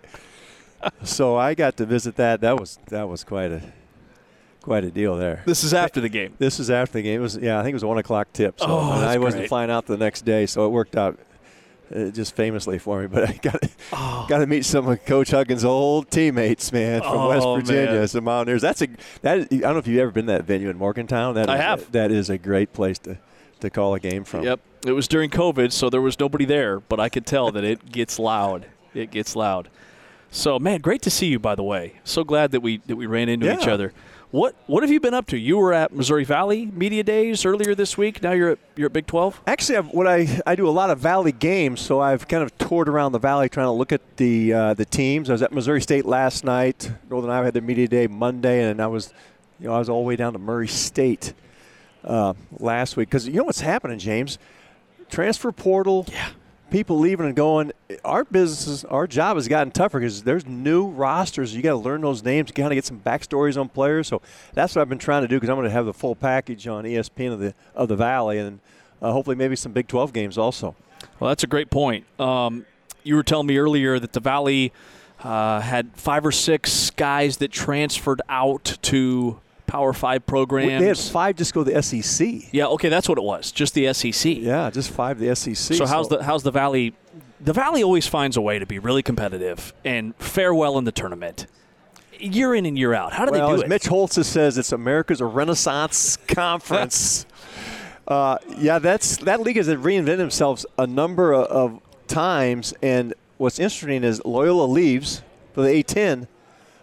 So 1.02 1.36
I 1.36 1.54
got 1.54 1.76
to 1.78 1.86
visit 1.86 2.16
that. 2.16 2.40
That 2.40 2.58
was 2.58 2.78
that 2.88 3.08
was 3.08 3.24
quite 3.24 3.50
a 3.52 3.62
quite 4.62 4.84
a 4.84 4.90
deal 4.90 5.16
there. 5.16 5.42
This 5.46 5.64
is 5.64 5.72
after 5.74 6.00
the 6.00 6.08
game. 6.08 6.34
This 6.38 6.60
is 6.60 6.70
after 6.70 6.94
the 6.94 7.02
game. 7.02 7.20
It 7.20 7.22
was 7.22 7.36
yeah, 7.36 7.58
I 7.58 7.62
think 7.62 7.72
it 7.72 7.76
was 7.76 7.84
one 7.84 7.98
o'clock 7.98 8.32
tip. 8.32 8.58
So 8.60 8.66
Oh, 8.68 8.90
I 8.90 9.18
wasn't 9.18 9.42
great. 9.42 9.48
flying 9.48 9.70
out 9.70 9.86
the 9.86 9.96
next 9.96 10.22
day, 10.24 10.46
so 10.46 10.66
it 10.66 10.70
worked 10.70 10.96
out 10.96 11.18
uh, 11.94 12.10
just 12.10 12.36
famously 12.36 12.78
for 12.78 13.00
me. 13.00 13.06
But 13.10 13.28
I 13.28 13.32
got 13.40 13.62
Oh. 13.92 14.26
got 14.28 14.38
to 14.38 14.46
meet 14.46 14.64
some 14.64 14.86
of 14.88 15.04
Coach 15.06 15.30
Huggins' 15.30 15.64
old 15.64 16.10
teammates, 16.10 16.70
man, 16.72 17.00
from 17.00 17.28
West 17.28 17.46
Oh, 17.46 17.56
Virginia, 17.56 17.92
man. 17.92 18.08
some 18.08 18.24
Mountaineers. 18.24 18.62
That's 18.62 18.82
a 18.82 18.88
that. 19.22 19.38
Is, 19.38 19.46
I 19.50 19.56
don't 19.58 19.72
know 19.72 19.78
if 19.78 19.86
you've 19.86 20.00
ever 20.00 20.10
been 20.10 20.26
to 20.26 20.32
that 20.32 20.44
venue 20.44 20.68
in 20.68 20.76
Morgantown. 20.76 21.34
That 21.34 21.48
I 21.48 21.54
is 21.56 21.60
have. 21.62 21.92
That 21.92 22.10
is 22.10 22.28
a 22.30 22.38
great 22.38 22.72
place 22.72 22.98
to 23.00 23.18
to 23.60 23.70
call 23.70 23.94
a 23.94 24.00
game 24.00 24.24
from. 24.24 24.44
Yep. 24.44 24.60
It 24.86 24.92
was 24.92 25.08
during 25.08 25.30
COVID, 25.30 25.72
so 25.72 25.90
there 25.90 26.00
was 26.00 26.20
nobody 26.20 26.44
there, 26.44 26.78
but 26.78 27.00
I 27.00 27.08
could 27.08 27.26
tell 27.26 27.50
that 27.50 27.64
it 27.64 27.90
gets 27.90 28.18
loud. 28.20 28.66
It 28.94 29.10
gets 29.10 29.34
loud. 29.34 29.68
So, 30.30 30.58
man, 30.58 30.80
great 30.80 31.02
to 31.02 31.10
see 31.10 31.26
you. 31.26 31.38
By 31.38 31.54
the 31.54 31.62
way, 31.62 31.94
so 32.04 32.24
glad 32.24 32.50
that 32.52 32.60
we 32.60 32.78
that 32.86 32.96
we 32.96 33.06
ran 33.06 33.28
into 33.28 33.52
each 33.52 33.66
other. 33.66 33.92
What 34.30 34.54
what 34.66 34.82
have 34.82 34.92
you 34.92 35.00
been 35.00 35.14
up 35.14 35.26
to? 35.28 35.38
You 35.38 35.56
were 35.56 35.72
at 35.72 35.90
Missouri 35.90 36.24
Valley 36.24 36.66
Media 36.66 37.02
Days 37.02 37.46
earlier 37.46 37.74
this 37.74 37.96
week. 37.96 38.22
Now 38.22 38.32
you're 38.32 38.50
at 38.50 38.58
you're 38.76 38.86
at 38.86 38.92
Big 38.92 39.06
Twelve. 39.06 39.40
Actually, 39.46 39.78
I've, 39.78 39.88
what 39.88 40.06
I 40.06 40.40
I 40.46 40.54
do 40.54 40.68
a 40.68 40.70
lot 40.70 40.90
of 40.90 40.98
Valley 40.98 41.32
games, 41.32 41.80
so 41.80 41.98
I've 42.00 42.28
kind 42.28 42.42
of 42.42 42.56
toured 42.58 42.90
around 42.90 43.12
the 43.12 43.18
Valley 43.18 43.48
trying 43.48 43.68
to 43.68 43.72
look 43.72 43.90
at 43.90 44.02
the 44.18 44.52
uh, 44.52 44.74
the 44.74 44.84
teams. 44.84 45.30
I 45.30 45.32
was 45.32 45.42
at 45.42 45.50
Missouri 45.50 45.80
State 45.80 46.04
last 46.04 46.44
night. 46.44 46.90
Northern 47.08 47.30
Iowa 47.30 47.46
had 47.46 47.54
their 47.54 47.62
media 47.62 47.88
day 47.88 48.06
Monday, 48.06 48.70
and 48.70 48.82
I 48.82 48.86
was, 48.86 49.14
you 49.58 49.68
know, 49.68 49.74
I 49.74 49.78
was 49.78 49.88
all 49.88 50.02
the 50.02 50.08
way 50.08 50.16
down 50.16 50.34
to 50.34 50.38
Murray 50.38 50.68
State 50.68 51.32
uh, 52.04 52.34
last 52.58 52.98
week 52.98 53.08
because 53.08 53.26
you 53.26 53.34
know 53.34 53.44
what's 53.44 53.60
happening, 53.60 53.98
James. 53.98 54.38
Transfer 55.08 55.52
portal. 55.52 56.04
Yeah. 56.12 56.28
People 56.70 56.98
leaving 56.98 57.26
and 57.26 57.34
going. 57.34 57.72
Our 58.04 58.24
business, 58.24 58.84
our 58.84 59.06
job 59.06 59.36
has 59.36 59.48
gotten 59.48 59.70
tougher 59.70 60.00
because 60.00 60.22
there's 60.22 60.44
new 60.44 60.88
rosters. 60.88 61.54
You 61.54 61.62
got 61.62 61.70
to 61.70 61.76
learn 61.76 62.02
those 62.02 62.22
names, 62.22 62.50
kind 62.50 62.70
of 62.70 62.74
get 62.74 62.84
some 62.84 63.00
backstories 63.00 63.58
on 63.58 63.70
players. 63.70 64.06
So 64.06 64.20
that's 64.52 64.74
what 64.74 64.82
I've 64.82 64.88
been 64.88 64.98
trying 64.98 65.22
to 65.22 65.28
do 65.28 65.36
because 65.36 65.48
I'm 65.48 65.56
going 65.56 65.64
to 65.64 65.72
have 65.72 65.86
the 65.86 65.94
full 65.94 66.14
package 66.14 66.66
on 66.68 66.84
ESPN 66.84 67.32
of 67.32 67.40
the 67.40 67.54
of 67.74 67.88
the 67.88 67.96
Valley, 67.96 68.38
and 68.38 68.60
uh, 69.00 69.12
hopefully 69.12 69.36
maybe 69.36 69.56
some 69.56 69.72
Big 69.72 69.88
12 69.88 70.12
games 70.12 70.36
also. 70.36 70.74
Well, 71.18 71.28
that's 71.28 71.44
a 71.44 71.46
great 71.46 71.70
point. 71.70 72.04
Um, 72.20 72.66
you 73.02 73.14
were 73.14 73.22
telling 73.22 73.46
me 73.46 73.56
earlier 73.56 73.98
that 73.98 74.12
the 74.12 74.20
Valley 74.20 74.72
uh, 75.22 75.60
had 75.60 75.96
five 75.96 76.24
or 76.26 76.32
six 76.32 76.90
guys 76.90 77.38
that 77.38 77.50
transferred 77.50 78.20
out 78.28 78.76
to 78.82 79.40
Power 79.68 79.92
Five 79.92 80.26
programs. 80.26 80.80
They 80.80 80.88
had 80.88 80.98
five 80.98 81.36
just 81.36 81.54
go 81.54 81.62
to 81.62 81.70
the 81.70 81.82
SEC. 81.82 82.52
yeah, 82.52 82.66
okay, 82.66 82.88
that's 82.88 83.08
what 83.08 83.18
it 83.18 83.24
was. 83.24 83.52
Just 83.52 83.74
the 83.74 83.92
SEC. 83.92 84.36
Yeah, 84.36 84.70
just 84.70 84.90
five 84.90 85.20
the 85.20 85.36
SEC. 85.36 85.76
So 85.76 85.86
how's 85.86 86.08
the 86.08 86.24
how's 86.24 86.42
the 86.42 86.50
Valley? 86.50 86.94
The 87.40 87.52
Valley 87.52 87.84
always 87.84 88.08
finds 88.08 88.36
a 88.36 88.40
way 88.40 88.58
to 88.58 88.66
be 88.66 88.80
really 88.80 89.02
competitive 89.02 89.72
and 89.84 90.16
fare 90.16 90.52
well 90.52 90.76
in 90.78 90.84
the 90.84 90.90
tournament, 90.90 91.46
year 92.18 92.54
in 92.54 92.66
and 92.66 92.76
year 92.76 92.94
out. 92.94 93.12
How 93.12 93.26
do 93.26 93.30
well, 93.30 93.48
they 93.48 93.54
do 93.54 93.62
as 93.62 93.62
it? 93.62 93.68
Mitch 93.68 93.84
Holthus 93.84 94.24
says, 94.26 94.58
it's 94.58 94.72
America's 94.72 95.20
a 95.20 95.26
Renaissance 95.26 96.16
conference. 96.26 97.26
uh, 98.08 98.38
yeah, 98.56 98.80
that's 98.80 99.18
that 99.18 99.40
league 99.40 99.56
has 99.56 99.68
reinvented 99.68 100.16
themselves 100.16 100.66
a 100.78 100.86
number 100.86 101.32
of, 101.32 101.46
of 101.46 101.80
times, 102.08 102.74
and 102.82 103.14
what's 103.36 103.60
interesting 103.60 104.02
is 104.02 104.24
Loyola 104.24 104.64
leaves 104.64 105.22
for 105.52 105.62
the 105.62 105.68
A10, 105.68 106.26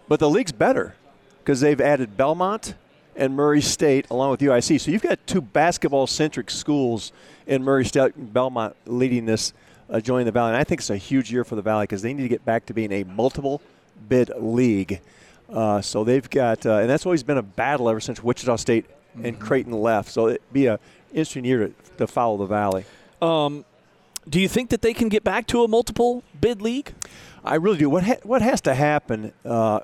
but 0.07 0.19
the 0.19 0.29
league's 0.29 0.51
better 0.51 0.95
because 1.45 1.59
they've 1.59 1.79
added 1.79 2.17
Belmont 2.17 2.73
and 3.15 3.35
Murray 3.35 3.61
State 3.61 4.07
along 4.09 4.31
with 4.31 4.39
UIC. 4.39 4.81
So 4.81 4.89
you've 4.89 5.03
got 5.03 5.19
two 5.27 5.41
basketball-centric 5.41 6.49
schools 6.49 7.11
in 7.45 7.63
Murray 7.63 7.85
State 7.85 8.15
and 8.15 8.33
Belmont 8.33 8.75
leading 8.87 9.27
this, 9.27 9.53
uh, 9.87 9.99
joining 9.99 10.25
the 10.25 10.31
Valley. 10.31 10.49
And 10.49 10.57
I 10.57 10.63
think 10.63 10.81
it's 10.81 10.89
a 10.89 10.97
huge 10.97 11.31
year 11.31 11.43
for 11.43 11.55
the 11.55 11.61
Valley 11.61 11.83
because 11.83 12.01
they 12.01 12.15
need 12.15 12.23
to 12.23 12.29
get 12.29 12.43
back 12.45 12.65
to 12.65 12.73
being 12.73 12.91
a 12.91 13.03
multiple 13.03 13.61
bid 14.09 14.31
league. 14.35 15.01
Uh, 15.47 15.81
so 15.81 16.03
they've 16.03 16.27
got, 16.31 16.65
uh, 16.65 16.77
and 16.77 16.89
that's 16.89 17.05
always 17.05 17.21
been 17.21 17.37
a 17.37 17.43
battle 17.43 17.89
ever 17.89 17.99
since 17.99 18.23
Wichita 18.23 18.55
State 18.55 18.87
and 19.23 19.39
Creighton 19.39 19.71
left. 19.71 20.11
So 20.11 20.29
it'd 20.29 20.41
be 20.51 20.65
a 20.65 20.79
interesting 21.11 21.45
year 21.45 21.67
to, 21.67 21.73
to 21.97 22.07
follow 22.07 22.37
the 22.37 22.47
Valley. 22.47 22.85
do 24.27 24.41
you 24.41 24.47
think 24.47 24.71
that 24.71 24.81
they 24.81 24.95
can 24.95 25.09
get 25.09 25.23
back 25.23 25.45
to 25.47 25.63
a 25.63 25.67
multiple 25.67 26.23
bid 26.41 26.59
league? 26.59 26.91
I 27.43 27.55
really 27.55 27.77
do. 27.77 27.89
What 27.91 28.03
ha- 28.03 28.23
what 28.23 28.41
has 28.41 28.59
to 28.61 28.73
happen 28.73 29.31
uh, 29.45 29.81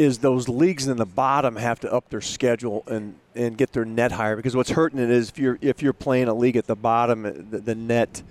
is 0.00 0.16
those 0.18 0.48
leagues 0.48 0.88
in 0.88 0.96
the 0.96 1.04
bottom 1.04 1.56
have 1.56 1.78
to 1.78 1.92
up 1.92 2.08
their 2.08 2.22
schedule 2.22 2.82
and, 2.86 3.14
and 3.34 3.58
get 3.58 3.70
their 3.72 3.84
net 3.84 4.10
higher 4.12 4.34
because 4.34 4.56
what's 4.56 4.70
hurting 4.70 4.98
it 4.98 5.10
is 5.10 5.28
if 5.28 5.38
you're 5.38 5.58
if 5.60 5.82
you're 5.82 5.92
playing 5.92 6.26
a 6.26 6.32
league 6.32 6.56
at 6.56 6.66
the 6.66 6.74
bottom, 6.74 7.26
uh, 7.26 7.32
the, 7.50 7.58
the 7.58 7.74
net 7.74 8.22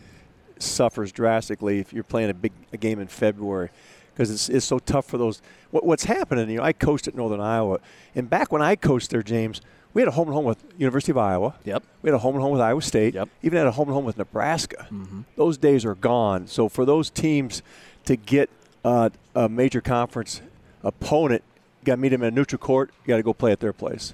suffers 0.58 1.12
drastically 1.12 1.77
if 1.77 1.93
you're 1.93 2.03
playing 2.03 2.32
a 2.32 2.34
big 2.34 2.53
a 2.73 2.77
game 2.77 2.99
in 2.99 3.08
February 3.08 3.69
because 4.12 4.32
it's, 4.32 4.49
it's 4.49 4.65
so 4.65 4.79
tough 4.79 5.05
for 5.05 5.19
those. 5.19 5.43
What, 5.69 5.86
what's 5.86 6.05
happening? 6.05 6.49
You 6.49 6.58
know, 6.58 6.63
I 6.63 6.73
coached 6.73 7.08
at 7.08 7.13
Northern 7.13 7.39
Iowa, 7.39 7.82
and 8.15 8.27
back 8.27 8.51
when 8.51 8.63
I 8.63 8.75
coached 8.75 9.12
there, 9.12 9.21
James, 9.21 9.62
we 9.93 10.01
had 10.01 10.08
a 10.08 10.12
home 10.12 10.27
and 10.27 10.34
home 10.34 10.45
with 10.45 10.63
University 10.75 11.12
of 11.12 11.19
Iowa. 11.19 11.53
Yep. 11.65 11.84
We 12.01 12.10
had 12.10 12.15
a 12.15 12.19
home 12.19 12.34
and 12.34 12.41
home 12.41 12.51
with 12.51 12.62
Iowa 12.62 12.82
State. 12.82 13.13
Yep. 13.13 13.29
Even 13.43 13.58
had 13.60 13.67
a 13.67 13.71
home 13.71 13.89
and 13.89 13.93
home 13.93 14.05
with 14.05 14.17
Nebraska. 14.17 14.88
Those 15.36 15.60
days 15.60 15.86
are 15.86 15.95
gone. 15.95 16.47
So 16.47 16.67
for 16.67 16.84
those 16.84 17.12
teams 17.12 17.62
to 18.06 18.15
get 18.15 18.50
uh, 18.83 19.12
a 19.35 19.48
major 19.48 19.81
conference 19.81 20.41
opponent, 20.83 21.43
got 21.84 21.96
to 21.96 22.02
meet 22.02 22.10
them 22.10 22.21
in 22.23 22.27
a 22.27 22.36
neutral 22.36 22.60
court. 22.60 22.92
You 23.04 23.10
got 23.10 23.17
to 23.17 23.23
go 23.23 23.34
play 23.34 23.52
at 23.52 23.60
their 23.60 23.73
place. 23.73 24.13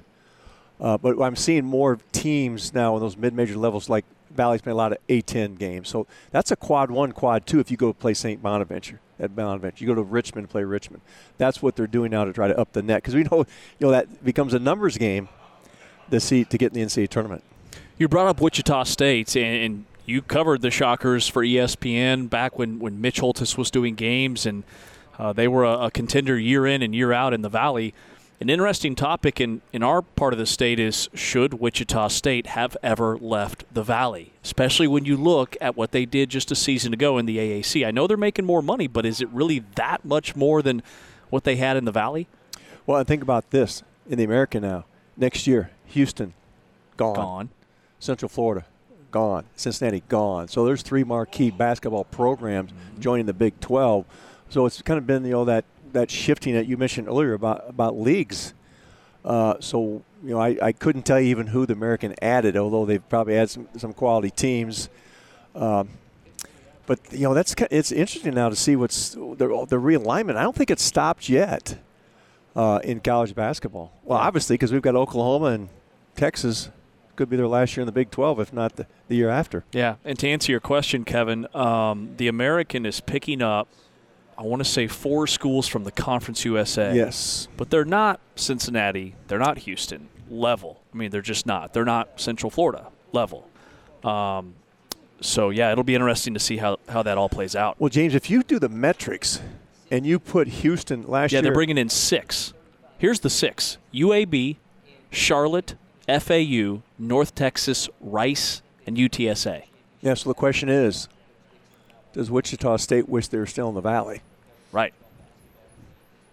Uh, 0.80 0.98
but 0.98 1.22
I'm 1.22 1.36
seeing 1.36 1.66
more 1.66 2.00
teams 2.12 2.74
now 2.74 2.96
in 2.96 3.02
those 3.02 3.16
mid-major 3.16 3.58
levels, 3.58 3.90
like 3.90 4.06
Valley's 4.32 4.62
playing 4.62 4.74
a 4.74 4.78
lot 4.78 4.92
of 4.92 4.98
A10 5.08 5.58
games. 5.58 5.88
So 5.88 6.08
that's 6.32 6.52
a 6.52 6.56
quad 6.56 6.92
one, 6.92 7.12
quad 7.14 7.46
two. 7.46 7.60
If 7.60 7.72
you 7.72 7.78
go 7.78 7.94
play 7.94 8.14
St. 8.14 8.42
Bonaventure 8.42 9.00
at 9.20 9.36
Bonaventure, 9.36 9.84
you 9.84 9.88
go 9.88 9.96
to 9.96 10.04
Richmond, 10.04 10.50
play 10.50 10.64
Richmond. 10.64 11.02
That's 11.38 11.62
what 11.62 11.76
they're 11.76 11.88
doing 11.88 12.12
now 12.12 12.26
to 12.26 12.34
try 12.34 12.48
to 12.48 12.58
up 12.60 12.74
the 12.74 12.82
net 12.82 12.98
because 12.98 13.16
we 13.16 13.24
know, 13.24 13.40
you 13.80 13.88
know, 13.88 13.92
that 13.92 14.24
becomes 14.24 14.54
a 14.54 14.60
numbers 14.60 14.98
game. 14.98 15.30
The 16.10 16.20
seat 16.20 16.52
to 16.52 16.58
get 16.60 16.76
in 16.76 16.80
the 16.80 16.86
NCAA 16.86 17.10
tournament. 17.10 17.44
You 17.98 18.08
brought 18.08 18.28
up 18.28 18.40
Wichita 18.40 18.84
State, 18.84 19.36
and 19.36 19.86
you 20.06 20.22
covered 20.22 20.62
the 20.62 20.70
Shockers 20.70 21.28
for 21.28 21.44
ESPN 21.44 22.30
back 22.30 22.60
when, 22.60 22.78
when 22.78 23.02
Mitch 23.02 23.22
Holthus 23.22 23.58
was 23.58 23.72
doing 23.72 23.96
games, 23.96 24.46
and 24.46 24.64
uh, 25.18 25.34
they 25.34 25.48
were 25.48 25.64
a, 25.64 25.86
a, 25.86 25.92
contender 25.92 26.38
year 26.38 26.66
in 26.66 26.82
and 26.82 26.94
year 26.94 27.14
out 27.14 27.34
in 27.34 27.42
the 27.42 27.50
Valley. 27.50 27.94
An 28.42 28.50
interesting 28.50 28.96
topic 28.96 29.40
in, 29.40 29.62
in 29.72 29.82
our 29.82 30.02
part 30.02 30.34
of 30.34 30.40
the 30.40 30.46
state 30.46 30.78
is 30.78 31.10
should 31.14 31.54
Wichita 31.54 32.10
State 32.10 32.48
have 32.48 32.76
ever 32.84 33.18
left 33.18 33.64
the 33.74 33.82
Valley, 33.82 34.34
especially 34.44 34.88
when 34.88 35.06
you 35.06 35.16
look 35.16 35.56
at 35.62 35.78
what 35.78 35.92
they 35.92 36.06
did 36.06 36.30
just 36.30 36.52
a 36.52 36.56
season 36.56 36.94
ago 36.94 37.18
in 37.18 37.26
the 37.26 37.38
AAC. 37.38 37.88
I 37.88 37.92
know 37.92 38.08
they're 38.08 38.18
making 38.18 38.46
more 38.46 38.62
money, 38.62 38.88
but 38.88 39.06
is 39.06 39.22
it 39.22 39.30
really 39.30 39.60
that 39.76 40.04
much 40.04 40.36
more 40.36 40.62
than 40.62 40.84
what 41.30 41.46
they 41.46 41.56
had 41.56 41.78
in 41.78 41.86
the 41.86 41.94
Valley? 41.94 42.28
Well, 42.86 43.00
and 43.00 43.08
think 43.08 43.24
about 43.24 43.52
this 43.52 43.84
in 44.10 44.18
the 44.18 44.26
American 44.26 44.64
now. 44.64 44.86
Next 45.16 45.48
year, 45.48 45.72
Houston, 45.88 46.34
gone. 46.98 47.16
Gone. 47.16 47.50
Central 48.00 48.28
Florida, 48.28 48.66
gone. 49.12 49.46
Cincinnati, 49.56 50.04
gone. 50.10 50.50
So 50.50 50.66
there's 50.66 50.82
three 50.82 51.06
marquee 51.06 51.52
basketball 51.52 52.04
programs 52.04 52.72
mm-hmm. 52.72 53.00
joining 53.00 53.26
the 53.26 53.34
Big 53.34 53.58
12. 53.62 54.06
So 54.50 54.66
it's 54.66 54.82
kind 54.82 54.98
of 54.98 55.08
been 55.08 55.26
you 55.26 55.32
know 55.32 55.46
that 55.46 55.66
that 55.94 56.12
shifting 56.12 56.54
that 56.56 56.68
you 56.68 56.78
mentioned 56.78 57.08
earlier 57.08 57.34
about 57.34 57.66
about 57.68 58.00
leagues. 58.00 58.54
Uh, 59.24 59.56
so 59.60 60.04
you 60.24 60.32
know 60.32 60.40
I, 60.40 60.58
I 60.62 60.72
couldn't 60.72 61.04
tell 61.04 61.20
you 61.20 61.28
even 61.28 61.48
who 61.48 61.66
the 61.66 61.74
American 61.74 62.16
added, 62.22 62.56
although 62.58 62.86
they've 62.86 63.08
probably 63.10 63.36
had 63.36 63.50
some 63.50 63.68
some 63.78 63.94
quality 63.94 64.30
teams. 64.30 64.90
Um, 65.56 65.90
but 66.86 67.00
you 67.12 67.24
know 67.24 67.34
that's 67.34 67.56
it's 67.72 67.92
interesting 67.92 68.36
now 68.36 68.50
to 68.50 68.56
see 68.56 68.76
what's 68.76 69.12
the, 69.12 69.66
the 69.70 69.78
realignment. 69.78 70.36
I 70.36 70.44
don't 70.44 70.56
think 70.56 70.70
it's 70.70 70.84
stopped 70.84 71.30
yet 71.30 71.80
uh, 72.56 72.80
in 72.84 73.00
college 73.00 73.36
basketball. 73.36 73.92
Well, 74.04 74.20
obviously 74.20 74.56
because 74.56 74.72
we've 74.72 74.82
got 74.82 74.96
Oklahoma 74.96 75.48
and 75.48 75.70
Texas 76.16 76.70
could 77.16 77.30
be 77.30 77.38
their 77.38 77.48
last 77.48 77.76
year 77.76 77.82
in 77.82 77.86
the 77.86 77.92
Big 77.94 78.12
12, 78.12 78.40
if 78.40 78.54
not 78.54 78.76
the, 78.76 78.88
the 79.08 79.16
year 79.16 79.30
after. 79.30 79.64
Yeah, 79.72 79.96
and 80.04 80.20
to 80.20 80.28
answer 80.28 80.52
your 80.52 80.60
question, 80.60 81.06
Kevin, 81.06 81.48
um, 81.56 82.12
the 82.18 82.28
American 82.28 82.86
is 82.86 83.00
picking 83.00 83.42
up, 83.42 83.68
I 84.38 84.44
want 84.44 84.64
to 84.64 84.70
say, 84.70 84.88
four 84.88 85.28
schools 85.28 85.68
from 85.68 85.84
the 85.84 85.92
Conference 85.92 86.44
USA. 86.46 86.94
Yes. 86.96 87.48
But 87.58 87.70
they're 87.70 87.86
not 87.86 88.20
Cincinnati, 88.36 89.16
they're 89.28 89.40
not 89.40 89.60
Houston 89.60 90.10
level. 90.30 90.82
I 90.94 90.98
mean, 90.98 91.12
they're 91.12 91.22
just 91.22 91.46
not. 91.46 91.74
They're 91.74 91.86
not 91.86 92.20
Central 92.20 92.50
Florida 92.50 92.88
level. 93.12 93.48
Um, 94.04 94.56
so, 95.22 95.50
yeah, 95.50 95.72
it'll 95.72 95.84
be 95.84 95.96
interesting 95.96 96.34
to 96.34 96.40
see 96.40 96.58
how, 96.58 96.78
how 96.90 97.04
that 97.04 97.18
all 97.18 97.30
plays 97.30 97.56
out. 97.56 97.80
Well, 97.80 97.90
James, 97.90 98.16
if 98.16 98.30
you 98.30 98.44
do 98.44 98.60
the 98.60 98.70
metrics 98.70 99.42
and 99.92 100.06
you 100.06 100.20
put 100.20 100.48
Houston 100.48 101.08
last 101.08 101.32
yeah, 101.32 101.38
year. 101.38 101.40
Yeah, 101.40 101.42
they're 101.44 101.54
bringing 101.54 101.78
in 101.78 101.90
six. 101.90 102.54
Here's 102.98 103.20
the 103.22 103.30
six 103.30 103.78
UAB, 103.94 104.58
Charlotte, 105.12 105.76
FAU, 106.08 106.82
North 107.00 107.36
Texas, 107.36 107.90
Rice, 108.00 108.62
and 108.86 108.98
UTSA. 108.98 109.64
Yeah, 110.02 110.14
so 110.14 110.30
the 110.30 110.36
question 110.36 110.70
is 110.70 111.08
Does 112.16 112.32
Wichita 112.32 112.78
State 112.78 113.10
wish 113.10 113.28
they 113.28 113.38
were 113.38 113.46
still 113.46 113.68
in 113.68 113.76
the 113.76 113.82
Valley? 113.82 114.22
Right. 114.72 114.94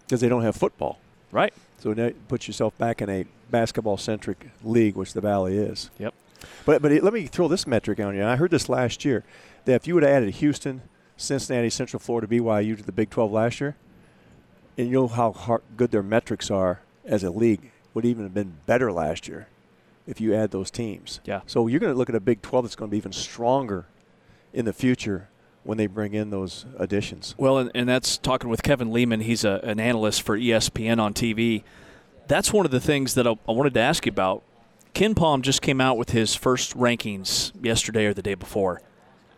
Because 0.05 0.21
they 0.21 0.29
don't 0.29 0.43
have 0.43 0.55
football. 0.55 0.97
Right. 1.29 1.53
So 1.79 1.91
now 1.91 2.05
you 2.05 2.15
put 2.29 2.47
yourself 2.47 2.77
back 2.77 3.01
in 3.01 3.09
a 3.09 3.25
basketball 3.51 3.97
centric 3.97 4.49
league, 4.63 4.95
which 4.95 5.11
the 5.11 5.19
Valley 5.19 5.57
is. 5.57 5.89
Yep. 5.99 6.13
But, 6.65 6.81
but 6.81 6.93
it, 6.93 7.03
let 7.03 7.11
me 7.11 7.25
throw 7.25 7.49
this 7.49 7.67
metric 7.67 7.99
on 7.99 8.15
you. 8.15 8.23
I 8.23 8.37
heard 8.37 8.51
this 8.51 8.69
last 8.69 9.03
year 9.03 9.25
that 9.65 9.73
if 9.73 9.85
you 9.85 9.93
would 9.95 10.03
have 10.03 10.13
added 10.13 10.35
Houston, 10.35 10.83
Cincinnati, 11.17 11.69
Central 11.69 11.99
Florida, 11.99 12.27
BYU 12.27 12.77
to 12.77 12.83
the 12.83 12.93
Big 12.93 13.09
12 13.09 13.29
last 13.33 13.59
year, 13.59 13.75
and 14.77 14.87
you 14.87 14.93
know 14.93 15.07
how 15.09 15.33
hard, 15.33 15.63
good 15.75 15.91
their 15.91 16.01
metrics 16.01 16.49
are 16.49 16.79
as 17.03 17.25
a 17.25 17.29
league, 17.29 17.71
would 17.93 18.05
even 18.05 18.23
have 18.23 18.33
been 18.33 18.53
better 18.65 18.89
last 18.89 19.27
year 19.27 19.47
if 20.07 20.21
you 20.21 20.33
add 20.33 20.51
those 20.51 20.71
teams. 20.71 21.19
Yeah. 21.25 21.41
So 21.45 21.67
you're 21.67 21.81
going 21.81 21.91
to 21.91 21.97
look 21.97 22.09
at 22.09 22.15
a 22.15 22.21
Big 22.21 22.41
12 22.41 22.63
that's 22.63 22.75
going 22.77 22.89
to 22.89 22.91
be 22.91 22.97
even 22.97 23.11
stronger 23.11 23.85
in 24.53 24.63
the 24.63 24.73
future 24.73 25.27
when 25.63 25.77
they 25.77 25.87
bring 25.87 26.13
in 26.13 26.29
those 26.29 26.65
additions. 26.77 27.35
Well, 27.37 27.57
and, 27.57 27.71
and 27.73 27.87
that's 27.87 28.17
talking 28.17 28.49
with 28.49 28.63
Kevin 28.63 28.91
Lehman. 28.91 29.21
He's 29.21 29.43
a, 29.43 29.59
an 29.63 29.79
analyst 29.79 30.21
for 30.21 30.37
ESPN 30.37 30.99
on 30.99 31.13
TV. 31.13 31.63
That's 32.27 32.51
one 32.51 32.65
of 32.65 32.71
the 32.71 32.79
things 32.79 33.15
that 33.15 33.27
I, 33.27 33.31
I 33.47 33.51
wanted 33.51 33.73
to 33.75 33.79
ask 33.79 34.05
you 34.05 34.11
about. 34.11 34.43
KenPom 34.93 35.41
just 35.41 35.61
came 35.61 35.81
out 35.81 35.97
with 35.97 36.11
his 36.11 36.35
first 36.35 36.77
rankings 36.77 37.51
yesterday 37.63 38.05
or 38.05 38.13
the 38.13 38.21
day 38.21 38.35
before, 38.35 38.81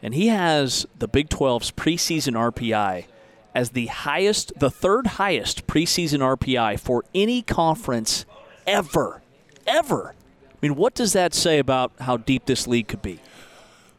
and 0.02 0.14
he 0.14 0.28
has 0.28 0.86
the 1.00 1.08
Big 1.08 1.30
12's 1.30 1.72
preseason 1.72 2.34
RPI 2.34 3.06
as 3.54 3.70
the 3.70 3.86
highest, 3.86 4.52
the 4.60 4.70
third 4.70 5.08
highest 5.08 5.66
preseason 5.66 6.20
RPI 6.20 6.78
for 6.78 7.06
any 7.16 7.42
conference 7.42 8.26
ever. 8.68 9.22
Ever. 9.66 10.14
I 10.52 10.58
mean, 10.62 10.76
what 10.76 10.94
does 10.94 11.14
that 11.14 11.34
say 11.34 11.58
about 11.58 11.94
how 12.02 12.18
deep 12.18 12.46
this 12.46 12.68
league 12.68 12.90
could 12.90 13.02
be? 13.02 13.20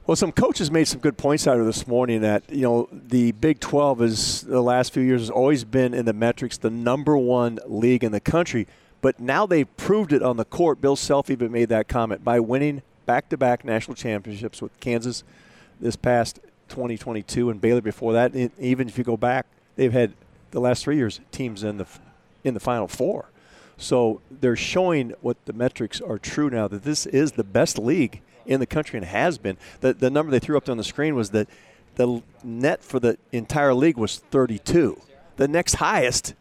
Well, 0.07 0.15
some 0.15 0.31
coaches 0.31 0.71
made 0.71 0.87
some 0.87 1.01
good 1.01 1.19
points 1.19 1.49
out 1.49 1.59
of 1.59 1.67
this 1.67 1.89
morning 1.89 2.21
that, 2.21 2.45
you 2.49 2.63
know, 2.63 2.89
the 2.93 3.33
Big 3.33 3.59
12 3.59 4.03
is 4.03 4.43
the 4.43 4.63
last 4.63 4.93
few 4.93 5.03
years 5.03 5.23
has 5.23 5.31
always 5.31 5.65
been 5.65 5.95
in 5.95 6.05
the 6.05 6.13
metrics 6.13 6.57
the 6.57 6.71
number 6.71 7.17
one 7.17 7.59
league 7.67 8.05
in 8.05 8.13
the 8.13 8.21
country. 8.21 8.69
But 9.03 9.19
now 9.19 9.47
they've 9.47 9.77
proved 9.77 10.13
it 10.13 10.23
on 10.23 10.37
the 10.37 10.45
court. 10.45 10.81
Bill 10.81 10.95
Self 10.95 11.29
even 11.29 11.51
made 11.51 11.71
that 11.71 11.89
comment 11.89 12.23
by 12.23 12.39
winning 12.39 12.83
back 13.05 13.29
to 13.31 13.37
back 13.37 13.65
national 13.65 13.97
championships 13.97 14.63
with 14.63 14.79
Kansas 14.79 15.25
this 15.81 15.97
past 15.97 16.39
2022 16.69 17.51
and 17.51 17.61
Baylor 17.61 17.81
before 17.81 18.13
that. 18.13 18.33
Even 18.61 18.87
if 18.87 18.97
you 18.99 19.03
go 19.03 19.17
back, 19.17 19.47
they've 19.75 19.93
had 19.93 20.13
the 20.53 20.61
last 20.61 20.85
three 20.85 20.97
years 20.97 21.19
teams 21.33 21.65
in 21.65 21.79
the 21.79 21.87
in 22.45 22.55
the 22.55 22.61
Final 22.61 22.87
Four. 22.87 23.27
So 23.77 24.21
they're 24.31 24.55
showing 24.55 25.15
what 25.21 25.37
the 25.47 25.53
metrics 25.53 26.01
are 26.01 26.17
true 26.17 26.49
now 26.49 26.69
that 26.69 26.85
this 26.85 27.07
is 27.07 27.33
the 27.33 27.45
best 27.45 27.77
league 27.77 28.21
in 28.47 28.61
the 28.61 28.67
country 28.67 28.99
and 28.99 29.07
has 29.07 29.39
been. 29.39 29.57
The, 29.81 29.93
the 29.93 30.11
number 30.11 30.31
they 30.31 30.39
threw 30.39 30.57
up 30.57 30.69
on 30.69 30.77
the 30.77 30.85
screen 30.85 31.15
was 31.15 31.31
that 31.31 31.49
the 31.97 32.23
net 32.45 32.83
for 32.83 33.01
the 33.01 33.19
entire 33.33 33.75
league 33.75 33.97
was 33.97 34.19
32. 34.19 35.01
The 35.37 35.49
next 35.49 35.75
highest, 35.75 36.35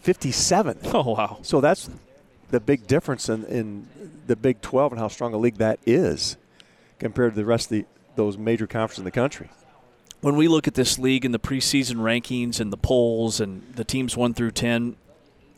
57. 0.00 0.78
Oh, 0.94 1.14
wow. 1.14 1.38
So 1.42 1.60
that's 1.60 1.90
the 2.50 2.60
big 2.60 2.86
difference 2.86 3.28
in, 3.28 3.44
in 3.46 3.88
the 4.26 4.36
Big 4.36 4.60
12 4.60 4.92
and 4.92 5.00
how 5.00 5.08
strong 5.08 5.34
a 5.34 5.36
league 5.36 5.56
that 5.56 5.78
is 5.84 6.36
compared 6.98 7.32
to 7.32 7.36
the 7.36 7.44
rest 7.44 7.66
of 7.66 7.70
the, 7.70 7.84
those 8.14 8.38
major 8.38 8.66
conferences 8.66 8.98
in 8.98 9.04
the 9.04 9.10
country. 9.10 9.50
When 10.20 10.36
we 10.36 10.48
look 10.48 10.66
at 10.66 10.74
this 10.74 10.98
league 10.98 11.24
and 11.24 11.34
the 11.34 11.38
preseason 11.38 11.96
rankings 11.96 12.60
and 12.60 12.72
the 12.72 12.76
polls 12.76 13.40
and 13.40 13.62
the 13.74 13.84
teams 13.84 14.16
1 14.16 14.34
through 14.34 14.52
10, 14.52 14.96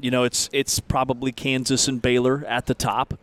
you 0.01 0.11
know, 0.11 0.25
it's 0.25 0.49
it's 0.53 0.79
probably 0.81 1.33
Kansas 1.33 1.89
and 1.89 2.01
Baylor 2.01 2.45
at 2.47 2.67
the 2.67 2.75
top. 2.75 3.19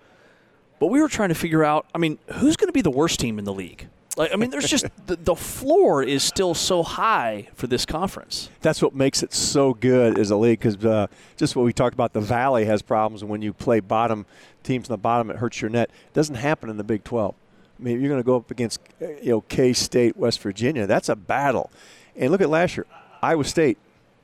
But 0.80 0.88
we 0.88 1.01
were 1.01 1.07
trying 1.07 1.30
to 1.30 1.36
figure 1.36 1.63
out, 1.63 1.86
I 1.95 1.97
mean, 1.97 2.17
who's 2.34 2.55
going 2.57 2.67
to 2.67 2.73
be 2.73 2.82
the 2.82 2.91
worst 2.91 3.19
team 3.19 3.39
in 3.39 3.45
the 3.45 3.53
league? 3.53 3.88
Like, 4.17 4.32
I 4.34 4.38
mean, 4.38 4.49
there's 4.49 4.67
just 4.67 4.86
the, 5.07 5.15
the, 5.17 5.36
floor 5.36 6.01
is 6.01 6.23
still 6.23 6.53
so 6.53 6.84
high 6.84 7.49
for 7.53 7.67
this 7.67 7.86
conference. 7.86 8.49
That's 8.61 8.82
what 8.82 8.95
makes 8.95 9.23
it 9.23 9.34
so 9.34 9.73
good 9.73 10.17
as 10.17 10.32
a 10.32 10.38
league 10.38 10.59
because 10.59 10.84
uh, 10.86 11.07
just 11.36 11.55
what 11.55 11.63
we 11.63 11.73
talked 11.73 11.93
about, 11.93 12.13
the 12.13 12.21
Valley 12.21 12.65
has 12.65 12.82
problems 12.82 13.21
and 13.21 13.30
when 13.30 13.41
you 13.41 13.51
play 13.51 13.82
bottom 13.82 14.26
teams 14.65 14.89
in 14.89 14.93
the 14.93 14.97
bottom. 14.97 15.30
It 15.30 15.38
hurts 15.38 15.61
your 15.61 15.69
net. 15.69 15.89
It 15.89 16.13
doesn't 16.13 16.36
happen 16.36 16.69
in 16.69 16.78
the 16.78 16.84
Big 16.84 17.03
12. 17.03 17.34
I 17.80 17.84
mean, 17.84 17.99
you're 17.99 18.09
going 18.09 18.21
to 18.21 18.26
go 18.26 18.38
up 18.38 18.51
against 18.51 18.80
you 18.99 19.32
know 19.32 19.41
K 19.41 19.73
State, 19.73 20.17
West 20.17 20.41
Virginia. 20.41 20.88
That's 20.88 21.09
a 21.09 21.15
battle. 21.15 21.71
And 22.15 22.32
look 22.32 22.41
at 22.41 22.49
last 22.49 22.78
year, 22.78 22.86
Iowa 23.21 23.43
State, 23.43 23.78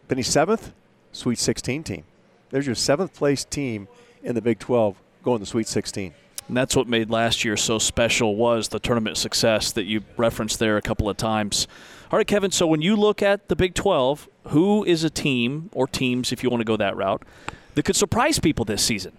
finished 0.07 0.31
seventh, 0.31 0.73
Sweet 1.11 1.37
16 1.37 1.83
team. 1.83 2.03
There's 2.49 2.65
your 2.65 2.75
seventh 2.75 3.13
place 3.13 3.43
team 3.43 3.87
in 4.23 4.35
the 4.35 4.41
Big 4.41 4.59
12 4.59 4.95
going 5.23 5.39
to 5.39 5.45
Sweet 5.45 5.67
16. 5.67 6.13
And 6.51 6.57
that's 6.57 6.75
what 6.75 6.85
made 6.85 7.09
last 7.09 7.45
year 7.45 7.55
so 7.55 7.79
special 7.79 8.35
was 8.35 8.67
the 8.67 8.79
tournament 8.79 9.15
success 9.15 9.71
that 9.71 9.85
you 9.85 10.03
referenced 10.17 10.59
there 10.59 10.75
a 10.75 10.81
couple 10.81 11.09
of 11.09 11.15
times. 11.15 11.65
All 12.11 12.17
right, 12.17 12.27
Kevin. 12.27 12.51
So 12.51 12.67
when 12.67 12.81
you 12.81 12.97
look 12.97 13.21
at 13.21 13.47
the 13.47 13.55
Big 13.55 13.73
12, 13.73 14.27
who 14.49 14.83
is 14.83 15.05
a 15.05 15.09
team 15.09 15.69
or 15.71 15.87
teams, 15.87 16.33
if 16.33 16.43
you 16.43 16.49
want 16.49 16.59
to 16.59 16.65
go 16.65 16.75
that 16.75 16.97
route, 16.97 17.23
that 17.75 17.83
could 17.83 17.95
surprise 17.95 18.37
people 18.37 18.65
this 18.65 18.83
season? 18.83 19.13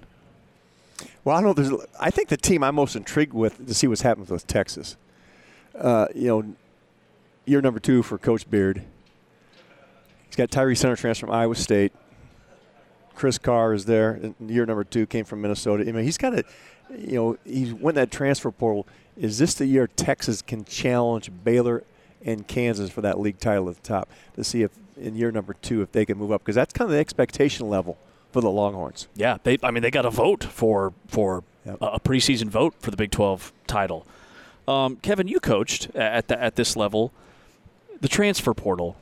Well, 1.25 1.35
I 1.35 1.41
don't 1.41 1.57
know. 1.57 1.63
There's, 1.63 1.87
I 1.99 2.11
think 2.11 2.29
the 2.29 2.37
team 2.37 2.63
I'm 2.63 2.75
most 2.75 2.97
intrigued 2.97 3.33
with 3.33 3.67
to 3.67 3.73
see 3.73 3.87
what's 3.87 4.03
happened 4.03 4.29
with 4.29 4.47
Texas. 4.47 4.99
Uh, 5.75 6.09
you 6.15 6.29
know, 6.29 6.55
year 7.47 7.63
number 7.63 7.81
two 7.81 8.03
for 8.03 8.19
Coach 8.19 8.51
Beard. 8.51 8.83
He's 10.27 10.37
got 10.37 10.51
Tyrese 10.51 10.83
Hunter 10.83 10.97
transfer 10.97 11.25
from 11.25 11.35
Iowa 11.35 11.55
State. 11.55 11.95
Chris 13.15 13.39
Carr 13.39 13.73
is 13.73 13.87
there. 13.87 14.35
Year 14.39 14.67
number 14.67 14.85
two 14.85 15.07
came 15.07 15.25
from 15.25 15.41
Minnesota. 15.41 15.85
I 15.89 15.93
mean, 15.93 16.05
he's 16.05 16.19
got 16.19 16.35
a, 16.35 16.45
you 16.99 17.15
know, 17.15 17.39
he 17.45 17.73
went 17.73 17.97
that 17.97 18.11
transfer 18.11 18.51
portal. 18.51 18.87
Is 19.17 19.39
this 19.39 19.55
the 19.55 19.67
year 19.67 19.87
Texas 19.87 20.43
can 20.43 20.65
challenge 20.65 21.31
Baylor 21.45 21.85
and 22.25 22.47
Kansas 22.47 22.91
for 22.91 23.01
that 23.03 23.21
league 23.21 23.39
title 23.39 23.69
at 23.69 23.77
the 23.77 23.83
top 23.83 24.09
to 24.37 24.45
see 24.45 24.63
if 24.63 24.71
in 24.97 25.17
year 25.17 25.31
number 25.31 25.55
two 25.55 25.83
if 25.83 25.93
they 25.93 26.05
can 26.05 26.19
move 26.19 26.33
up 26.33 26.43
because 26.43 26.55
that's 26.55 26.73
kind 26.73 26.87
of 26.87 26.93
the 26.93 27.01
expectation 27.01 27.69
level 27.69 27.99
for 28.31 28.41
the 28.41 28.51
Longhorns. 28.51 29.09
Yeah, 29.15 29.39
they. 29.43 29.59
I 29.63 29.71
mean, 29.71 29.83
they 29.83 29.91
got 29.91 30.07
a 30.07 30.11
vote 30.11 30.45
for 30.45 30.93
for 31.07 31.45
yep. 31.65 31.79
a 31.81 32.01
preseason 32.01 32.49
vote 32.49 32.75
for 32.79 32.91
the 32.91 32.97
Big 32.97 33.11
12 33.11 33.53
title. 33.67 34.07
Um, 34.67 34.97
Kevin, 34.97 35.29
you 35.29 35.41
coached 35.41 35.95
at 35.95 36.29
the, 36.29 36.41
at 36.41 36.57
this 36.57 36.77
level, 36.77 37.13
the 38.01 38.09
transfer 38.09 38.55
portal, 38.55 38.97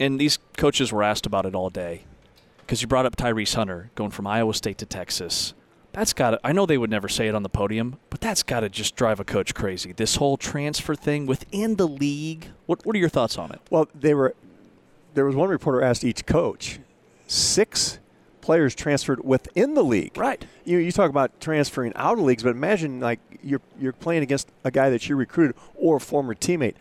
and 0.00 0.20
these 0.20 0.38
coaches 0.56 0.92
were 0.92 1.02
asked 1.02 1.26
about 1.26 1.46
it 1.46 1.54
all 1.54 1.70
day 1.70 2.02
because 2.58 2.82
you 2.82 2.88
brought 2.88 3.06
up 3.06 3.16
Tyrese 3.16 3.54
Hunter 3.54 3.90
going 3.94 4.10
from 4.10 4.26
Iowa 4.26 4.52
State 4.52 4.78
to 4.78 4.86
Texas. 4.86 5.54
That's 5.96 6.12
got 6.12 6.32
to, 6.32 6.40
I 6.44 6.52
know 6.52 6.66
they 6.66 6.76
would 6.76 6.90
never 6.90 7.08
say 7.08 7.26
it 7.26 7.34
on 7.34 7.42
the 7.42 7.48
podium, 7.48 7.98
but 8.10 8.20
that's 8.20 8.42
got 8.42 8.60
to 8.60 8.68
just 8.68 8.96
drive 8.96 9.18
a 9.18 9.24
coach 9.24 9.54
crazy. 9.54 9.92
This 9.92 10.16
whole 10.16 10.36
transfer 10.36 10.94
thing 10.94 11.24
within 11.24 11.76
the 11.76 11.88
league. 11.88 12.48
What, 12.66 12.84
what 12.84 12.94
are 12.94 12.98
your 12.98 13.08
thoughts 13.08 13.38
on 13.38 13.50
it? 13.50 13.60
Well, 13.70 13.88
they 13.94 14.12
were. 14.12 14.34
There 15.14 15.24
was 15.24 15.34
one 15.34 15.48
reporter 15.48 15.82
asked 15.82 16.04
each 16.04 16.26
coach, 16.26 16.78
six 17.26 17.98
players 18.42 18.74
transferred 18.74 19.24
within 19.24 19.72
the 19.72 19.82
league. 19.82 20.18
Right. 20.18 20.44
You 20.66 20.76
you 20.76 20.92
talk 20.92 21.08
about 21.08 21.40
transferring 21.40 21.94
out 21.96 22.18
of 22.18 22.24
leagues, 22.24 22.42
but 22.42 22.50
imagine 22.50 23.00
like 23.00 23.20
you're 23.42 23.62
you're 23.80 23.94
playing 23.94 24.22
against 24.22 24.50
a 24.64 24.70
guy 24.70 24.90
that 24.90 25.08
you 25.08 25.16
recruited 25.16 25.56
or 25.74 25.96
a 25.96 26.00
former 26.00 26.34
teammate. 26.34 26.74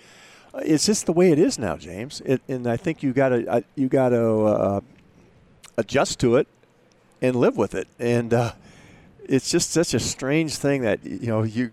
Uh, 0.53 0.59
It's 0.65 0.85
just 0.85 1.05
the 1.05 1.13
way 1.13 1.31
it 1.31 1.39
is 1.39 1.57
now, 1.57 1.77
James. 1.77 2.21
It, 2.25 2.41
and 2.49 2.67
I 2.67 2.75
think 2.75 3.01
you 3.01 3.13
got 3.13 3.29
to 3.29 3.63
you 3.75 3.87
got 3.87 4.09
to 4.09 4.43
uh, 4.43 4.81
adjust 5.77 6.19
to 6.19 6.35
it 6.35 6.49
and 7.21 7.37
live 7.37 7.55
with 7.55 7.73
it. 7.73 7.87
And 7.97 8.33
uh, 8.33 8.51
it's 9.27 9.49
just 9.49 9.71
such 9.71 9.93
a 9.93 9.99
strange 9.99 10.55
thing 10.55 10.81
that 10.81 11.03
you 11.05 11.27
know 11.27 11.43
you 11.43 11.71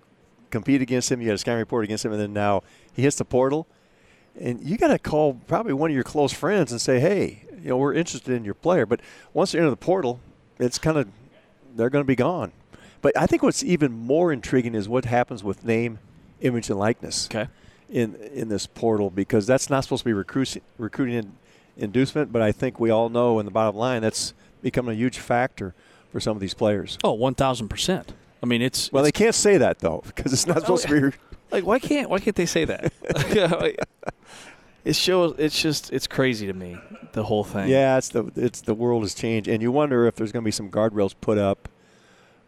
compete 0.50 0.82
against 0.82 1.11
him, 1.11 1.20
you 1.20 1.28
got 1.28 1.34
a 1.34 1.38
scouting 1.38 1.61
report 1.61 1.84
against 1.84 2.05
him, 2.05 2.12
and 2.12 2.20
then 2.20 2.32
now 2.32 2.62
he 2.92 3.03
hits 3.03 3.16
the 3.16 3.24
portal, 3.24 3.66
and 4.38 4.62
you 4.62 4.76
got 4.76 4.88
to 4.88 4.98
call 4.98 5.34
probably 5.46 5.72
one 5.72 5.90
of 5.90 5.94
your 5.94 6.05
close 6.05 6.32
friends 6.32 6.72
and 6.72 6.80
say, 6.80 7.00
hey, 7.00 7.44
you 7.62 7.68
know, 7.70 7.76
we're 7.76 7.94
interested 7.94 8.34
in 8.34 8.44
your 8.44 8.55
player. 8.55 8.86
But 8.86 9.00
once 9.32 9.53
they 9.53 9.59
enter 9.59 9.70
the 9.70 9.76
portal, 9.76 10.20
it's 10.59 10.78
kind 10.78 10.98
of 10.98 11.09
they're 11.74 11.90
going 11.90 12.05
to 12.05 12.07
be 12.07 12.16
gone. 12.16 12.53
But 13.00 13.16
I 13.16 13.26
think 13.26 13.42
what's 13.42 13.64
even 13.64 13.92
more 13.92 14.32
intriguing 14.32 14.74
is 14.74 14.88
what 14.88 15.07
happens 15.07 15.42
with 15.42 15.64
name, 15.64 15.98
image, 16.40 16.70
and 16.70 16.78
likeness 16.78 17.26
Okay. 17.26 17.48
in 17.90 18.14
in 18.16 18.48
this 18.48 18.66
portal 18.66 19.11
because 19.11 19.46
that's 19.46 19.68
not 19.70 19.84
supposed 19.84 20.03
to 20.03 20.09
be 20.09 20.12
recruiting 20.12 20.62
recruiting 20.78 21.32
inducement. 21.76 22.32
But 22.32 22.42
I 22.42 22.53
think 22.53 22.78
we 22.78 22.90
all 22.90 23.09
know 23.09 23.38
in 23.38 23.46
the 23.46 23.50
bottom 23.50 23.76
line 23.76 24.03
that's 24.03 24.34
becoming 24.61 24.92
a 24.92 24.98
huge 24.98 25.18
factor 25.18 25.74
for 26.12 26.20
some 26.20 26.36
of 26.36 26.40
these 26.40 26.54
players. 26.54 26.98
Oh, 27.02 27.16
1,000%. 27.16 28.04
I 28.42 28.46
mean, 28.46 28.62
it's. 28.62 28.92
Well, 28.92 29.04
it's, 29.04 29.08
they 29.08 29.24
can't 29.24 29.34
say 29.34 29.56
that 29.56 29.78
though 29.78 30.02
because 30.06 30.32
it's 30.32 30.46
not 30.46 30.60
supposed 30.60 30.86
to 30.86 31.10
be. 31.10 31.16
like, 31.50 31.64
why 31.64 31.78
can't, 31.78 32.10
why 32.10 32.18
can't 32.18 32.36
they 32.36 32.46
say 32.46 32.64
that? 32.66 32.92
It 34.84 34.96
shows, 34.96 35.36
it's 35.38 35.62
just, 35.62 35.92
it's 35.92 36.08
crazy 36.08 36.48
to 36.48 36.52
me, 36.52 36.76
the 37.12 37.22
whole 37.22 37.44
thing. 37.44 37.68
Yeah, 37.68 37.98
it's 37.98 38.08
the 38.08 38.32
it's 38.34 38.62
the 38.62 38.74
world 38.74 39.02
has 39.02 39.14
changed, 39.14 39.48
and 39.48 39.62
you 39.62 39.70
wonder 39.70 40.06
if 40.08 40.16
there's 40.16 40.32
going 40.32 40.42
to 40.42 40.44
be 40.44 40.50
some 40.50 40.72
guardrails 40.72 41.14
put 41.20 41.38
up 41.38 41.68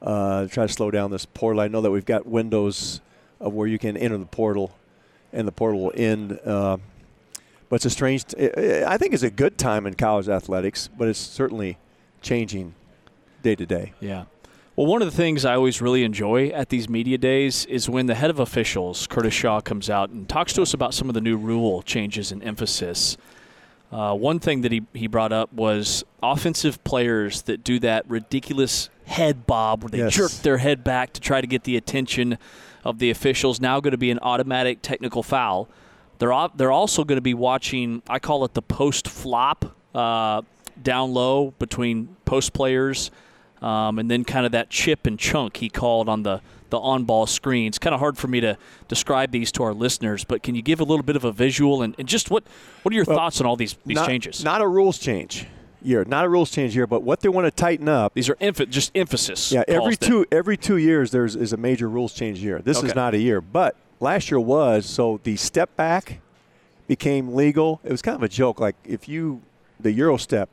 uh, 0.02 0.42
to 0.42 0.48
try 0.48 0.66
to 0.66 0.72
slow 0.72 0.90
down 0.90 1.12
this 1.12 1.26
portal. 1.26 1.60
I 1.60 1.68
know 1.68 1.80
that 1.80 1.92
we've 1.92 2.04
got 2.04 2.26
windows 2.26 3.00
of 3.38 3.54
where 3.54 3.68
you 3.68 3.78
can 3.78 3.96
enter 3.96 4.18
the 4.18 4.26
portal, 4.26 4.74
and 5.32 5.46
the 5.46 5.52
portal 5.52 5.80
will 5.80 5.92
end. 5.94 6.40
Uh, 6.44 6.78
but 7.68 7.76
it's 7.76 7.84
a 7.84 7.90
strange. 7.90 8.24
T- 8.24 8.50
I 8.84 8.98
think 8.98 9.14
it's 9.14 9.22
a 9.22 9.30
good 9.30 9.56
time 9.56 9.86
in 9.86 9.94
college 9.94 10.28
athletics, 10.28 10.88
but 10.88 11.06
it's 11.06 11.20
certainly 11.20 11.78
changing 12.20 12.74
day 13.44 13.54
to 13.54 13.64
day. 13.66 13.92
Yeah. 14.00 14.24
Well, 14.74 14.86
one 14.88 15.02
of 15.02 15.06
the 15.08 15.16
things 15.16 15.44
I 15.44 15.54
always 15.54 15.80
really 15.80 16.02
enjoy 16.02 16.48
at 16.48 16.68
these 16.70 16.88
media 16.88 17.16
days 17.16 17.64
is 17.66 17.88
when 17.88 18.06
the 18.06 18.16
head 18.16 18.30
of 18.30 18.40
officials, 18.40 19.06
Curtis 19.06 19.32
Shaw, 19.32 19.60
comes 19.60 19.88
out 19.88 20.10
and 20.10 20.28
talks 20.28 20.52
to 20.54 20.62
us 20.62 20.74
about 20.74 20.92
some 20.94 21.08
of 21.08 21.14
the 21.14 21.20
new 21.20 21.36
rule 21.36 21.80
changes 21.82 22.32
and 22.32 22.42
emphasis. 22.42 23.16
Uh, 23.92 24.12
one 24.16 24.40
thing 24.40 24.62
that 24.62 24.72
he, 24.72 24.82
he 24.92 25.06
brought 25.06 25.30
up 25.32 25.52
was 25.52 26.02
offensive 26.20 26.82
players 26.82 27.42
that 27.42 27.62
do 27.62 27.78
that 27.78 28.08
ridiculous 28.10 28.90
head 29.06 29.46
bob 29.46 29.84
where 29.84 29.90
they 29.90 29.98
Yes. 29.98 30.14
jerk 30.16 30.32
their 30.42 30.58
head 30.58 30.82
back 30.82 31.12
to 31.12 31.20
try 31.20 31.40
to 31.40 31.46
get 31.46 31.62
the 31.62 31.76
attention 31.76 32.36
of 32.82 32.98
the 32.98 33.10
officials. 33.10 33.60
Now 33.60 33.78
going 33.78 33.92
to 33.92 33.98
be 33.98 34.10
an 34.10 34.18
automatic 34.22 34.82
technical 34.82 35.22
foul. 35.22 35.68
They're 36.18 36.32
al- 36.32 36.50
they're 36.56 36.72
also 36.72 37.04
going 37.04 37.18
to 37.18 37.22
be 37.22 37.34
watching. 37.34 38.02
I 38.08 38.18
call 38.18 38.44
it 38.44 38.54
the 38.54 38.62
post 38.62 39.06
flop 39.06 39.76
uh, 39.94 40.42
down 40.82 41.12
low 41.14 41.52
between 41.60 42.16
post 42.24 42.52
players, 42.52 43.12
um, 43.64 43.98
and 43.98 44.10
then 44.10 44.24
kind 44.24 44.44
of 44.44 44.52
that 44.52 44.68
chip 44.68 45.06
and 45.06 45.18
chunk 45.18 45.56
he 45.56 45.68
called 45.70 46.08
on 46.08 46.22
the 46.22 46.40
the 46.70 46.78
on 46.78 47.04
ball 47.04 47.26
screen. 47.26 47.68
It's 47.68 47.78
kind 47.78 47.94
of 47.94 48.00
hard 48.00 48.18
for 48.18 48.26
me 48.26 48.40
to 48.40 48.58
describe 48.88 49.30
these 49.30 49.52
to 49.52 49.62
our 49.62 49.72
listeners, 49.72 50.24
but 50.24 50.42
can 50.42 50.54
you 50.54 50.62
give 50.62 50.80
a 50.80 50.84
little 50.84 51.04
bit 51.04 51.14
of 51.14 51.24
a 51.24 51.30
visual 51.32 51.82
and, 51.82 51.94
and 51.98 52.08
just 52.08 52.30
what 52.30 52.44
what 52.82 52.92
are 52.92 52.96
your 52.96 53.04
Well, 53.06 53.16
thoughts 53.16 53.40
on 53.40 53.46
all 53.46 53.56
these 53.56 53.76
these 53.86 53.96
not, 53.96 54.06
changes? 54.06 54.44
Not 54.44 54.60
a 54.60 54.68
rules 54.68 54.98
change 54.98 55.46
year, 55.82 56.04
not 56.04 56.24
a 56.24 56.28
rules 56.28 56.50
change 56.50 56.76
year, 56.76 56.86
but 56.86 57.02
what 57.02 57.20
they 57.20 57.28
want 57.28 57.46
to 57.46 57.50
tighten 57.50 57.88
up. 57.88 58.12
these 58.14 58.28
are 58.28 58.34
emph- 58.36 58.68
just 58.68 58.90
emphasis. 58.94 59.50
Yeah, 59.52 59.62
every 59.68 59.96
two 59.96 60.26
every 60.30 60.56
two 60.56 60.76
years 60.76 61.10
there's 61.10 61.34
is 61.34 61.52
a 61.52 61.56
major 61.56 61.88
rules 61.88 62.12
change 62.12 62.40
year. 62.40 62.60
This 62.60 62.82
is 62.82 62.94
not 62.94 63.14
a 63.14 63.18
year, 63.18 63.40
but 63.40 63.76
last 64.00 64.30
year 64.30 64.40
was. 64.40 64.84
So 64.84 65.20
the 65.22 65.36
step 65.36 65.74
back 65.76 66.20
became 66.86 67.34
legal. 67.34 67.80
It 67.82 67.92
was 67.92 68.02
kind 68.02 68.16
of 68.16 68.22
a 68.22 68.28
joke. 68.28 68.60
Like 68.60 68.76
if 68.84 69.08
you 69.08 69.40
the 69.80 69.92
Euro 69.92 70.18
step, 70.18 70.50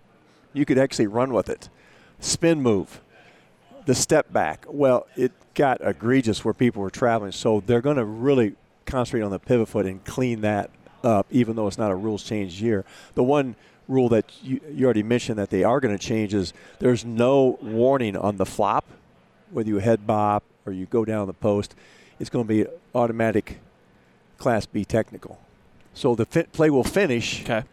you 0.54 0.66
could 0.66 0.78
actually 0.78 1.08
run 1.08 1.34
with 1.34 1.50
it. 1.50 1.70
Spin 2.22 2.62
move, 2.62 3.02
the 3.86 3.96
step 3.96 4.32
back. 4.32 4.66
Well, 4.70 5.08
it 5.18 5.34
got 5.54 5.80
egregious 5.82 6.46
where 6.46 6.54
people 6.54 6.82
were 6.82 6.90
traveling. 6.90 7.32
So 7.32 7.62
they're 7.66 7.82
going 7.82 7.98
to 7.98 8.06
really 8.06 8.56
concentrate 8.86 9.24
on 9.24 9.32
the 9.32 9.40
pivot 9.40 9.68
foot 9.68 9.86
and 9.86 10.04
clean 10.06 10.42
that 10.42 10.70
up, 11.04 11.28
even 11.32 11.56
though 11.56 11.68
it's 11.68 11.78
not 11.78 11.92
a 11.92 11.96
rules 11.96 12.24
change 12.24 12.62
year. 12.62 12.86
The 13.16 13.24
one 13.24 13.56
rule 13.88 14.08
that 14.10 14.32
you, 14.42 14.62
you 14.72 14.86
already 14.86 15.04
mentioned 15.04 15.38
that 15.40 15.50
they 15.50 15.64
are 15.64 15.80
going 15.80 15.98
to 15.98 16.04
change 16.04 16.34
is 16.34 16.54
there's 16.80 17.04
no 17.04 17.58
warning 17.62 18.16
on 18.16 18.38
the 18.38 18.46
flop, 18.46 18.86
whether 19.50 19.68
you 19.68 19.80
head 19.80 20.06
bop 20.06 20.44
or 20.66 20.72
you 20.72 20.86
go 20.86 21.04
down 21.04 21.28
the 21.28 21.34
post. 21.34 21.76
It's 22.20 22.30
going 22.30 22.46
to 22.46 22.48
be 22.48 22.70
automatic 22.94 23.60
Class 24.38 24.66
B 24.66 24.86
technical. 24.86 25.40
So 25.94 26.16
the 26.16 26.26
play 26.26 26.70
will 26.70 26.84
finish 26.84 27.42
Okay. 27.42 27.64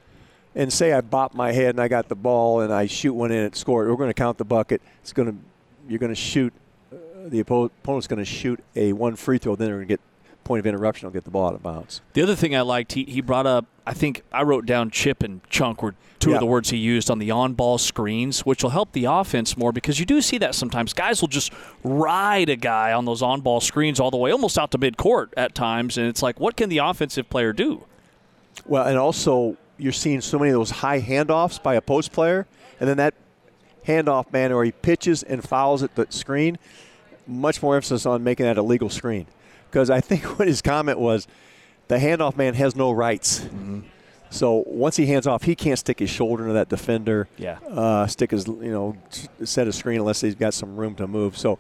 And 0.59 0.71
say 0.71 0.93
I 0.93 1.01
bop 1.01 1.33
my 1.35 1.53
head 1.53 1.71
and 1.71 1.81
I 1.81 1.89
got 1.89 2.09
the 2.11 2.15
ball 2.15 2.61
and 2.61 2.71
I 2.75 2.87
shoot 2.87 3.15
one 3.15 3.31
in 3.33 3.45
and 3.45 3.57
score 3.57 3.87
it. 3.87 3.91
We're 3.91 3.97
going 3.97 4.11
to 4.11 4.15
count 4.15 4.37
the 4.37 4.45
bucket. 4.45 4.83
It's 5.01 5.15
going 5.15 5.33
to 5.33 5.39
you're 5.89 5.99
going 6.01 6.13
to 6.13 6.21
shoot 6.21 6.53
uh, 6.93 6.97
the 7.29 7.41
opponent's 7.41 8.07
going 8.07 8.19
to 8.19 8.25
shoot 8.27 8.63
a 8.77 8.93
one 8.93 9.17
free 9.17 9.39
throw. 9.39 9.57
Then 9.57 9.69
they're 9.69 9.77
going 9.77 9.89
to 9.89 9.93
get 9.95 10.01
point 10.45 10.61
of 10.61 10.67
interruption. 10.67 11.07
They'll 11.07 11.13
get 11.15 11.25
the 11.25 11.31
ball 11.31 11.49
out 11.49 11.55
of 11.55 11.63
bounds. 11.63 12.01
The 12.15 12.23
other 12.23 12.35
thing 12.35 12.57
I 12.57 12.63
liked, 12.63 12.93
he, 12.93 13.05
he 13.05 13.21
brought 13.21 13.47
up, 13.47 13.67
I 13.87 13.93
think 13.95 14.23
I 14.33 14.43
wrote 14.43 14.65
down 14.67 14.91
chip 14.91 15.23
and 15.23 15.43
chunk 15.51 15.83
were 15.83 15.95
two 16.21 16.31
Yeah. 16.31 16.37
of 16.37 16.41
the 16.41 16.47
words 16.47 16.71
he 16.71 16.79
used 16.79 17.11
on 17.11 17.19
the 17.19 17.31
on 17.31 17.53
ball 17.55 17.77
screens, 17.79 18.41
which 18.47 18.63
will 18.63 18.71
help 18.71 18.93
the 18.93 19.05
offense 19.05 19.57
more 19.59 19.73
because 19.73 20.01
you 20.01 20.07
do 20.07 20.21
see 20.23 20.39
that 20.39 20.55
sometimes. 20.55 20.93
Guys 20.95 21.21
will 21.21 21.29
just 21.29 21.53
ride 21.85 22.49
a 22.49 22.57
guy 22.57 22.93
on 22.93 23.05
those 23.05 23.21
on 23.23 23.43
ball 23.43 23.61
screens 23.61 24.01
all 24.01 24.11
the 24.11 24.17
way, 24.17 24.31
almost 24.33 24.59
out 24.59 24.71
to 24.73 24.79
midcourt 24.79 25.29
at 25.37 25.55
times. 25.55 25.99
And 25.99 26.07
it's 26.09 26.23
like, 26.23 26.41
what 26.41 26.57
can 26.57 26.71
the 26.71 26.79
offensive 26.79 27.29
player 27.31 27.53
do? 27.53 27.85
Well, 28.67 28.87
and 28.87 28.97
also 28.99 29.57
you're 29.79 29.93
seeing 29.93 30.21
so 30.21 30.39
many 30.39 30.51
of 30.51 30.55
those 30.55 30.71
high 30.71 31.01
handoffs 31.01 31.63
by 31.63 31.75
a 31.75 31.81
post 31.81 32.13
player, 32.13 32.47
and 32.81 32.89
then 32.89 32.97
that 32.99 33.15
handoff 33.87 34.33
man 34.33 34.55
where 34.55 34.65
he 34.65 34.73
pitches 34.73 35.23
and 35.23 35.43
fouls 35.43 35.83
at 35.83 35.95
the 35.95 36.07
screen. 36.11 36.59
Much 37.27 37.63
more 37.63 37.77
emphasis 37.77 38.07
on 38.07 38.25
making 38.25 38.47
that 38.47 38.57
a 38.57 38.63
legal 38.63 38.89
screen, 38.89 39.27
because 39.71 39.91
I 39.91 40.01
think 40.01 40.25
what 40.39 40.49
his 40.49 40.63
comment 40.63 40.99
was, 40.99 41.27
the 41.89 41.97
handoff 41.97 42.37
man 42.37 42.55
has 42.55 42.77
no 42.77 42.91
rights. 42.91 43.47
So 44.31 44.63
once 44.67 44.97
he 44.97 45.07
hands 45.07 45.27
off, 45.27 45.43
he 45.43 45.55
can't 45.55 45.79
stick 45.79 45.99
his 45.99 46.11
shoulder 46.11 46.45
into 46.45 46.55
that 46.55 46.69
defender. 46.69 47.29
Yeah. 47.37 47.59
Uh, 47.67 48.07
stick 48.07 48.31
his 48.31 48.47
you 48.47 48.71
know 48.71 48.97
set 49.45 49.67
a 49.69 49.73
screen 49.73 50.01
unless 50.01 50.21
he's 50.21 50.35
got 50.35 50.55
some 50.55 50.77
room 50.77 50.95
to 50.97 51.07
move. 51.07 51.37
So 51.37 51.59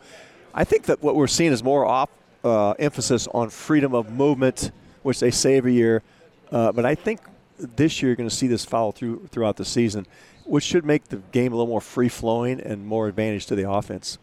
I 0.54 0.64
think 0.64 0.84
that 0.84 1.02
what 1.02 1.16
we're 1.16 1.26
seeing 1.28 1.52
is 1.52 1.62
more 1.62 1.86
off 1.86 2.10
uh, 2.44 2.72
emphasis 2.72 3.26
on 3.28 3.50
freedom 3.50 3.94
of 3.94 4.12
movement, 4.12 4.70
which 5.02 5.20
they 5.20 5.30
say 5.30 5.56
every 5.56 5.74
year. 5.74 6.02
Uh, 6.50 6.72
but 6.72 6.84
I 6.84 6.94
think 6.94 7.20
this 7.58 8.00
year 8.00 8.10
you're 8.10 8.16
going 8.16 8.28
to 8.28 8.34
see 8.34 8.46
this 8.46 8.64
follow 8.64 8.92
through 8.92 9.28
throughout 9.30 9.56
the 9.56 9.64
season, 9.64 10.06
which 10.44 10.64
should 10.64 10.84
make 10.84 11.08
the 11.08 11.16
game 11.32 11.52
a 11.52 11.56
little 11.56 11.68
more 11.68 11.80
free 11.80 12.08
flowing 12.08 12.60
and 12.60 12.86
more 12.86 13.08
advantage 13.08 13.46
to 13.46 13.54
the 13.54 13.70
offense. 13.70 14.18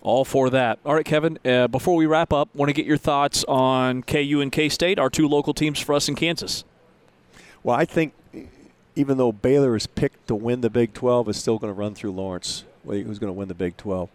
All 0.00 0.24
for 0.24 0.48
that. 0.50 0.78
All 0.84 0.94
right, 0.94 1.04
Kevin, 1.04 1.38
uh, 1.44 1.66
before 1.66 1.96
we 1.96 2.06
wrap 2.06 2.32
up, 2.32 2.54
want 2.54 2.68
to 2.68 2.72
get 2.72 2.86
your 2.86 2.96
thoughts 2.96 3.44
on 3.48 4.02
KU 4.02 4.40
and 4.40 4.52
K 4.52 4.68
State, 4.68 4.98
our 4.98 5.10
two 5.10 5.26
local 5.26 5.52
teams 5.52 5.80
for 5.80 5.94
us 5.94 6.08
in 6.08 6.14
Kansas. 6.14 6.64
Well, 7.64 7.76
I 7.76 7.84
think 7.84 8.14
even 8.94 9.16
though 9.16 9.32
Baylor 9.32 9.76
is 9.76 9.86
picked 9.86 10.26
to 10.28 10.34
win 10.34 10.60
the 10.60 10.70
Big 10.70 10.92
12, 10.92 11.28
is 11.28 11.36
still 11.36 11.58
going 11.58 11.72
to 11.72 11.78
run 11.78 11.94
through 11.94 12.12
Lawrence. 12.12 12.64
Who's 12.84 13.18
going 13.18 13.32
to 13.32 13.32
win 13.32 13.48
the 13.48 13.54
Big 13.54 13.76
12? 13.76 14.08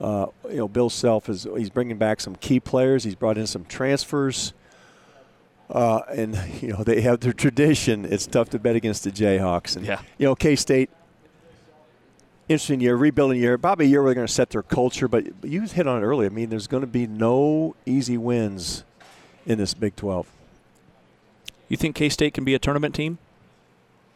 Uh, 0.00 0.26
you 0.48 0.56
know, 0.56 0.68
Bill 0.68 0.90
Self 0.90 1.28
is 1.28 1.46
he's 1.56 1.70
bringing 1.70 1.98
back 1.98 2.20
some 2.20 2.36
key 2.36 2.58
players. 2.60 3.04
He's 3.04 3.14
brought 3.14 3.38
in 3.38 3.46
some 3.46 3.64
transfers, 3.64 4.52
uh, 5.70 6.00
and 6.14 6.38
you 6.62 6.68
know 6.68 6.82
they 6.84 7.00
have 7.02 7.20
their 7.20 7.32
tradition. 7.32 8.04
It's 8.04 8.26
tough 8.26 8.50
to 8.50 8.58
bet 8.58 8.76
against 8.76 9.04
the 9.04 9.10
Jayhawks, 9.10 9.76
and 9.76 9.84
Yeah. 9.86 10.00
you 10.18 10.26
know 10.26 10.34
K 10.34 10.56
State. 10.56 10.90
Interesting 12.46 12.80
year, 12.80 12.94
rebuilding 12.94 13.40
year. 13.40 13.56
Probably 13.56 13.86
a 13.86 13.88
year 13.88 14.02
where 14.02 14.10
they're 14.10 14.16
going 14.16 14.26
to 14.26 14.32
set 14.32 14.50
their 14.50 14.62
culture. 14.62 15.08
But, 15.08 15.24
you 15.42 15.62
hit 15.62 15.86
on 15.86 16.02
it 16.02 16.04
earlier. 16.04 16.28
I 16.28 16.32
mean, 16.32 16.50
there's 16.50 16.66
going 16.66 16.82
to 16.82 16.86
be 16.86 17.06
no 17.06 17.74
easy 17.86 18.18
wins 18.18 18.84
in 19.46 19.56
this 19.56 19.72
Big 19.72 19.96
12. 19.96 20.26
You 21.70 21.78
think 21.78 21.96
K 21.96 22.10
State 22.10 22.34
can 22.34 22.44
be 22.44 22.54
a 22.54 22.58
tournament 22.58 22.94
team? 22.94 23.16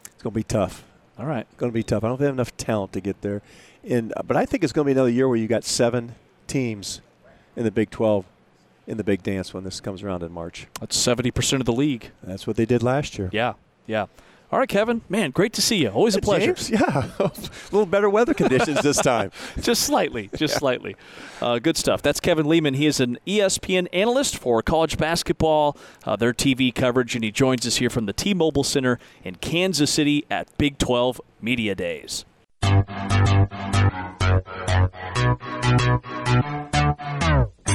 It's 0.05 0.21
going 0.21 0.31
to 0.33 0.37
be 0.39 0.43
tough. 0.43 0.83
All 1.17 1.25
right. 1.25 1.47
going 1.57 1.71
to 1.71 1.73
be 1.73 1.81
tough. 1.81 2.03
I 2.03 2.07
don't 2.07 2.17
think 2.17 2.19
they 2.19 2.25
have 2.27 2.35
enough 2.35 2.55
talent 2.55 2.93
to 2.93 3.01
get 3.01 3.19
there. 3.21 3.41
And 3.83 4.13
but 4.27 4.37
I 4.37 4.45
think 4.45 4.63
it's 4.63 4.73
going 4.73 4.85
to 4.85 4.89
be 4.89 4.91
another 4.91 5.09
year 5.09 5.27
where 5.27 5.37
you 5.37 5.47
got 5.47 5.63
seven 5.63 6.13
teams 6.45 7.01
in 7.55 7.63
the 7.63 7.71
Big 7.71 7.89
12 7.89 8.25
in 8.89 8.97
the 8.97 9.03
big 9.03 9.23
dance 9.23 9.53
when 9.53 9.63
this 9.63 9.79
comes 9.79 10.03
around 10.03 10.23
in 10.23 10.31
March. 10.31 10.67
That's 10.79 10.97
70% 10.97 11.59
of 11.59 11.65
the 11.65 11.73
league. 11.73 12.11
That's 12.23 12.47
what 12.47 12.55
they 12.55 12.65
did 12.65 12.83
last 12.83 13.17
year. 13.17 13.29
Yeah, 13.31 13.53
yeah. 13.85 14.07
All 14.51 14.57
right, 14.57 14.67
Kevin. 14.67 15.01
Man, 15.07 15.29
great 15.29 15.53
to 15.53 15.61
see 15.61 15.75
you. 15.75 15.89
Always 15.89 16.15
a 16.15 16.21
pleasure. 16.21 16.55
James, 16.55 16.71
yeah, 16.71 17.11
a 17.19 17.23
little 17.71 17.85
better 17.85 18.09
weather 18.09 18.33
conditions 18.33 18.81
this 18.81 18.97
time. 18.97 19.31
just 19.61 19.83
slightly, 19.83 20.31
just 20.35 20.55
slightly. 20.59 20.95
Uh, 21.39 21.59
good 21.59 21.77
stuff. 21.77 22.01
That's 22.01 22.19
Kevin 22.19 22.47
Lehman. 22.47 22.73
He 22.73 22.87
is 22.87 22.99
an 22.99 23.19
ESPN 23.27 23.87
analyst 23.93 24.37
for 24.39 24.63
college 24.63 24.97
basketball, 24.97 25.77
uh, 26.03 26.15
their 26.15 26.33
TV 26.33 26.73
coverage, 26.73 27.13
and 27.13 27.23
he 27.23 27.31
joins 27.31 27.67
us 27.67 27.75
here 27.75 27.91
from 27.91 28.07
the 28.07 28.13
T-Mobile 28.13 28.63
Center 28.63 28.97
in 29.23 29.35
Kansas 29.35 29.91
City 29.91 30.25
at 30.31 30.47
Big 30.57 30.79
12 30.79 31.21
Media 31.41 31.75
Days. 31.75 32.25